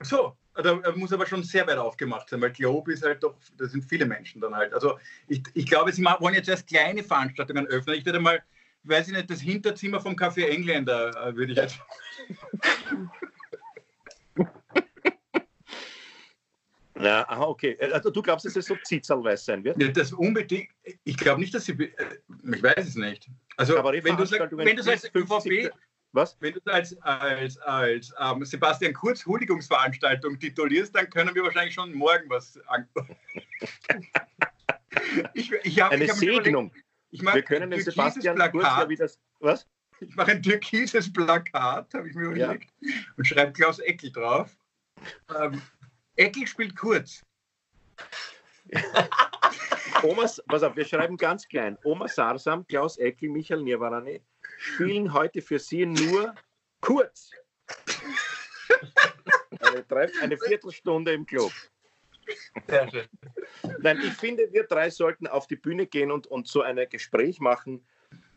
So, 0.00 0.36
da 0.54 0.92
muss 0.96 1.12
aber 1.12 1.26
schon 1.26 1.42
sehr 1.42 1.66
weit 1.66 1.76
aufgemacht 1.76 2.28
sein, 2.28 2.40
weil 2.40 2.50
Globe 2.50 2.92
ist 2.92 3.04
halt 3.04 3.22
doch, 3.22 3.36
da 3.58 3.66
sind 3.66 3.84
viele 3.84 4.06
Menschen 4.06 4.40
dann 4.40 4.54
halt. 4.54 4.72
Also 4.72 4.98
ich, 5.28 5.42
ich 5.54 5.66
glaube, 5.66 5.92
sie 5.92 6.02
wollen 6.02 6.34
jetzt 6.34 6.48
erst 6.48 6.66
kleine 6.66 7.02
Veranstaltungen 7.02 7.66
öffnen. 7.66 7.96
Ich 7.96 8.06
würde 8.06 8.20
mal 8.20 8.42
weiß 8.88 9.08
ich 9.08 9.14
nicht, 9.14 9.30
das 9.30 9.40
Hinterzimmer 9.40 10.00
vom 10.00 10.14
Café 10.14 10.46
Engländer 10.46 11.10
äh, 11.26 11.36
würde 11.36 11.52
ich 11.52 11.58
jetzt. 11.58 11.78
Ja, 16.98 17.28
aha, 17.28 17.44
okay. 17.44 17.76
Also 17.92 18.10
du 18.10 18.22
glaubst, 18.22 18.46
dass 18.46 18.56
es 18.56 18.66
so 18.66 18.76
zitzerlweiß 18.82 19.44
sein 19.44 19.64
wird? 19.64 19.80
Ja, 19.80 19.88
das 19.88 20.12
unbedingt. 20.12 20.70
Ich 21.04 21.16
glaube 21.16 21.40
nicht, 21.40 21.54
dass 21.54 21.66
sie. 21.66 21.72
Äh, 21.72 21.94
ich 22.54 22.62
weiß 22.62 22.88
es 22.88 22.94
nicht. 22.94 23.28
Also, 23.56 23.74
wenn 23.74 24.16
du, 24.16 24.24
sagst, 24.24 24.56
wenn 24.56 24.76
du 24.76 24.90
als 24.90 25.14
ÖVP. 25.14 25.70
Was? 26.12 26.36
Wenn 26.40 26.54
du 26.54 26.60
als, 26.64 26.96
als, 27.02 27.58
als 27.58 28.14
ähm, 28.18 28.44
Sebastian 28.44 28.94
Kurz 28.94 29.26
Huldigungsveranstaltung 29.26 30.38
titulierst, 30.38 30.94
dann 30.94 31.10
können 31.10 31.34
wir 31.34 31.42
wahrscheinlich 31.42 31.74
schon 31.74 31.92
morgen 31.92 32.30
was. 32.30 32.54
ich, 35.34 35.52
ich 35.52 35.80
hab, 35.80 35.92
Eine 35.92 36.04
ich 36.04 36.12
Segnung. 36.14 36.68
Überlegt, 36.68 36.85
ich 37.16 37.22
mache 37.22 37.36
Wir 37.36 37.42
können 37.42 37.70
den 37.70 37.80
Sebastian 37.80 38.36
Plakat, 38.36 38.52
kurz 38.52 38.64
ja 38.64 38.88
wieder. 38.88 39.10
Was? 39.40 39.66
Ich 40.00 40.14
mache 40.14 40.32
ein 40.32 40.42
türkises 40.42 41.10
Plakat, 41.10 41.94
habe 41.94 42.08
ich 42.08 42.14
mir 42.14 42.26
überlegt, 42.26 42.70
ja. 42.80 42.92
und 43.16 43.26
schreibe 43.26 43.52
Klaus 43.52 43.78
Eckel 43.78 44.12
drauf. 44.12 44.54
Ähm, 45.34 45.62
Eckel 46.16 46.46
spielt 46.46 46.76
kurz. 46.76 47.22
Omas, 50.02 50.42
pass 50.48 50.62
auf, 50.62 50.76
wir 50.76 50.84
schreiben 50.84 51.16
ganz 51.16 51.48
klein. 51.48 51.78
Oma 51.84 52.08
Sarsam, 52.08 52.66
Klaus 52.66 52.98
Eckel, 52.98 53.30
Michael 53.30 53.62
Nirvarani 53.62 54.20
spielen 54.58 55.14
heute 55.14 55.40
für 55.40 55.58
Sie 55.58 55.86
nur 55.86 56.34
kurz. 56.80 57.30
Eine, 59.58 60.12
eine 60.22 60.38
Viertelstunde 60.38 61.12
im 61.12 61.26
Club. 61.26 61.50
Sehr 62.68 62.90
schön. 62.90 63.06
Nein, 63.80 64.00
ich 64.04 64.12
finde, 64.14 64.48
wir 64.52 64.64
drei 64.64 64.90
sollten 64.90 65.26
auf 65.26 65.46
die 65.46 65.56
Bühne 65.56 65.86
gehen 65.86 66.10
und, 66.10 66.26
und 66.26 66.48
so 66.48 66.62
ein 66.62 66.78
Gespräch 66.90 67.40
machen, 67.40 67.84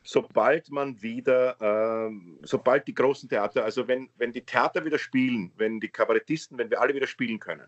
sobald 0.03 0.69
man 0.71 1.01
wieder, 1.01 1.59
äh, 1.59 2.11
sobald 2.43 2.87
die 2.87 2.93
großen 2.93 3.29
Theater, 3.29 3.63
also 3.63 3.87
wenn, 3.87 4.09
wenn 4.17 4.31
die 4.31 4.41
Theater 4.41 4.83
wieder 4.85 4.97
spielen, 4.97 5.51
wenn 5.57 5.79
die 5.79 5.89
Kabarettisten, 5.89 6.57
wenn 6.57 6.69
wir 6.69 6.81
alle 6.81 6.93
wieder 6.93 7.07
spielen 7.07 7.39
können. 7.39 7.67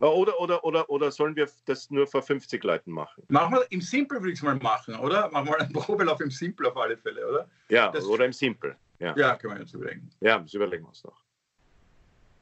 Oder, 0.00 0.38
oder, 0.38 0.62
oder, 0.64 0.88
oder 0.88 1.10
sollen 1.10 1.34
wir 1.34 1.48
das 1.64 1.90
nur 1.90 2.06
vor 2.06 2.22
50 2.22 2.62
Leuten 2.62 2.92
machen? 2.92 3.24
Machen 3.28 3.54
wir 3.54 3.66
im 3.70 3.80
Simple, 3.80 4.20
würde 4.20 4.30
ich 4.30 4.38
es 4.38 4.42
mal 4.44 4.54
machen, 4.54 4.94
oder? 4.94 5.28
Machen 5.30 5.48
wir 5.48 5.60
einen 5.60 5.72
Probelauf 5.72 6.20
im 6.20 6.30
Simple 6.30 6.68
auf 6.68 6.76
alle 6.76 6.96
Fälle, 6.96 7.26
oder? 7.28 7.48
Ja, 7.68 7.90
das 7.90 8.04
oder 8.04 8.24
im 8.24 8.32
Simple. 8.32 8.76
Ja, 9.00 9.16
ja 9.16 9.36
können 9.36 9.54
wir 9.54 9.60
jetzt 9.60 9.74
überlegen. 9.74 10.08
Ja, 10.20 10.38
das 10.38 10.54
überlegen 10.54 10.84
wir 10.84 10.90
uns 10.90 11.02
noch. 11.02 11.27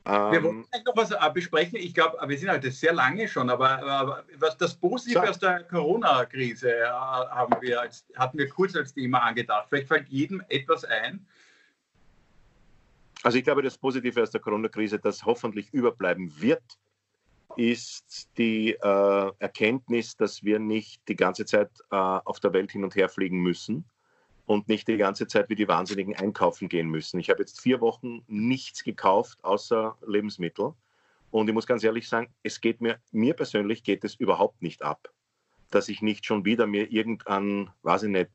Wir 0.07 0.43
wollen 0.43 0.65
ähm, 0.73 0.83
noch 0.85 0.97
was 0.97 1.11
äh, 1.11 1.17
besprechen. 1.35 1.77
Ich 1.77 1.93
glaube, 1.93 2.17
wir 2.29 2.39
sind 2.39 2.49
halt 2.49 2.63
sehr 2.73 2.93
lange 2.93 3.27
schon, 3.27 3.51
aber, 3.51 3.83
aber 3.83 4.25
was 4.39 4.57
das 4.57 4.75
Positive 4.75 5.21
so. 5.25 5.31
aus 5.31 5.39
der 5.41 5.65
Corona-Krise 5.65 6.73
äh, 6.73 6.87
haben 6.87 7.57
wir 7.61 7.81
als, 7.81 8.07
hatten 8.15 8.39
wir 8.39 8.49
kurz 8.49 8.77
als 8.77 8.95
Thema 8.95 9.19
angedacht. 9.19 9.67
Vielleicht 9.69 9.89
fällt 9.89 10.09
jedem 10.09 10.43
etwas 10.49 10.85
ein. 10.85 11.27
Also 13.25 13.39
ich 13.39 13.45
glaube, 13.45 13.63
das 13.63 13.77
Positive 13.77 14.23
aus 14.23 14.31
der 14.31 14.41
Corona-Krise, 14.41 15.01
das 15.01 15.25
hoffentlich 15.25 15.75
überbleiben 15.75 16.33
wird, 16.41 16.63
ist 17.57 18.29
die 18.39 18.75
äh, 18.75 19.33
Erkenntnis, 19.41 20.17
dass 20.17 20.45
wir 20.45 20.61
nicht 20.61 21.03
die 21.09 21.17
ganze 21.17 21.47
Zeit 21.47 21.71
äh, 21.91 21.97
auf 21.97 22.39
der 22.39 22.53
Welt 22.53 22.71
hin 22.71 22.85
und 22.85 22.95
her 22.95 23.09
fliegen 23.09 23.41
müssen 23.41 23.85
und 24.47 24.69
nicht 24.69 24.89
die 24.89 24.97
ganze 24.97 25.27
Zeit 25.27 25.49
wie 25.49 25.57
die 25.57 25.69
Wahnsinnigen 25.69 26.15
einkaufen 26.17 26.69
gehen 26.69 26.89
müssen. 26.89 27.19
Ich 27.19 27.31
habe 27.31 27.41
jetzt 27.41 27.61
vier 27.61 27.81
Wochen 27.81 28.23
nichts 28.29 28.85
gekauft 28.85 29.45
außer 29.45 29.97
Lebensmittel. 30.07 30.73
Und 31.33 31.49
ich 31.49 31.55
muss 31.55 31.67
ganz 31.67 31.83
ehrlich 31.83 32.09
sagen, 32.09 32.29
es 32.45 32.61
geht 32.61 32.81
mir, 32.81 32.99
mir 33.11 33.35
persönlich 33.35 33.83
geht 33.83 34.05
es 34.05 34.15
überhaupt 34.15 34.63
nicht 34.63 34.83
ab, 34.83 35.13
dass 35.71 35.89
ich 35.89 36.01
nicht 36.01 36.25
schon 36.25 36.45
wieder 36.45 36.67
mir 36.67 36.91
irgendein, 36.91 37.71
weiß 37.83 38.05
ich 38.05 38.11
nicht, 38.11 38.31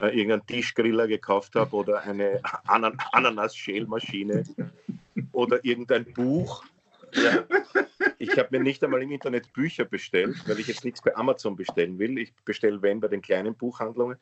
äh, 0.00 0.06
irgendeinen 0.06 0.46
Tischgriller 0.46 1.06
gekauft 1.06 1.54
habe 1.54 1.76
oder 1.76 2.02
eine 2.02 2.40
Anan 2.66 2.96
Ananas-Schälmaschine 3.12 4.44
oder 5.32 5.62
irgendein 5.64 6.06
Buch. 6.14 6.64
Ja. 7.12 7.44
Ich 8.18 8.36
habe 8.38 8.48
mir 8.50 8.62
nicht 8.62 8.82
einmal 8.82 9.02
im 9.02 9.12
Internet 9.12 9.52
Bücher 9.52 9.84
bestellt, 9.84 10.36
weil 10.46 10.58
ich 10.58 10.66
jetzt 10.66 10.84
nichts 10.84 11.02
bei 11.02 11.14
Amazon 11.16 11.56
bestellen 11.56 11.98
will. 11.98 12.18
Ich 12.18 12.32
bestelle, 12.44 12.80
wenn, 12.82 13.00
bei 13.00 13.08
den 13.08 13.22
kleinen 13.22 13.54
Buchhandlungen 13.54 14.18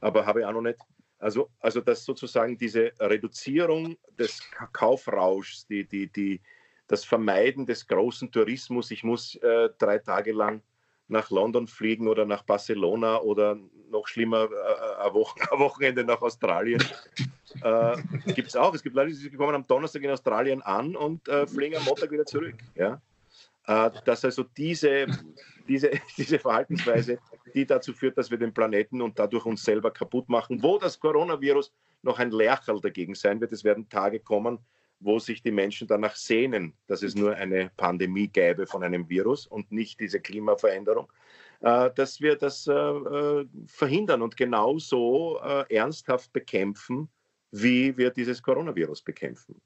aber 0.00 0.26
habe 0.26 0.40
ich 0.40 0.46
auch 0.46 0.52
noch 0.52 0.62
nicht. 0.62 0.78
Also, 1.18 1.48
also 1.60 1.80
dass 1.80 2.04
sozusagen 2.04 2.58
diese 2.58 2.92
Reduzierung 3.00 3.96
des 4.18 4.40
Kaufrauschs, 4.72 5.66
die, 5.66 5.84
die, 5.84 6.08
die, 6.08 6.40
das 6.88 7.04
Vermeiden 7.04 7.64
des 7.64 7.86
großen 7.86 8.30
Tourismus, 8.30 8.90
ich 8.90 9.02
muss 9.02 9.34
äh, 9.36 9.70
drei 9.78 9.98
Tage 9.98 10.32
lang 10.32 10.62
nach 11.08 11.30
London 11.30 11.66
fliegen 11.66 12.08
oder 12.08 12.24
nach 12.24 12.42
Barcelona 12.42 13.20
oder 13.20 13.56
noch 13.90 14.06
schlimmer 14.08 14.48
äh, 14.50 15.06
ein, 15.06 15.14
Wochen, 15.14 15.40
ein, 15.50 15.58
Wochenende 15.58 16.04
nach 16.04 16.20
Australien. 16.20 16.82
äh, 17.62 17.96
Gibt 18.34 18.48
es 18.48 18.56
auch. 18.56 18.74
Es 18.74 18.82
gibt 18.82 18.96
Leute, 18.96 19.14
die 19.14 19.30
kommen 19.30 19.54
am 19.54 19.66
Donnerstag 19.66 20.02
in 20.02 20.10
Australien 20.10 20.62
an 20.62 20.96
und 20.96 21.26
äh, 21.28 21.46
fliegen 21.46 21.76
am 21.76 21.84
Montag 21.84 22.10
wieder 22.10 22.26
zurück. 22.26 22.56
Ja? 22.74 23.00
Äh, 23.66 23.90
dass 24.04 24.24
also 24.24 24.44
diese, 24.44 25.06
diese, 25.68 25.90
diese 26.16 26.38
Verhaltensweise, 26.38 27.18
die 27.54 27.66
dazu 27.66 27.92
führt, 27.92 28.16
dass 28.16 28.30
wir 28.30 28.38
den 28.38 28.54
Planeten 28.54 29.02
und 29.02 29.18
dadurch 29.18 29.44
uns 29.44 29.64
selber 29.64 29.90
kaputt 29.90 30.28
machen, 30.28 30.62
wo 30.62 30.78
das 30.78 31.00
Coronavirus 31.00 31.72
noch 32.02 32.18
ein 32.18 32.30
Lercherl 32.30 32.80
dagegen 32.80 33.14
sein 33.14 33.40
wird. 33.40 33.52
Es 33.52 33.64
werden 33.64 33.88
Tage 33.88 34.20
kommen, 34.20 34.58
wo 35.00 35.18
sich 35.18 35.42
die 35.42 35.50
Menschen 35.50 35.88
danach 35.88 36.16
sehnen, 36.16 36.74
dass 36.86 37.02
es 37.02 37.14
nur 37.14 37.34
eine 37.34 37.70
Pandemie 37.76 38.28
gäbe 38.28 38.66
von 38.66 38.82
einem 38.82 39.08
Virus 39.08 39.46
und 39.46 39.70
nicht 39.72 40.00
diese 40.00 40.20
Klimaveränderung, 40.20 41.12
äh, 41.60 41.90
dass 41.94 42.20
wir 42.20 42.36
das 42.36 42.66
äh, 42.68 43.44
verhindern 43.66 44.22
und 44.22 44.36
genauso 44.36 45.38
ernsthaft 45.68 46.32
bekämpfen, 46.32 47.08
wie 47.50 47.96
wir 47.96 48.10
dieses 48.10 48.42
Coronavirus 48.42 49.02
bekämpfen. 49.02 49.60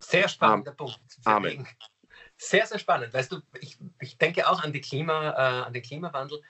Sehr 0.00 0.28
spannender. 0.28 0.72
Punkt. 0.72 1.00
Amen. 1.24 1.66
Sehr, 2.44 2.66
sehr 2.66 2.78
spannend. 2.78 3.14
Weißt 3.14 3.32
du, 3.32 3.40
ich, 3.60 3.78
ich 4.00 4.18
denke 4.18 4.46
auch 4.46 4.62
an, 4.62 4.72
die 4.72 4.82
Klima, 4.82 5.30
äh, 5.30 5.64
an 5.64 5.72
den 5.72 5.82
Klimawandel 5.82 6.42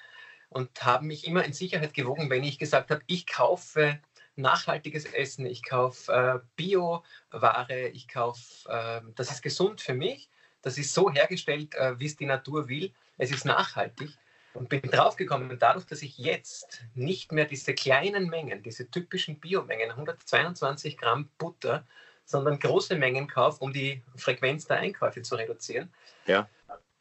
und 0.48 0.84
habe 0.84 1.04
mich 1.04 1.24
immer 1.24 1.44
in 1.44 1.52
Sicherheit 1.52 1.94
gewogen, 1.94 2.30
wenn 2.30 2.42
ich 2.42 2.58
gesagt 2.58 2.90
habe, 2.90 3.02
ich 3.06 3.28
kaufe 3.28 4.00
nachhaltiges 4.34 5.04
Essen, 5.04 5.46
ich 5.46 5.62
kaufe 5.62 6.12
äh, 6.12 6.40
Bio-Ware, 6.56 7.88
ich 7.88 8.08
kaufe, 8.08 8.68
äh, 8.68 9.02
das 9.14 9.30
ist 9.30 9.42
gesund 9.42 9.80
für 9.80 9.94
mich, 9.94 10.28
das 10.62 10.78
ist 10.78 10.92
so 10.92 11.12
hergestellt, 11.12 11.76
äh, 11.76 11.98
wie 12.00 12.06
es 12.06 12.16
die 12.16 12.26
Natur 12.26 12.68
will, 12.68 12.92
es 13.16 13.30
ist 13.30 13.44
nachhaltig. 13.44 14.10
Und 14.52 14.68
bin 14.68 14.82
draufgekommen, 14.82 15.58
dadurch, 15.58 15.84
dass 15.86 16.02
ich 16.02 16.18
jetzt 16.18 16.84
nicht 16.94 17.32
mehr 17.32 17.44
diese 17.44 17.74
kleinen 17.74 18.28
Mengen, 18.28 18.62
diese 18.62 18.88
typischen 18.88 19.38
Biomengen, 19.38 19.90
122 19.90 20.96
Gramm 20.96 21.28
Butter, 21.38 21.84
sondern 22.24 22.58
große 22.58 22.96
Mengen 22.96 23.28
kaufe, 23.28 23.62
um 23.62 23.72
die 23.72 24.02
Frequenz 24.16 24.66
der 24.66 24.78
Einkäufe 24.78 25.22
zu 25.22 25.34
reduzieren, 25.36 25.92
ja. 26.26 26.48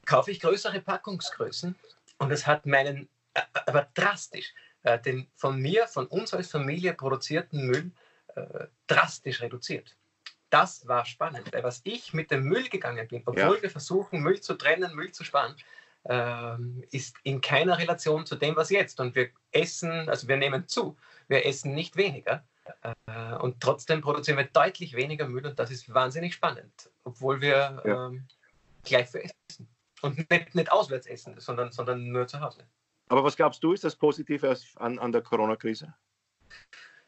kaufe 0.05 0.31
ich 0.31 0.39
größere 0.39 0.81
Packungsgrößen 0.81 1.75
und 2.17 2.31
es 2.31 2.45
hat 2.45 2.65
meinen, 2.65 3.09
äh, 3.33 3.41
aber 3.65 3.87
drastisch, 3.93 4.53
äh, 4.83 4.99
den 4.99 5.27
von 5.35 5.59
mir, 5.59 5.87
von 5.87 6.07
uns 6.07 6.33
als 6.33 6.51
Familie 6.51 6.93
produzierten 6.93 7.65
Müll 7.65 7.91
äh, 8.35 8.67
drastisch 8.87 9.41
reduziert. 9.41 9.95
Das 10.49 10.87
war 10.87 11.05
spannend, 11.05 11.51
weil 11.51 11.63
was 11.63 11.81
ich 11.83 12.13
mit 12.13 12.29
dem 12.29 12.43
Müll 12.43 12.69
gegangen 12.69 13.07
bin, 13.07 13.23
obwohl 13.25 13.55
ja. 13.55 13.61
wir 13.61 13.69
versuchen, 13.71 14.19
Müll 14.21 14.39
zu 14.39 14.53
trennen, 14.53 14.93
Müll 14.93 15.11
zu 15.11 15.23
sparen, 15.23 15.55
ähm, 16.05 16.83
ist 16.91 17.15
in 17.23 17.41
keiner 17.41 17.77
Relation 17.77 18.25
zu 18.25 18.35
dem, 18.35 18.55
was 18.55 18.69
jetzt. 18.69 18.99
Und 18.99 19.15
wir 19.15 19.29
essen, 19.51 20.09
also 20.09 20.27
wir 20.27 20.37
nehmen 20.37 20.67
zu, 20.67 20.97
wir 21.27 21.45
essen 21.45 21.73
nicht 21.73 21.95
weniger. 21.95 22.43
Äh, 23.07 23.35
und 23.35 23.59
trotzdem 23.59 24.01
produzieren 24.01 24.37
wir 24.37 24.45
deutlich 24.45 24.95
weniger 24.95 25.27
Müll 25.27 25.45
und 25.45 25.59
das 25.59 25.71
ist 25.71 25.93
wahnsinnig 25.93 26.33
spannend, 26.33 26.91
obwohl 27.03 27.41
wir 27.41 27.81
ja. 27.85 28.07
ähm, 28.07 28.27
gleich 28.83 29.09
für 29.09 29.23
essen. 29.23 29.67
Und 30.01 30.29
nicht, 30.29 30.55
nicht 30.55 30.71
auswärts 30.71 31.07
essen, 31.07 31.39
sondern, 31.39 31.71
sondern 31.71 32.11
nur 32.11 32.27
zu 32.27 32.39
Hause. 32.39 32.67
Aber 33.07 33.23
was 33.23 33.35
glaubst 33.35 33.63
du, 33.63 33.73
ist 33.73 33.83
das 33.83 33.95
Positive 33.95 34.57
an, 34.75 34.99
an 34.99 35.11
der 35.11 35.21
Corona-Krise? 35.21 35.93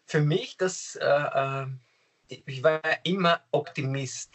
Für 0.06 0.22
mich, 0.22 0.58
das, 0.58 0.96
äh, 0.96 1.06
äh 1.06 1.68
ich 2.28 2.64
war 2.64 2.82
immer 3.04 3.42
Optimist, 3.52 4.34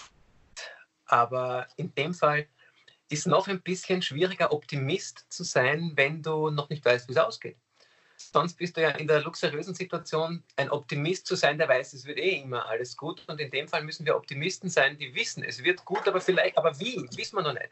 aber 1.06 1.66
in 1.76 1.92
dem 1.94 2.14
Fall 2.14 2.46
ist 3.08 3.26
noch 3.26 3.48
ein 3.48 3.60
bisschen 3.62 4.00
schwieriger, 4.00 4.52
Optimist 4.52 5.26
zu 5.28 5.42
sein, 5.42 5.92
wenn 5.96 6.22
du 6.22 6.50
noch 6.50 6.68
nicht 6.70 6.84
weißt, 6.84 7.08
wie 7.08 7.12
es 7.12 7.18
ausgeht. 7.18 7.58
Sonst 8.20 8.58
bist 8.58 8.76
du 8.76 8.82
ja 8.82 8.90
in 8.90 9.06
der 9.06 9.22
luxuriösen 9.22 9.74
Situation, 9.74 10.44
ein 10.56 10.70
Optimist 10.70 11.26
zu 11.26 11.36
sein, 11.36 11.56
der 11.56 11.68
weiß, 11.68 11.94
es 11.94 12.04
wird 12.04 12.18
eh 12.18 12.40
immer 12.40 12.66
alles 12.66 12.96
gut. 12.96 13.24
Und 13.26 13.40
in 13.40 13.50
dem 13.50 13.66
Fall 13.66 13.82
müssen 13.82 14.04
wir 14.04 14.14
Optimisten 14.14 14.68
sein, 14.68 14.98
die 14.98 15.14
wissen, 15.14 15.42
es 15.42 15.64
wird 15.64 15.84
gut, 15.86 16.06
aber 16.06 16.20
vielleicht, 16.20 16.58
aber 16.58 16.78
wie, 16.78 17.08
wissen 17.16 17.36
wir 17.36 17.42
noch 17.42 17.54
nicht. 17.54 17.70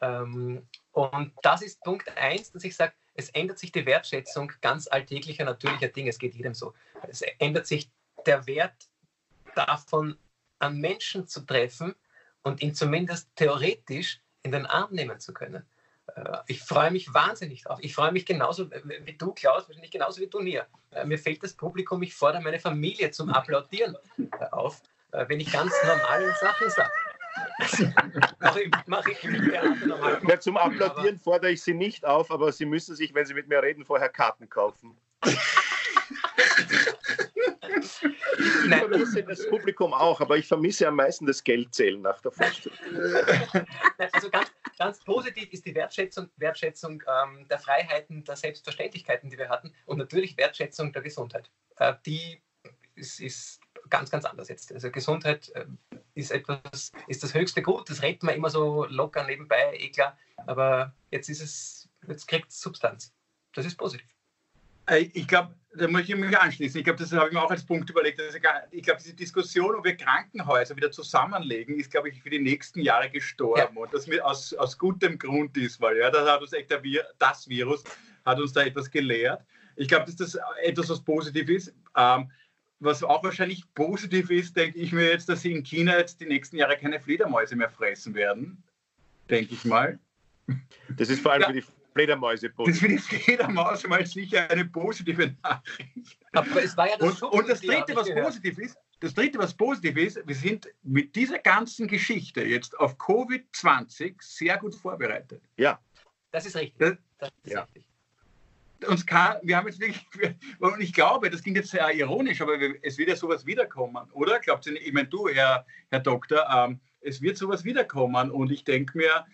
Ähm, 0.00 0.66
und 0.92 1.32
das 1.42 1.62
ist 1.62 1.80
Punkt 1.82 2.08
eins, 2.16 2.50
dass 2.50 2.64
ich 2.64 2.74
sage, 2.74 2.94
es 3.14 3.30
ändert 3.30 3.58
sich 3.58 3.70
die 3.70 3.86
Wertschätzung 3.86 4.52
ganz 4.60 4.88
alltäglicher, 4.88 5.44
natürlicher 5.44 5.88
Dinge. 5.88 6.10
Es 6.10 6.18
geht 6.18 6.34
jedem 6.34 6.54
so. 6.54 6.74
Es 7.08 7.22
ändert 7.38 7.66
sich 7.66 7.90
der 8.26 8.46
Wert 8.46 8.88
davon, 9.54 10.18
an 10.58 10.78
Menschen 10.80 11.28
zu 11.28 11.40
treffen 11.42 11.94
und 12.42 12.60
ihn 12.60 12.74
zumindest 12.74 13.28
theoretisch 13.36 14.20
in 14.42 14.52
den 14.52 14.66
Arm 14.66 14.92
nehmen 14.92 15.20
zu 15.20 15.32
können. 15.32 15.64
Äh, 16.14 16.38
ich 16.46 16.62
freue 16.62 16.90
mich 16.90 17.12
wahnsinnig 17.12 17.64
drauf. 17.64 17.78
Ich 17.82 17.94
freue 17.94 18.12
mich 18.12 18.26
genauso 18.26 18.70
wie 18.70 19.12
du, 19.12 19.32
Klaus, 19.32 19.68
wahrscheinlich 19.68 19.90
genauso 19.90 20.20
wie 20.20 20.28
du, 20.28 20.40
Nia. 20.40 20.66
Äh, 20.90 21.04
mir 21.04 21.18
fehlt 21.18 21.42
das 21.42 21.52
Publikum, 21.52 22.02
ich 22.02 22.14
fordere 22.14 22.42
meine 22.42 22.58
Familie 22.58 23.10
zum 23.10 23.30
Applaudieren 23.30 23.96
äh, 24.18 24.44
auf, 24.50 24.82
wenn 25.10 25.40
ich 25.40 25.50
ganz 25.50 25.72
normale 25.82 26.34
Sachen 26.40 26.68
sage. 26.68 26.90
mache 28.38 28.62
ich, 28.62 28.70
mach 28.86 29.06
ich 29.06 29.24
im 29.24 29.50
Theater 29.50 29.86
normal. 29.86 30.20
Ja, 30.28 30.40
zum 30.40 30.56
Applaudieren 30.56 31.18
fordere 31.18 31.52
ich 31.52 31.62
Sie 31.62 31.74
nicht 31.74 32.04
auf, 32.04 32.30
aber 32.30 32.52
Sie 32.52 32.66
müssen 32.66 32.94
sich, 32.96 33.14
wenn 33.14 33.24
Sie 33.24 33.34
mit 33.34 33.48
mir 33.48 33.62
reden, 33.62 33.84
vorher 33.84 34.08
Karten 34.08 34.48
kaufen. 34.48 34.96
Ich 38.38 38.74
vermisse 38.74 39.22
das 39.22 39.48
Publikum 39.48 39.92
auch, 39.92 40.20
aber 40.20 40.36
ich 40.36 40.46
vermisse 40.46 40.88
am 40.88 40.96
meisten 40.96 41.26
das 41.26 41.42
Geldzählen 41.42 42.00
nach 42.02 42.20
der 42.20 42.32
Vorstellung. 42.32 42.78
Positiv 45.16 45.52
ist 45.52 45.64
die 45.64 45.74
Wertschätzung, 45.74 46.28
Wertschätzung 46.36 47.02
ähm, 47.06 47.48
der 47.48 47.58
Freiheiten, 47.58 48.24
der 48.24 48.36
Selbstverständlichkeiten, 48.36 49.30
die 49.30 49.38
wir 49.38 49.48
hatten 49.48 49.72
und 49.86 49.98
natürlich 49.98 50.36
Wertschätzung 50.36 50.92
der 50.92 51.02
Gesundheit. 51.02 51.50
Äh, 51.78 51.94
die 52.04 52.42
ist, 52.94 53.20
ist, 53.20 53.60
ganz, 53.90 54.10
ganz 54.10 54.24
anders 54.24 54.48
jetzt. 54.48 54.72
Also 54.72 54.90
Gesundheit 54.90 55.50
äh, 55.50 55.66
ist 56.14 56.30
etwas, 56.30 56.92
ist 57.06 57.22
das 57.22 57.34
höchste 57.34 57.62
Gut, 57.62 57.88
das 57.90 58.02
redet 58.02 58.22
man 58.22 58.34
immer 58.34 58.50
so 58.50 58.84
locker 58.86 59.24
nebenbei, 59.24 59.76
eh 59.78 59.90
klar, 59.90 60.18
aber 60.46 60.94
jetzt 61.10 61.28
ist 61.28 61.40
es, 61.40 61.88
jetzt 62.06 62.26
kriegt 62.26 62.50
es 62.50 62.60
Substanz. 62.60 63.14
Das 63.52 63.64
ist 63.66 63.76
positiv. 63.76 64.15
Äh, 64.86 65.10
ich 65.12 65.26
glaube, 65.26 65.54
da 65.74 65.88
muss 65.88 66.02
ich 66.02 66.16
mich 66.16 66.38
anschließen. 66.38 66.78
Ich 66.78 66.84
glaube, 66.84 66.98
das 66.98 67.12
habe 67.12 67.28
ich 67.28 67.34
mir 67.34 67.42
auch 67.42 67.50
als 67.50 67.64
Punkt 67.64 67.90
überlegt. 67.90 68.20
ich 68.70 68.82
glaube, 68.82 69.00
diese 69.02 69.14
Diskussion, 69.14 69.74
ob 69.74 69.84
wir 69.84 69.96
Krankenhäuser 69.96 70.74
wieder 70.74 70.90
zusammenlegen, 70.90 71.78
ist, 71.78 71.90
glaube 71.90 72.08
ich, 72.08 72.22
für 72.22 72.30
die 72.30 72.38
nächsten 72.38 72.80
Jahre 72.80 73.10
gestorben. 73.10 73.74
Ja. 73.74 73.82
Und 73.82 73.92
das 73.92 74.08
aus, 74.20 74.54
aus 74.54 74.78
gutem 74.78 75.18
Grund 75.18 75.56
ist, 75.56 75.80
weil 75.80 75.98
ja, 75.98 76.10
das 76.10 76.28
hat 76.28 76.40
uns 76.40 76.52
echt 76.52 76.72
das 77.18 77.48
Virus 77.48 77.84
hat 78.24 78.40
uns 78.40 78.52
da 78.52 78.62
etwas 78.62 78.90
gelehrt. 78.90 79.44
Ich 79.76 79.88
glaube, 79.88 80.06
dass 80.06 80.16
das 80.16 80.38
etwas, 80.62 80.88
was 80.88 81.00
positiv 81.02 81.48
ist. 81.48 81.74
Ähm, 81.96 82.30
was 82.80 83.02
auch 83.02 83.22
wahrscheinlich 83.22 83.62
positiv 83.74 84.30
ist, 84.30 84.56
denke 84.56 84.78
ich 84.78 84.92
mir 84.92 85.08
jetzt, 85.08 85.28
dass 85.28 85.42
sie 85.42 85.52
in 85.52 85.62
China 85.62 85.96
jetzt 85.96 86.20
die 86.20 86.26
nächsten 86.26 86.56
Jahre 86.56 86.76
keine 86.76 87.00
Fledermäuse 87.00 87.56
mehr 87.56 87.70
fressen 87.70 88.14
werden. 88.14 88.62
Denke 89.30 89.54
ich 89.54 89.64
mal. 89.64 89.98
Das 90.96 91.08
ist 91.08 91.20
vor 91.20 91.32
allem 91.32 91.42
ja. 91.42 91.48
für 91.48 91.54
die 91.54 91.64
Fledermäuse 91.96 92.52
Das 92.66 92.78
für 92.78 92.88
die 92.88 92.98
Fledermaus 92.98 93.86
mal 93.86 94.04
sicher 94.04 94.50
eine 94.50 94.66
positive 94.66 95.34
Nachricht. 95.42 96.18
Aber 96.32 96.62
es 96.62 96.76
war 96.76 96.90
ja 96.90 96.96
das 96.98 97.22
und, 97.22 97.32
und 97.32 97.48
das 97.48 97.60
dritte, 97.62 97.96
was 97.96 98.14
positiv 98.14 98.58
ist, 98.58 98.76
das 99.00 99.14
dritte, 99.14 99.38
was 99.38 99.54
positiv 99.54 99.96
ist, 99.96 100.20
wir 100.26 100.34
sind 100.34 100.68
mit 100.82 101.16
dieser 101.16 101.38
ganzen 101.38 101.88
Geschichte 101.88 102.42
jetzt 102.42 102.78
auf 102.78 102.96
Covid-20 102.98 104.14
sehr 104.20 104.58
gut 104.58 104.74
vorbereitet. 104.74 105.42
Ja. 105.56 105.78
Das 106.32 106.44
ist 106.44 106.56
richtig. 106.56 106.78
Das, 106.78 106.96
das 107.18 107.30
ist 107.44 107.52
ja. 107.52 107.62
richtig. 107.62 107.84
Uns 108.86 109.06
kann, 109.06 109.38
wir 109.42 109.56
haben 109.56 109.66
jetzt 109.68 109.80
wirklich, 109.80 110.04
und 110.58 110.80
ich 110.80 110.92
glaube, 110.92 111.30
das 111.30 111.42
klingt 111.42 111.56
jetzt 111.56 111.70
sehr 111.70 111.90
ironisch, 111.94 112.42
aber 112.42 112.58
es 112.82 112.98
wird 112.98 113.08
ja 113.08 113.16
sowas 113.16 113.46
wiederkommen, 113.46 114.06
oder? 114.12 114.38
Glaubt 114.38 114.66
ihr, 114.66 114.74
ich 114.74 114.92
meine, 114.92 115.08
du, 115.08 115.28
Herr, 115.28 115.64
Herr 115.90 116.00
Doktor, 116.00 116.46
ähm, 116.54 116.78
es 117.00 117.22
wird 117.22 117.38
sowas 117.38 117.64
wiederkommen 117.64 118.30
und 118.30 118.52
ich 118.52 118.64
denke 118.64 118.98
mir, 118.98 119.24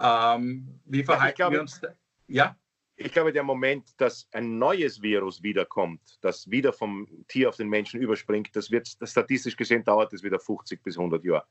ähm, 0.00 0.80
wie 0.84 1.04
verhalten 1.04 1.36
glaube, 1.36 1.54
wir 1.54 1.60
uns? 1.62 1.80
Da? 1.80 1.88
Ja? 2.26 2.56
Ich 2.96 3.12
glaube, 3.12 3.32
der 3.32 3.44
Moment, 3.44 4.00
dass 4.00 4.28
ein 4.32 4.58
neues 4.58 5.00
Virus 5.00 5.42
wiederkommt, 5.42 6.18
das 6.20 6.50
wieder 6.50 6.72
vom 6.72 7.06
Tier 7.28 7.48
auf 7.48 7.56
den 7.56 7.68
Menschen 7.68 8.00
überspringt, 8.00 8.54
das 8.56 8.70
wird 8.70 8.88
statistisch 8.88 9.56
gesehen 9.56 9.84
dauert 9.84 10.12
es 10.12 10.22
wieder 10.22 10.40
50 10.40 10.82
bis 10.82 10.98
100 10.98 11.24
Jahre. 11.24 11.46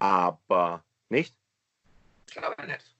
Aber 0.00 0.82
nicht? 1.08 1.36
Ich 2.26 2.34
glaube 2.34 2.66
nicht. 2.66 2.96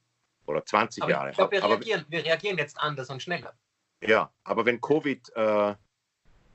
Oder 0.46 0.64
20 0.64 1.02
aber 1.02 1.12
Jahre. 1.12 1.30
Ich 1.30 1.36
glaube, 1.36 1.52
wir, 1.52 1.64
reagieren, 1.64 2.04
wir 2.08 2.24
reagieren 2.24 2.58
jetzt 2.58 2.78
anders 2.78 3.10
und 3.10 3.22
schneller. 3.22 3.54
Ja, 4.02 4.32
aber 4.44 4.64
wenn 4.64 4.80
Covid, 4.80 5.30
äh, 5.34 5.74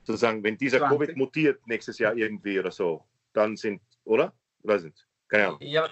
sozusagen, 0.03 0.43
wenn 0.43 0.57
dieser 0.57 0.79
20. 0.79 0.97
Covid 0.97 1.17
mutiert 1.17 1.67
nächstes 1.67 1.99
Jahr 1.99 2.15
irgendwie 2.15 2.59
oder 2.59 2.71
so, 2.71 3.03
dann 3.33 3.57
sind, 3.57 3.81
oder? 4.05 4.33
Oder 4.63 4.79
sind? 4.79 5.05
Keine 5.27 5.47
Ahnung. 5.47 5.59
Ja, 5.61 5.89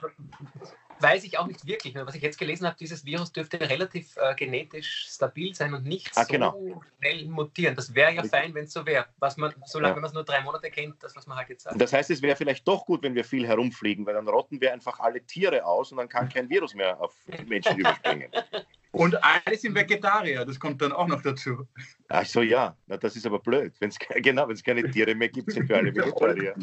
weiß 0.99 1.23
ich 1.23 1.37
auch 1.37 1.47
nicht 1.47 1.65
wirklich. 1.65 1.95
Was 1.95 2.15
ich 2.15 2.21
jetzt 2.21 2.37
gelesen 2.37 2.65
habe, 2.65 2.75
dieses 2.79 3.05
Virus 3.05 3.31
dürfte 3.31 3.59
relativ 3.59 4.15
äh, 4.17 4.35
genetisch 4.35 5.07
stabil 5.09 5.53
sein 5.53 5.73
und 5.73 5.85
nicht 5.85 6.11
ah, 6.15 6.23
so 6.23 6.31
genau. 6.31 6.81
schnell 6.99 7.25
mutieren. 7.25 7.75
Das 7.75 7.93
wäre 7.93 8.13
ja 8.13 8.23
fein, 8.23 8.53
wenn 8.53 8.65
es 8.65 8.73
so 8.73 8.85
wäre. 8.85 9.05
Was 9.19 9.37
man, 9.37 9.53
solange 9.65 9.95
ja. 9.95 10.01
man 10.01 10.07
es 10.09 10.13
nur 10.13 10.23
drei 10.23 10.41
Monate 10.41 10.69
kennt, 10.69 11.01
das, 11.03 11.15
was 11.15 11.27
man 11.27 11.37
halt 11.37 11.49
jetzt 11.49 11.63
sagt. 11.63 11.79
Das 11.79 11.93
heißt, 11.93 12.09
es 12.09 12.21
wäre 12.21 12.35
vielleicht 12.35 12.67
doch 12.67 12.85
gut, 12.85 13.03
wenn 13.03 13.15
wir 13.15 13.25
viel 13.25 13.47
herumfliegen, 13.47 14.05
weil 14.05 14.13
dann 14.13 14.27
rotten 14.27 14.59
wir 14.61 14.73
einfach 14.73 14.99
alle 14.99 15.21
Tiere 15.25 15.65
aus 15.65 15.91
und 15.91 15.97
dann 15.97 16.09
kann 16.09 16.29
kein 16.29 16.49
Virus 16.49 16.73
mehr 16.73 16.99
auf 16.99 17.15
Menschen 17.47 17.77
überspringen. 17.77 18.31
Und 18.91 19.15
alle 19.23 19.57
sind 19.57 19.73
Vegetarier, 19.75 20.45
das 20.45 20.59
kommt 20.59 20.81
dann 20.81 20.91
auch 20.91 21.07
noch 21.07 21.21
dazu. 21.21 21.67
Ach 22.09 22.25
so, 22.25 22.43
ja. 22.43 22.77
Na, 22.85 22.95
das 22.95 23.15
ist 23.15 23.25
aber 23.25 23.39
blöd. 23.39 23.73
Wenn's, 23.79 23.97
genau, 23.99 24.47
wenn 24.47 24.53
es 24.53 24.63
keine 24.63 24.89
Tiere 24.89 25.15
mehr 25.15 25.29
gibt, 25.29 25.51
sind 25.51 25.67
wir 25.67 25.77
alle 25.77 25.91
Vegetarier. 25.95 26.53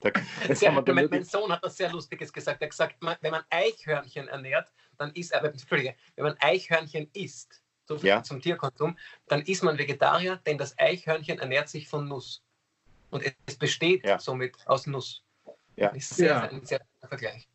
Da, 0.00 0.10
sehr, 0.54 0.72
mein, 0.86 1.08
mein, 1.10 1.24
Sohn 1.24 1.52
hat 1.52 1.62
das 1.62 1.76
sehr 1.76 1.90
Lustiges 1.90 2.32
gesagt. 2.32 2.60
Er 2.60 2.66
hat 2.66 2.70
gesagt, 2.70 2.96
wenn 3.00 3.30
man 3.30 3.44
Eichhörnchen 3.50 4.28
ernährt, 4.28 4.72
dann 4.96 5.12
ist 5.12 5.32
er, 5.32 5.44
Entschuldige, 5.44 5.94
wenn 6.16 6.24
man 6.24 6.36
Eichhörnchen 6.40 7.10
isst, 7.12 7.62
so 7.84 7.98
viel 7.98 8.08
ja. 8.08 8.22
zum 8.22 8.40
Tierkonsum, 8.40 8.96
dann 9.26 9.42
ist 9.42 9.62
man 9.62 9.76
Vegetarier, 9.76 10.36
denn 10.46 10.58
das 10.58 10.78
Eichhörnchen 10.78 11.38
ernährt 11.38 11.68
sich 11.68 11.88
von 11.88 12.06
Nuss. 12.08 12.42
Und 13.10 13.24
es 13.46 13.56
besteht 13.56 14.06
ja. 14.06 14.18
somit 14.18 14.56
aus 14.66 14.86
Nuss. 14.86 15.24
Ja. 15.76 15.88
Das 15.88 15.96
ist 15.96 16.16
sehr, 16.16 16.28
ja. 16.28 16.40
ein 16.42 16.64
sehr 16.64 16.78
guter 16.78 17.08
Vergleich. 17.08 17.48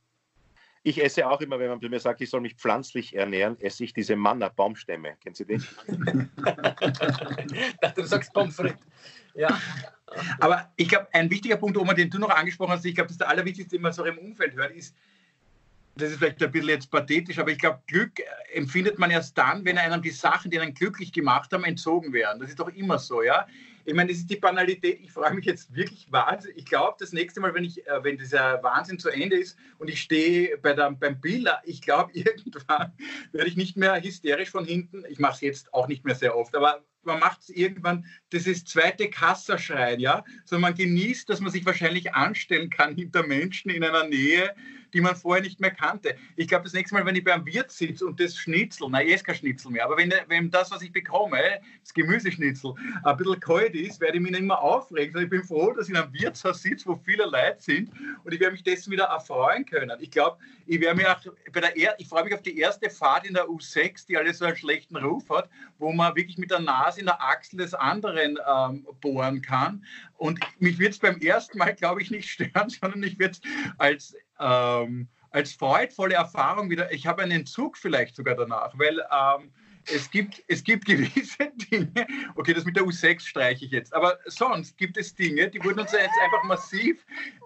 Ich 0.88 1.04
esse 1.04 1.28
auch 1.28 1.41
immer, 1.41 1.58
wenn 1.58 1.70
man 1.70 1.80
mir 1.80 2.00
sagt, 2.00 2.22
ich 2.22 2.30
soll 2.30 2.41
mich 2.41 2.54
pflanzlich 2.54 3.16
ernähren, 3.16 3.60
esse 3.60 3.84
ich 3.84 3.93
diese 3.93 4.16
Manna-Baumstämme. 4.16 5.16
Kennen 5.16 5.34
Sie 5.34 5.46
den? 5.46 5.66
du 7.96 8.04
sagst 8.06 8.32
Pommes 8.34 8.56
frites. 8.56 8.86
Ja. 9.34 9.60
Aber 10.39 10.72
ich 10.76 10.89
glaube, 10.89 11.07
ein 11.13 11.30
wichtiger 11.30 11.57
Punkt, 11.57 11.78
Oma, 11.78 11.93
den 11.93 12.09
du 12.09 12.20
noch 12.20 12.30
angesprochen 12.30 12.72
hast, 12.72 12.86
ich 12.86 12.95
glaube, 12.95 13.07
das 13.07 13.13
ist 13.13 13.22
der 13.22 13.30
allerwichtigste, 13.30 13.76
den 13.76 13.82
man 13.82 13.93
so 13.93 14.05
im 14.05 14.18
Umfeld 14.18 14.55
hört, 14.55 14.72
ist, 14.72 14.95
das 15.97 16.11
ist 16.11 16.18
vielleicht 16.18 16.43
ein 16.43 16.51
bisschen 16.51 16.70
jetzt 16.70 16.91
pathetisch, 16.91 17.39
aber 17.39 17.51
ich 17.51 17.57
glaube, 17.57 17.80
Glück 17.88 18.20
empfindet 18.53 18.99
man 18.99 19.11
erst 19.11 19.38
dann, 19.38 19.63
wenn 19.63 19.78
einem 19.78 20.01
die 20.01 20.09
Sachen, 20.09 20.51
die 20.51 20.59
einen 20.59 20.74
glücklich 20.74 21.13
gemacht 21.13 21.53
haben, 21.53 21.63
entzogen 21.63 22.11
werden. 22.11 22.41
Das 22.41 22.49
ist 22.49 22.59
doch 22.59 22.70
immer 22.70 22.99
so, 22.99 23.22
ja. 23.24 23.47
Ich 23.86 23.93
meine, 23.93 24.09
das 24.09 24.18
ist 24.18 24.30
die 24.30 24.36
Banalität. 24.36 24.99
Ich 25.01 25.11
freue 25.11 25.34
mich 25.34 25.45
jetzt 25.45 25.74
wirklich 25.74 26.11
wahnsinnig. 26.11 26.57
Ich 26.57 26.66
glaube, 26.66 26.95
das 26.99 27.13
nächste 27.13 27.39
Mal, 27.39 27.53
wenn, 27.53 27.63
ich, 27.63 27.88
äh, 27.88 28.03
wenn 28.03 28.18
dieser 28.18 28.61
Wahnsinn 28.63 28.97
zu 28.99 29.09
Ende 29.09 29.38
ist 29.38 29.57
und 29.78 29.89
ich 29.89 30.01
stehe 30.01 30.57
bei 30.57 30.74
beim 30.74 31.22
Biller, 31.22 31.61
ich 31.63 31.82
glaube, 31.82 32.11
irgendwann 32.13 32.91
werde 33.32 33.47
ich 33.47 33.55
nicht 33.55 33.78
mehr 33.78 34.01
hysterisch 34.01 34.49
von 34.49 34.66
hinten. 34.66 35.03
Ich 35.07 35.20
mache 35.20 35.36
es 35.36 35.41
jetzt 35.41 35.74
auch 35.74 35.88
nicht 35.88 36.03
mehr 36.03 36.16
sehr 36.16 36.36
oft, 36.36 36.55
aber 36.55 36.84
man 37.06 37.20
macht 37.20 37.41
es 37.41 37.49
irgendwann, 37.49 38.06
das 38.30 38.47
ist 38.47 38.68
zweite 38.68 39.10
Kasserschreien, 39.10 39.99
ja, 39.99 40.24
sondern 40.45 40.72
man 40.72 40.78
genießt, 40.78 41.30
dass 41.30 41.39
man 41.39 41.51
sich 41.51 41.66
wahrscheinlich 41.66 42.14
anstellen 42.14 42.70
kann 42.70 42.95
hinter 42.95 43.26
Menschen 43.26 43.72
in 43.72 43.84
einer 43.84 44.08
Nähe, 44.08 44.56
die 44.96 45.02
man 45.02 45.16
vorher 45.16 45.43
nicht 45.43 45.60
mehr 45.60 45.72
kannte. 45.72 46.16
Ich 46.38 46.48
glaube, 46.48 46.64
das 46.64 46.74
nächste 46.74 46.96
Mal, 46.96 47.06
wenn 47.06 47.18
ich 47.18 47.24
beim 47.24 47.46
Wirt 47.46 47.70
sitze 47.70 48.06
und 48.06 48.18
das 48.18 48.38
Schnitzel, 48.38 48.89
nein, 48.89 49.08
ist 49.08 49.26
kein 49.26 49.36
Schnitzel 49.36 49.70
mehr, 49.72 49.84
aber 49.84 49.98
wenn, 49.98 50.12
wenn 50.30 50.50
das, 50.50 50.72
was 50.72 50.82
ich 50.82 50.91
bekomme, 50.91 51.38
das 51.82 51.93
Gemüseschnitzel, 51.93 52.74
ein 53.04 53.18
bisschen 53.18 53.39
kalt 53.41 53.76
ist, 53.76 54.00
werde 54.00 54.18
ich 54.18 54.24
mich 54.24 54.32
nicht 54.32 54.43
mehr 54.43 54.58
aufregen. 54.58 55.22
Ich 55.22 55.30
bin 55.30 55.43
froh, 55.43 55.74
dass 55.74 55.89
ich 55.89 55.93
in 55.93 55.98
einem 55.98 56.14
Wirtshaus 56.14 56.62
sitze, 56.62 56.86
wo 56.88 56.96
viele 56.96 57.26
Leute 57.26 57.58
sind 57.60 57.91
und 58.24 58.34
ich 58.34 58.39
werde 58.39 58.54
mich 58.54 58.64
dessen 58.64 58.89
wieder 58.89 59.06
erfreuen 59.06 59.66
können. 59.66 59.98
Ich 60.00 60.12
glaube, 60.12 60.38
ich 60.66 60.80
werde 60.80 60.96
mich 60.96 61.08
auch 61.08 61.20
bei 61.52 61.60
der, 61.60 61.76
er 61.76 61.96
ich 62.00 62.08
freue 62.08 62.24
mich 62.24 62.34
auf 62.34 62.41
die 62.41 62.58
erste 62.58 62.89
Fahrt 62.89 63.28
in 63.28 63.34
der 63.34 63.48
U6, 63.48 64.08
die 64.08 64.16
alles 64.16 64.38
so 64.38 64.46
einen 64.46 64.56
schlechten 64.56 64.96
Ruf 64.96 65.30
hat, 65.30 65.50
wo 65.78 65.91
man 65.91 66.16
wirklich 66.16 66.38
mit 66.38 66.52
der 66.52 66.60
Nase 66.60 67.02
in 67.02 67.06
der 67.06 67.22
Achsel 67.22 67.58
des 67.58 67.74
anderen 67.74 68.38
ähm, 68.48 68.88
bohren 69.02 69.41
kann. 69.41 69.84
Und 70.18 70.39
mich 70.60 70.80
wird 70.80 70.93
es 70.93 71.00
beim 71.00 71.20
ersten 71.20 71.58
Mal, 71.58 71.76
glaube 71.76 72.02
ich, 72.02 72.12
nicht 72.12 72.30
stören, 72.30 72.70
sondern 72.70 73.04
ich 73.04 73.20
werde 73.20 73.34
es 73.34 73.41
als 73.78 74.16
ähm, 74.40 75.10
als 75.32 75.54
freudvolle 75.54 76.16
Erfahrung 76.16 76.70
wieder, 76.70 76.92
ich 76.92 77.08
habe 77.08 77.22
einen 77.24 77.32
Entzug 77.32 77.78
vielleicht 77.78 78.16
sogar 78.16 78.36
danach, 78.36 78.74
weil 78.78 79.00
ähm, 79.12 79.52
es, 79.94 80.10
gibt, 80.10 80.44
es 80.48 80.64
gibt 80.64 80.86
gewisse 80.86 81.52
Dinge, 81.72 82.08
okay, 82.36 82.54
das 82.54 82.66
mit 82.66 82.76
der 82.76 82.84
U6 82.84 83.22
streiche 83.22 83.66
ich 83.66 83.72
jetzt, 83.72 83.94
aber 83.94 84.18
sonst 84.26 84.78
gibt 84.78 84.98
es 84.98 85.14
Dinge, 85.14 85.50
die 85.50 85.64
wurden 85.64 85.82
uns 85.82 85.92
jetzt 85.92 86.18
einfach 86.24 86.44
massiv 86.46 87.06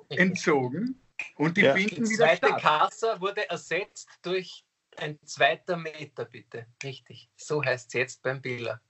entzogen 0.09 1.01
und 1.35 1.57
die 1.57 1.61
ja. 1.61 1.73
finden 1.73 2.05
die 2.05 2.11
wieder 2.11 2.27
statt. 2.35 2.43
Die 2.43 2.47
zweite 2.47 2.61
Kasse 2.61 3.21
wurde 3.21 3.49
ersetzt 3.49 4.09
durch 4.21 4.65
ein 4.97 5.17
zweiter 5.25 5.77
Meter, 5.77 6.25
bitte. 6.25 6.65
Richtig. 6.83 7.29
So 7.35 7.63
heißt 7.63 7.87
es 7.87 7.93
jetzt 7.93 8.21
beim 8.21 8.41
Biller. 8.41 8.81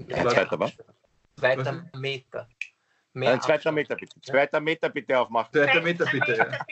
Ein 0.00 0.28
zweiter 0.28 0.58
was? 0.58 0.72
Zweiter 1.38 1.90
Meter. 1.94 2.48
Mehr 3.12 3.32
ein 3.32 3.40
zweiter 3.40 3.72
Meter 3.72 3.96
bitte. 3.96 4.20
Zweiter 4.20 4.60
Meter 4.60 4.88
bitte 4.88 5.18
aufmachen. 5.18 5.52
Zweiter 5.52 5.80
Meter 5.80 6.06
bitte. 6.06 6.36
Ja. 6.36 6.66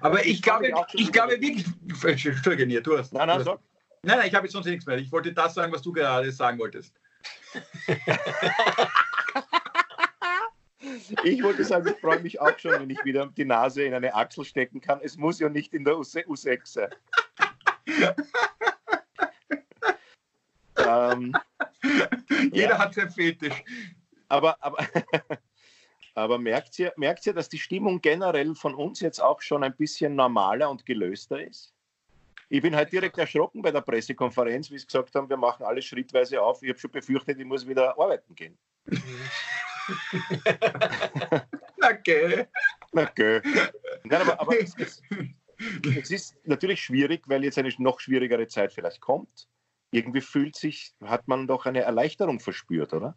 Aber 0.00 0.24
ich 0.24 0.42
glaube, 0.42 0.72
ich 0.92 1.12
glaube 1.12 1.40
wirklich, 1.40 1.66
Entschuldige, 2.04 2.82
du 2.82 2.98
hast. 2.98 3.12
Nein, 3.12 3.28
nein, 3.28 3.44
sag. 3.44 3.58
Nein, 4.02 4.18
nein, 4.18 4.28
ich 4.28 4.34
habe 4.34 4.46
jetzt 4.46 4.52
sonst 4.52 4.66
nichts 4.66 4.86
mehr. 4.86 4.98
Ich 4.98 5.10
wollte 5.10 5.32
das 5.32 5.54
sagen, 5.54 5.72
was 5.72 5.82
du 5.82 5.92
gerade 5.92 6.30
sagen 6.30 6.58
wolltest. 6.58 6.94
ich 11.24 11.42
wollte 11.42 11.64
sagen, 11.64 11.88
ich 11.88 11.96
freue 12.00 12.20
mich 12.20 12.38
auch 12.40 12.58
schon, 12.58 12.72
wenn 12.72 12.90
ich 12.90 13.02
wieder 13.04 13.26
die 13.26 13.46
Nase 13.46 13.84
in 13.84 13.94
eine 13.94 14.14
Achsel 14.14 14.44
stecken 14.44 14.80
kann. 14.80 15.00
Es 15.02 15.16
muss 15.16 15.38
ja 15.38 15.48
nicht 15.48 15.72
in 15.72 15.84
der 15.84 15.94
U6 15.94 16.60
sein. 16.64 16.90
ähm, 20.76 21.34
Jeder 22.52 22.70
ja. 22.70 22.78
hat 22.78 22.94
sein 22.94 23.10
Fetisch. 23.10 23.64
Aber, 24.28 24.56
aber 24.60 24.78
Aber 26.14 26.38
merkt 26.38 26.78
ihr, 26.78 26.92
merkt 26.96 27.26
ihr, 27.26 27.34
dass 27.34 27.48
die 27.48 27.58
Stimmung 27.58 28.00
generell 28.00 28.54
von 28.54 28.74
uns 28.74 29.00
jetzt 29.00 29.20
auch 29.20 29.40
schon 29.42 29.64
ein 29.64 29.74
bisschen 29.76 30.14
normaler 30.14 30.70
und 30.70 30.86
gelöster 30.86 31.44
ist? 31.44 31.74
Ich 32.48 32.62
bin 32.62 32.76
halt 32.76 32.92
direkt 32.92 33.18
erschrocken 33.18 33.62
bei 33.62 33.72
der 33.72 33.80
Pressekonferenz, 33.80 34.70
wie 34.70 34.78
sie 34.78 34.86
gesagt 34.86 35.14
haben, 35.14 35.28
wir 35.28 35.36
machen 35.36 35.64
alles 35.64 35.86
schrittweise 35.86 36.40
auf. 36.40 36.62
Ich 36.62 36.68
habe 36.68 36.78
schon 36.78 36.92
befürchtet, 36.92 37.38
ich 37.38 37.44
muss 37.44 37.66
wieder 37.66 37.98
arbeiten 37.98 38.34
gehen. 38.34 38.56
Na 41.78 41.92
gell. 41.92 42.48
Na 42.92 43.04
gell. 43.06 43.42
Nein, 44.04 44.20
aber, 44.20 44.40
aber 44.40 44.60
es, 44.60 44.74
es, 44.78 45.02
es, 45.96 46.10
ist 46.10 46.36
natürlich 46.44 46.80
schwierig, 46.82 47.22
weil 47.26 47.42
jetzt 47.44 47.58
eine 47.58 47.72
noch 47.78 47.98
schwierigere 47.98 48.46
Zeit 48.46 48.72
vielleicht 48.72 49.00
kommt. 49.00 49.48
Irgendwie 49.90 50.20
fühlt 50.20 50.54
sich, 50.56 50.94
hat 51.02 51.26
man 51.28 51.46
doch 51.46 51.66
eine 51.66 51.80
Erleichterung 51.80 52.40
verspürt, 52.40 52.92
oder? 52.92 53.16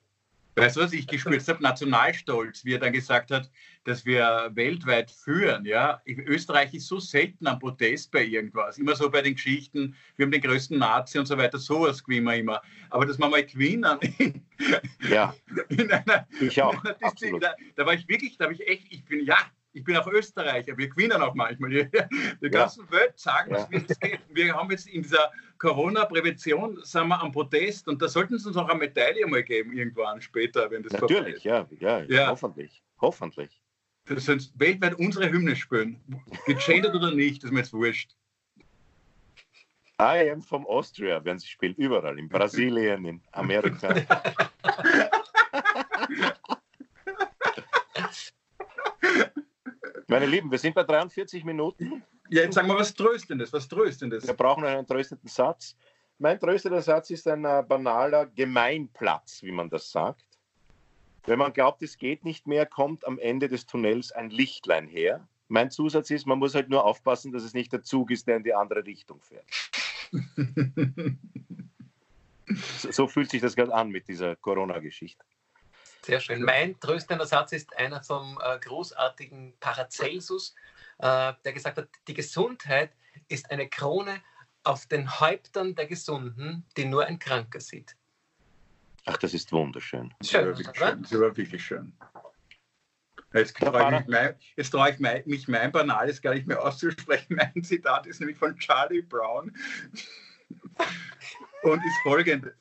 Weißt 0.58 0.76
du, 0.76 0.82
was 0.82 0.91
ich 0.91 1.05
gespürt 1.05 1.47
habe? 1.47 1.62
Nationalstolz, 1.62 2.66
wie 2.66 2.74
er 2.74 2.80
dann 2.80 2.91
gesagt 2.91 3.30
hat, 3.30 3.49
dass 3.84 4.05
wir 4.05 4.49
weltweit 4.55 5.12
führen. 5.12 5.66
Ja? 5.66 6.01
Österreich 6.08 6.74
ist 6.74 6.88
so 6.88 6.99
selten 6.99 7.45
am 7.45 7.60
Protest 7.60 8.12
bei 8.12 8.24
irgendwas. 8.24 8.80
Immer 8.80 8.95
so 8.95 9.10
bei 9.10 9.22
den 9.22 9.36
Geschichten, 9.36 9.95
wir 10.16 10.26
haben 10.26 10.32
den 10.32 10.41
größten 10.41 10.80
Nazi 10.80 11.20
und 11.20 11.28
so 11.28 11.38
weiter, 11.38 11.60
sowas 11.60 12.03
gewinnen 12.03 12.26
wir 12.26 12.36
immer. 12.36 12.62
Aber 12.89 13.05
dass 13.05 13.20
wir 13.20 13.30
mal 13.30 13.45
gewinnen 13.45 13.99
in, 14.18 14.41
ja. 15.08 15.36
in 15.70 15.91
einer, 15.91 16.28
ich 16.41 16.60
auch. 16.62 16.74
In 17.22 17.36
einer 17.36 17.39
da, 17.39 17.55
da, 17.76 17.86
war 17.86 17.93
ich 17.93 18.08
wirklich, 18.08 18.38
da 18.38 18.45
habe 18.45 18.55
ich 18.55 18.68
echt, 18.68 18.88
ich 18.89 19.05
bin, 19.05 19.24
ja, 19.26 19.38
ich 19.74 19.84
bin 19.84 19.95
auch 19.95 20.08
Österreicher, 20.08 20.76
wir 20.76 20.89
gewinnen 20.89 21.22
auch 21.22 21.36
manchmal. 21.36 21.70
Die, 21.70 21.88
die 22.41 22.49
ganze 22.49 22.82
ja. 22.82 22.91
Welt 22.91 23.20
sagen, 23.20 23.53
ja. 23.53 23.68
wie 23.70 23.86
es 23.88 23.99
geht. 23.99 24.22
Wir 24.30 24.55
haben 24.55 24.72
jetzt 24.72 24.88
in 24.88 25.03
dieser 25.03 25.32
Corona-Prävention, 25.58 26.80
sind 26.84 27.08
wir 27.08 27.22
am 27.22 27.32
Protest 27.32 27.88
und 27.88 28.01
da 28.01 28.08
sollten 28.08 28.38
sie 28.38 28.47
uns 28.47 28.58
auch 28.58 28.70
eine 28.70 28.80
Medaille 28.80 29.26
mal 29.28 29.43
geben, 29.43 29.74
irgendwann 29.74 30.22
später, 30.22 30.70
wenn 30.72 30.84
das 30.84 30.93
Natürlich, 30.93 31.43
ja, 31.43 31.68
ja, 31.80 32.03
ja, 32.03 32.30
hoffentlich, 32.30 32.82
hoffentlich. 33.01 33.62
Das 34.05 34.26
sind 34.26 34.51
weltweit 34.55 34.95
unsere 34.95 35.30
Hymne 35.30 35.55
spielen. 35.55 35.99
Gegendert 36.45 36.95
oder 36.95 37.12
nicht, 37.12 37.43
ist 37.43 37.51
mir 37.51 37.60
jetzt 37.60 37.74
wurscht. 37.74 38.16
I 39.99 40.30
am 40.30 40.41
from 40.41 40.66
Austria, 40.68 41.24
werden 41.26 41.39
sie 41.39 41.47
spielen, 41.47 41.74
überall, 41.76 42.20
in 42.20 42.30
Brasilien, 42.30 43.03
in 43.05 43.22
Amerika. 43.32 43.95
Meine 50.08 50.26
Lieben, 50.26 50.49
wir 50.49 50.58
sind 50.58 50.74
bei 50.74 50.84
43 50.84 51.43
Minuten. 51.43 52.01
Ja, 52.30 52.43
jetzt 52.43 52.55
sagen 52.55 52.67
wir 52.67 52.75
was 52.75 52.93
Tröstendes, 52.93 53.53
was 53.53 53.67
Tröstendes. 53.67 54.28
Wir 54.28 54.34
brauchen 54.34 54.65
einen 54.65 54.86
tröstenden 54.86 55.30
Satz. 55.30 55.75
Mein 56.19 56.39
tröstender 56.39 56.82
Satz 56.82 57.09
ist 57.09 57.28
ein 57.28 57.45
äh, 57.45 57.63
banaler 57.67 58.25
Gemeinplatz, 58.25 59.43
wie 59.43 59.51
man 59.51 59.69
das 59.69 59.91
sagt. 59.91 60.25
Wenn 61.25 61.39
man 61.39 61.53
glaubt, 61.53 61.84
es 61.84 61.97
geht 61.97 62.23
nicht 62.23 62.47
mehr, 62.47 62.65
kommt 62.65 63.05
am 63.05 63.19
Ende 63.19 63.47
des 63.49 63.65
Tunnels 63.65 64.11
ein 64.11 64.30
Lichtlein 64.30 64.88
her. 64.88 65.28
Mein 65.49 65.71
Zusatz 65.71 66.09
ist, 66.09 66.25
man 66.25 66.39
muss 66.39 66.55
halt 66.55 66.69
nur 66.69 66.84
aufpassen, 66.86 67.32
dass 67.32 67.43
es 67.43 67.53
nicht 67.53 67.71
der 67.71 67.84
Zug 67.84 68.11
ist, 68.11 68.28
der 68.28 68.38
in 68.38 68.43
die 68.43 68.53
andere 68.53 68.86
Richtung 68.86 69.21
fährt. 69.21 69.45
so, 72.80 72.91
so 72.91 73.07
fühlt 73.07 73.30
sich 73.30 73.41
das 73.41 73.55
gerade 73.55 73.73
an 73.73 73.89
mit 73.89 74.07
dieser 74.07 74.36
Corona-Geschichte. 74.38 75.23
Sehr 76.01 76.19
schön. 76.19 76.41
Mein 76.43 76.80
tröstender 76.80 77.25
Satz 77.25 77.51
ist 77.51 77.78
einer 77.78 78.01
vom 78.01 78.39
äh, 78.41 78.57
großartigen 78.59 79.53
Paracelsus, 79.59 80.55
äh, 81.00 81.34
der 81.43 81.54
gesagt 81.54 81.78
hat, 81.78 81.89
die 82.08 82.14
Gesundheit 82.14 82.91
ist 83.28 83.52
eine 83.52 83.68
Krone 83.68 84.22
auf 84.64 84.86
den 84.86 85.20
Häuptern 85.20 85.76
der 85.76 85.88
Gesunden, 85.88 86.66
die 86.76 86.86
nur 86.86 87.06
ein 87.06 87.20
Kranker 87.20 87.60
sieht. 87.60 87.95
Ach, 89.06 89.18
das 89.18 89.34
ist 89.34 89.52
wunderschön. 89.52 90.14
Schön, 90.24 90.50
das, 90.50 90.66
war 90.66 90.76
schön. 90.76 91.02
das 91.02 91.12
war 91.14 91.38
wirklich 91.38 91.64
schön. 91.64 91.93
Jetzt 93.34 93.58
traue 93.58 94.00
ich, 94.00 94.08
mich, 94.08 94.54
jetzt 94.56 94.70
traue 94.72 94.89
ich 94.89 95.00
mich, 95.00 95.26
mich 95.26 95.48
mein 95.48 95.72
Banales 95.72 96.22
gar 96.22 96.34
nicht 96.34 96.48
mehr 96.48 96.64
auszusprechen. 96.64 97.36
Mein 97.36 97.64
Zitat 97.64 98.08
ist 98.08 98.20
nämlich 98.20 98.38
von 98.38 98.58
Charlie 98.58 99.02
Brown 99.02 99.54
und 101.64 101.78
ist 101.78 102.00
folgendes. 102.04 102.54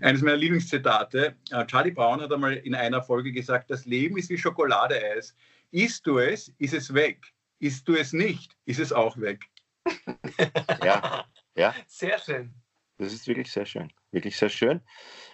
Eines 0.00 0.22
meiner 0.22 0.36
Lieblingszitate. 0.36 1.36
Äh, 1.50 1.66
Charlie 1.66 1.90
Brown 1.90 2.20
hat 2.20 2.32
einmal 2.32 2.54
in 2.54 2.74
einer 2.74 3.02
Folge 3.02 3.32
gesagt, 3.32 3.70
das 3.70 3.84
Leben 3.84 4.16
ist 4.16 4.30
wie 4.30 4.38
Schokoladeeis. 4.38 5.36
Isst 5.70 6.06
du 6.06 6.18
es, 6.18 6.52
ist 6.58 6.72
es 6.72 6.94
weg. 6.94 7.34
Isst 7.58 7.88
du 7.88 7.94
es 7.94 8.12
nicht, 8.12 8.56
ist 8.64 8.80
es 8.80 8.92
auch 8.92 9.16
weg. 9.18 9.44
ja, 10.84 11.24
ja. 11.54 11.74
Sehr 11.86 12.18
schön. 12.18 12.54
Das 12.98 13.12
ist 13.12 13.26
wirklich 13.26 13.50
sehr 13.50 13.66
schön. 13.66 13.92
Wirklich 14.10 14.36
sehr 14.36 14.48
schön. 14.48 14.80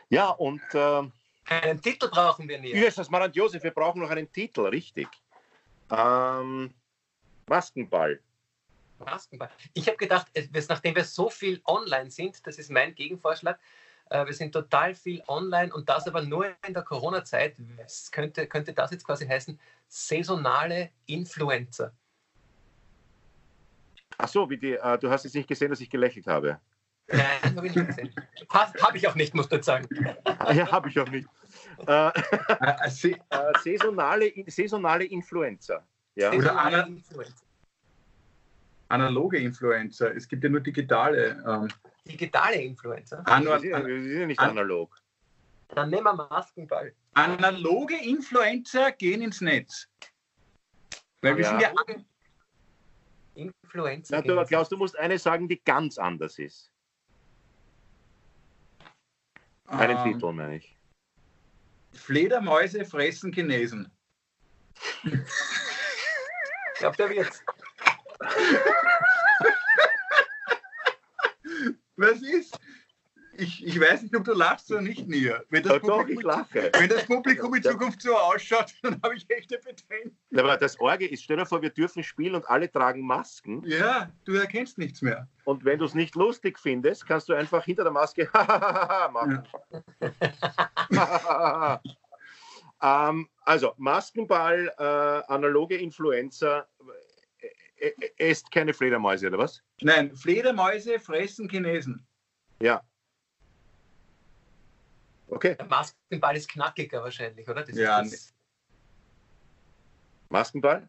Ja, 0.09 0.31
und. 0.31 0.63
Äh, 0.75 1.03
einen 1.45 1.81
Titel 1.81 2.09
brauchen 2.09 2.49
wir 2.49 2.59
nicht. 2.61 2.75
Jesus, 2.75 3.11
Marant 3.11 3.35
Josef, 3.35 3.63
wir 3.63 3.73
brauchen 3.73 4.01
noch 4.01 4.11
einen 4.11 4.31
Titel, 4.33 4.63
richtig. 4.63 5.09
Ähm, 5.91 6.73
Maskenball. 7.49 8.21
Maskenball. 8.99 9.51
Ich 9.75 9.87
habe 9.89 9.97
gedacht, 9.97 10.29
nachdem 10.69 10.95
wir 10.95 11.05
so 11.05 11.29
viel 11.29 11.61
online 11.65 12.11
sind, 12.11 12.47
das 12.47 12.59
ist 12.59 12.71
mein 12.71 12.95
Gegenvorschlag, 12.95 13.59
äh, 14.11 14.25
wir 14.25 14.33
sind 14.33 14.53
total 14.53 14.95
viel 14.95 15.23
online 15.27 15.73
und 15.75 15.89
das 15.89 16.07
aber 16.07 16.23
nur 16.23 16.47
in 16.67 16.75
der 16.75 16.83
Corona-Zeit, 16.83 17.57
könnte, 18.13 18.47
könnte 18.47 18.73
das 18.73 18.91
jetzt 18.93 19.05
quasi 19.05 19.27
heißen, 19.27 19.59
saisonale 19.89 20.91
Influencer. 21.07 21.93
Ach 24.23 24.29
so, 24.29 24.49
wie 24.49 24.57
die, 24.57 24.75
äh, 24.75 24.99
du 24.99 25.11
hast 25.11 25.25
jetzt 25.25 25.35
nicht 25.35 25.49
gesehen, 25.49 25.71
dass 25.71 25.81
ich 25.81 25.91
gelächelt 25.91 26.29
habe. 26.29 26.61
Nein, 27.09 27.57
habe 27.57 27.67
ich 27.67 27.75
nicht 27.75 27.89
gesehen. 27.89 28.15
Habe 28.51 28.97
ich 28.97 29.09
auch 29.09 29.17
nicht, 29.17 29.35
muss 29.35 29.51
ich 29.51 29.65
sagen. 29.65 29.89
ja, 30.55 30.71
habe 30.71 30.89
ich 30.89 31.01
auch 31.01 31.09
nicht. 31.09 31.29
Äh, 31.89 32.09
äh, 32.09 32.89
saisonale, 33.65 34.33
saisonale 34.47 35.05
Influencer. 35.07 35.85
Ja. 36.15 36.31
Saisonale 36.31 36.87
Influencer. 36.87 37.45
Analoge 38.89 39.39
Influencer. 39.39 40.15
Es 40.15 40.29
gibt 40.29 40.45
ja 40.45 40.51
nur 40.51 40.61
digitale. 40.61 41.43
Ähm. 41.45 41.69
Digitale 42.07 42.63
Influencer? 42.63 43.27
Anal 43.27 43.61
wir 43.61 44.01
sind 44.03 44.21
ja 44.21 44.27
nicht 44.27 44.41
analog. 44.41 44.97
Dann 45.69 45.91
nehmen 45.91 46.05
wir 46.05 46.15
Maskenball. 46.15 46.93
Analoge 47.15 47.97
Influencer 47.97 48.93
gehen 48.93 49.23
ins 49.23 49.41
Netz. 49.41 49.89
Weil 51.23 51.37
wir 51.37 51.45
ja. 51.45 51.51
sind 51.51 51.63
ja 51.63 51.73
Influencer. 53.35 54.17
Na, 54.17 54.23
du, 54.23 54.45
Klaus, 54.45 54.69
du 54.69 54.77
musst 54.77 54.99
eine 54.99 55.19
sagen, 55.19 55.49
die 55.49 55.63
ganz 55.65 55.99
anders 55.99 56.39
ist. 56.39 56.71
Einen 59.67 59.97
ähm, 59.99 60.05
Titel, 60.13 60.33
meine 60.33 60.57
ich. 60.57 60.77
Fledermäuse 61.93 62.85
fressen 62.85 63.33
Chinesen. 63.33 63.91
ich 65.05 65.13
glaube, 66.79 66.97
der 66.97 67.11
wird's. 67.11 67.43
Was 71.97 72.23
ist? 72.23 72.59
Ich, 73.39 73.67
ich 73.67 73.81
weiß 73.81 74.03
nicht, 74.03 74.15
ob 74.15 74.25
du 74.25 74.33
lachst 74.33 74.71
oder 74.71 74.83
nicht, 74.83 75.09
Nia. 75.09 75.43
Wenn 75.49 75.63
das, 75.63 75.81
doch, 75.83 76.07
ich 76.07 76.23
lache. 76.23 76.71
wenn 76.79 76.89
das 76.89 77.07
Publikum 77.07 77.55
in 77.55 77.63
Zukunft 77.63 78.03
so 78.03 78.15
ausschaut, 78.15 78.75
dann 78.83 79.01
habe 79.03 79.15
ich 79.15 79.29
echte 79.31 79.59
Bedenken. 79.59 80.17
Aber 80.37 80.57
das 80.57 80.79
Orge 80.81 81.07
ist, 81.07 81.25
stell 81.25 81.39
dir 81.39 81.47
vor, 81.47 81.63
wir 81.63 81.71
dürfen 81.71 82.03
spielen 82.03 82.35
und 82.35 82.49
alle 82.49 82.71
tragen 82.71 83.07
Masken. 83.07 83.63
Ja, 83.65 84.11
du 84.25 84.35
erkennst 84.35 84.77
nichts 84.79 85.01
mehr. 85.01 85.29
Und 85.45 85.65
wenn 85.65 85.79
du 85.79 85.87
es 85.87 85.95
nicht 85.95 86.15
lustig 86.15 86.59
findest, 86.59 87.07
kannst 87.07 87.29
du 87.29 87.33
einfach 87.33 87.65
hinter 87.65 87.85
der 87.85 87.93
Maske 87.93 88.29
machen. 89.13 89.43
ähm, 92.83 93.29
also, 93.45 93.73
Maskenball, 93.79 94.73
äh, 94.79 95.33
analoge 95.33 95.77
Influencer, 95.77 96.69
esst 98.19 98.51
keine 98.51 98.75
Fledermäuse, 98.75 99.27
oder 99.29 99.39
was? 99.39 99.63
Nein, 99.81 100.15
Fledermäuse 100.15 101.01
fressen 101.01 101.49
Chinesen. 101.49 102.07
Ja. 102.61 102.83
Okay. 105.33 105.57
Der 105.57 105.67
Maskenball 105.67 106.37
ist 106.37 106.49
knackiger 106.51 107.03
wahrscheinlich, 107.03 107.49
oder? 107.49 107.65
Das 107.65 107.77
ja. 107.77 108.01
Ist 108.01 108.35
Maskenball? 110.29 110.89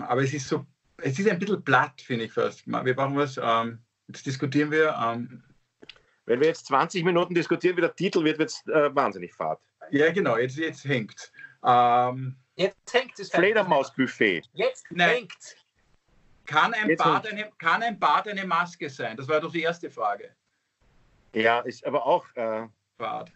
Aber 0.00 0.22
es 0.22 0.34
ist 0.34 0.48
so, 0.48 0.66
es 0.98 1.18
ist 1.18 1.28
ein 1.28 1.38
bisschen 1.38 1.62
platt, 1.62 2.00
finde 2.00 2.24
ich 2.24 2.32
fast. 2.32 2.66
Wir 2.66 2.94
brauchen 2.94 3.16
was, 3.16 3.38
ähm, 3.40 3.78
jetzt 4.08 4.26
diskutieren 4.26 4.70
wir. 4.70 4.96
Ähm, 5.00 5.44
Wenn 6.26 6.40
wir 6.40 6.48
jetzt 6.48 6.66
20 6.66 7.04
Minuten 7.04 7.34
diskutieren, 7.34 7.76
wie 7.76 7.82
der 7.82 7.94
Titel 7.94 8.24
wird, 8.24 8.38
wird 8.38 8.50
es 8.50 8.66
äh, 8.66 8.94
wahnsinnig 8.94 9.32
fad. 9.32 9.60
Ja, 9.90 10.10
genau, 10.12 10.36
jetzt, 10.36 10.56
jetzt 10.56 10.84
hängt 10.84 11.32
ähm, 11.64 12.36
Jetzt 12.56 12.92
hängt 12.92 13.18
es. 13.18 13.30
Fledermausbuffet. 13.30 14.42
Jetzt 14.52 14.84
hängt 14.90 15.56
kann 16.46 16.74
ein, 16.74 16.96
Bad 16.96 17.26
eine, 17.28 17.50
kann 17.58 17.82
ein 17.82 17.98
Bad 17.98 18.26
eine 18.26 18.44
Maske 18.44 18.90
sein? 18.90 19.16
Das 19.16 19.28
war 19.28 19.40
doch 19.40 19.52
die 19.52 19.62
erste 19.62 19.90
Frage. 19.90 20.34
Ja, 21.32 21.60
ist 21.60 21.84
aber 21.86 22.04
auch. 22.06 22.24
Äh, 22.34 22.66
Bad. 22.96 23.30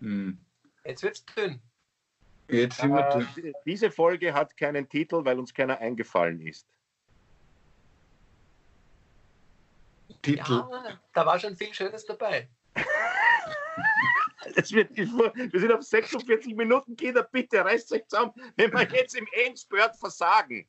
Hm. 0.00 0.38
Jetzt 0.84 1.02
wird's 1.02 1.24
dünn. 1.26 1.60
Jetzt 2.48 2.78
sind 2.78 2.90
wir 2.90 3.02
dünn. 3.10 3.52
Diese 3.66 3.90
Folge 3.90 4.32
hat 4.32 4.56
keinen 4.56 4.88
Titel, 4.88 5.24
weil 5.24 5.38
uns 5.38 5.52
keiner 5.52 5.78
eingefallen 5.78 6.40
ist. 6.46 6.66
Titel. 10.22 10.52
Ja, 10.52 11.00
da 11.12 11.26
war 11.26 11.38
schon 11.38 11.56
viel 11.56 11.72
Schönes 11.74 12.04
dabei. 12.04 12.48
Es 14.54 14.72
wird, 14.72 14.96
wir 14.96 15.60
sind 15.60 15.72
auf 15.72 15.82
46 15.82 16.54
Minuten, 16.54 16.96
Kinder, 16.96 17.22
bitte 17.22 17.64
reißt 17.64 17.92
euch 17.92 18.06
zusammen, 18.06 18.32
wenn 18.56 18.72
wir 18.72 18.88
jetzt 18.92 19.14
im 19.14 19.26
Endspurt 19.32 19.94
versagen. 19.96 20.66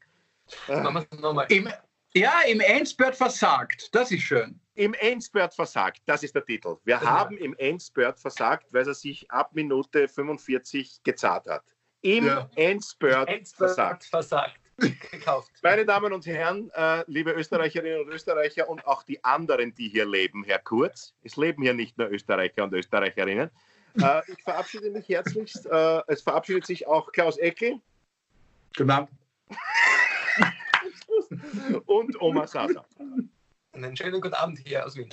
Im, 1.49 1.69
ja, 2.13 2.41
im 2.47 2.59
Endspurt 2.59 3.15
versagt, 3.15 3.93
das 3.95 4.11
ist 4.11 4.23
schön. 4.23 4.59
Im 4.80 4.93
Endspurt 4.93 5.53
versagt, 5.53 6.01
das 6.05 6.23
ist 6.23 6.36
der 6.36 6.45
Titel. 6.45 6.77
Wir 6.86 6.95
ja. 6.95 7.01
haben 7.01 7.38
im 7.38 7.53
Endspurt 7.57 8.17
versagt, 8.17 8.65
weil 8.71 8.88
er 8.88 8.93
sich 8.93 9.30
ab 9.30 9.53
Minute 9.53 10.07
45 10.07 11.03
gezahlt 11.03 11.47
hat. 11.47 11.65
Im 11.99 12.25
ja. 12.25 12.49
Endspurt, 12.55 13.27
Endspurt 13.27 13.71
versagt. 13.71 14.05
versagt. 14.05 14.61
Gekauft. 14.77 15.51
Meine 15.63 15.86
Damen 15.86 16.13
und 16.13 16.25
Herren, 16.25 16.71
äh, 16.73 17.03
liebe 17.07 17.32
Österreicherinnen 17.32 18.05
und 18.05 18.13
Österreicher 18.13 18.69
und 18.69 18.88
auch 18.88 19.03
die 19.03 19.21
anderen, 19.21 19.75
die 19.75 19.89
hier 19.89 20.05
leben, 20.05 20.45
Herr 20.45 20.59
Kurz, 20.59 21.13
es 21.23 21.36
leben 21.36 21.61
hier 21.61 21.73
nicht 21.73 21.97
nur 21.97 22.09
Österreicher 22.09 22.63
und 22.63 22.71
Österreicherinnen, 22.71 23.51
äh, 24.01 24.21
ich 24.32 24.41
verabschiede 24.43 24.91
mich 24.91 25.09
herzlichst. 25.09 25.65
Äh, 25.65 26.01
es 26.07 26.21
verabschiedet 26.21 26.65
sich 26.65 26.88
auch 26.88 27.11
Klaus 27.11 27.38
Eckel. 27.38 27.82
Guten 28.77 28.91
Abend. 28.91 29.09
Und 31.86 32.21
Oma 32.21 32.47
Sasa. 32.47 32.86
Einen 33.84 33.95
schönen 33.95 34.19
guten 34.19 34.34
Abend 34.34 34.59
hier 34.59 34.86
aus 34.86 34.97
Wien. 34.97 35.09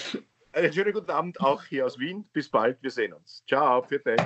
Einen 0.53 0.73
schönen 0.73 0.93
guten 0.93 1.11
Abend 1.11 1.41
auch 1.41 1.62
hier 1.64 1.87
aus 1.87 1.99
Wien. 1.99 2.29
Bis 2.33 2.51
bald, 2.51 2.83
wir 2.83 2.91
sehen 2.91 3.12
uns. 3.12 3.45
Ciao, 3.47 3.83
für 3.83 4.01
dich. 4.01 4.21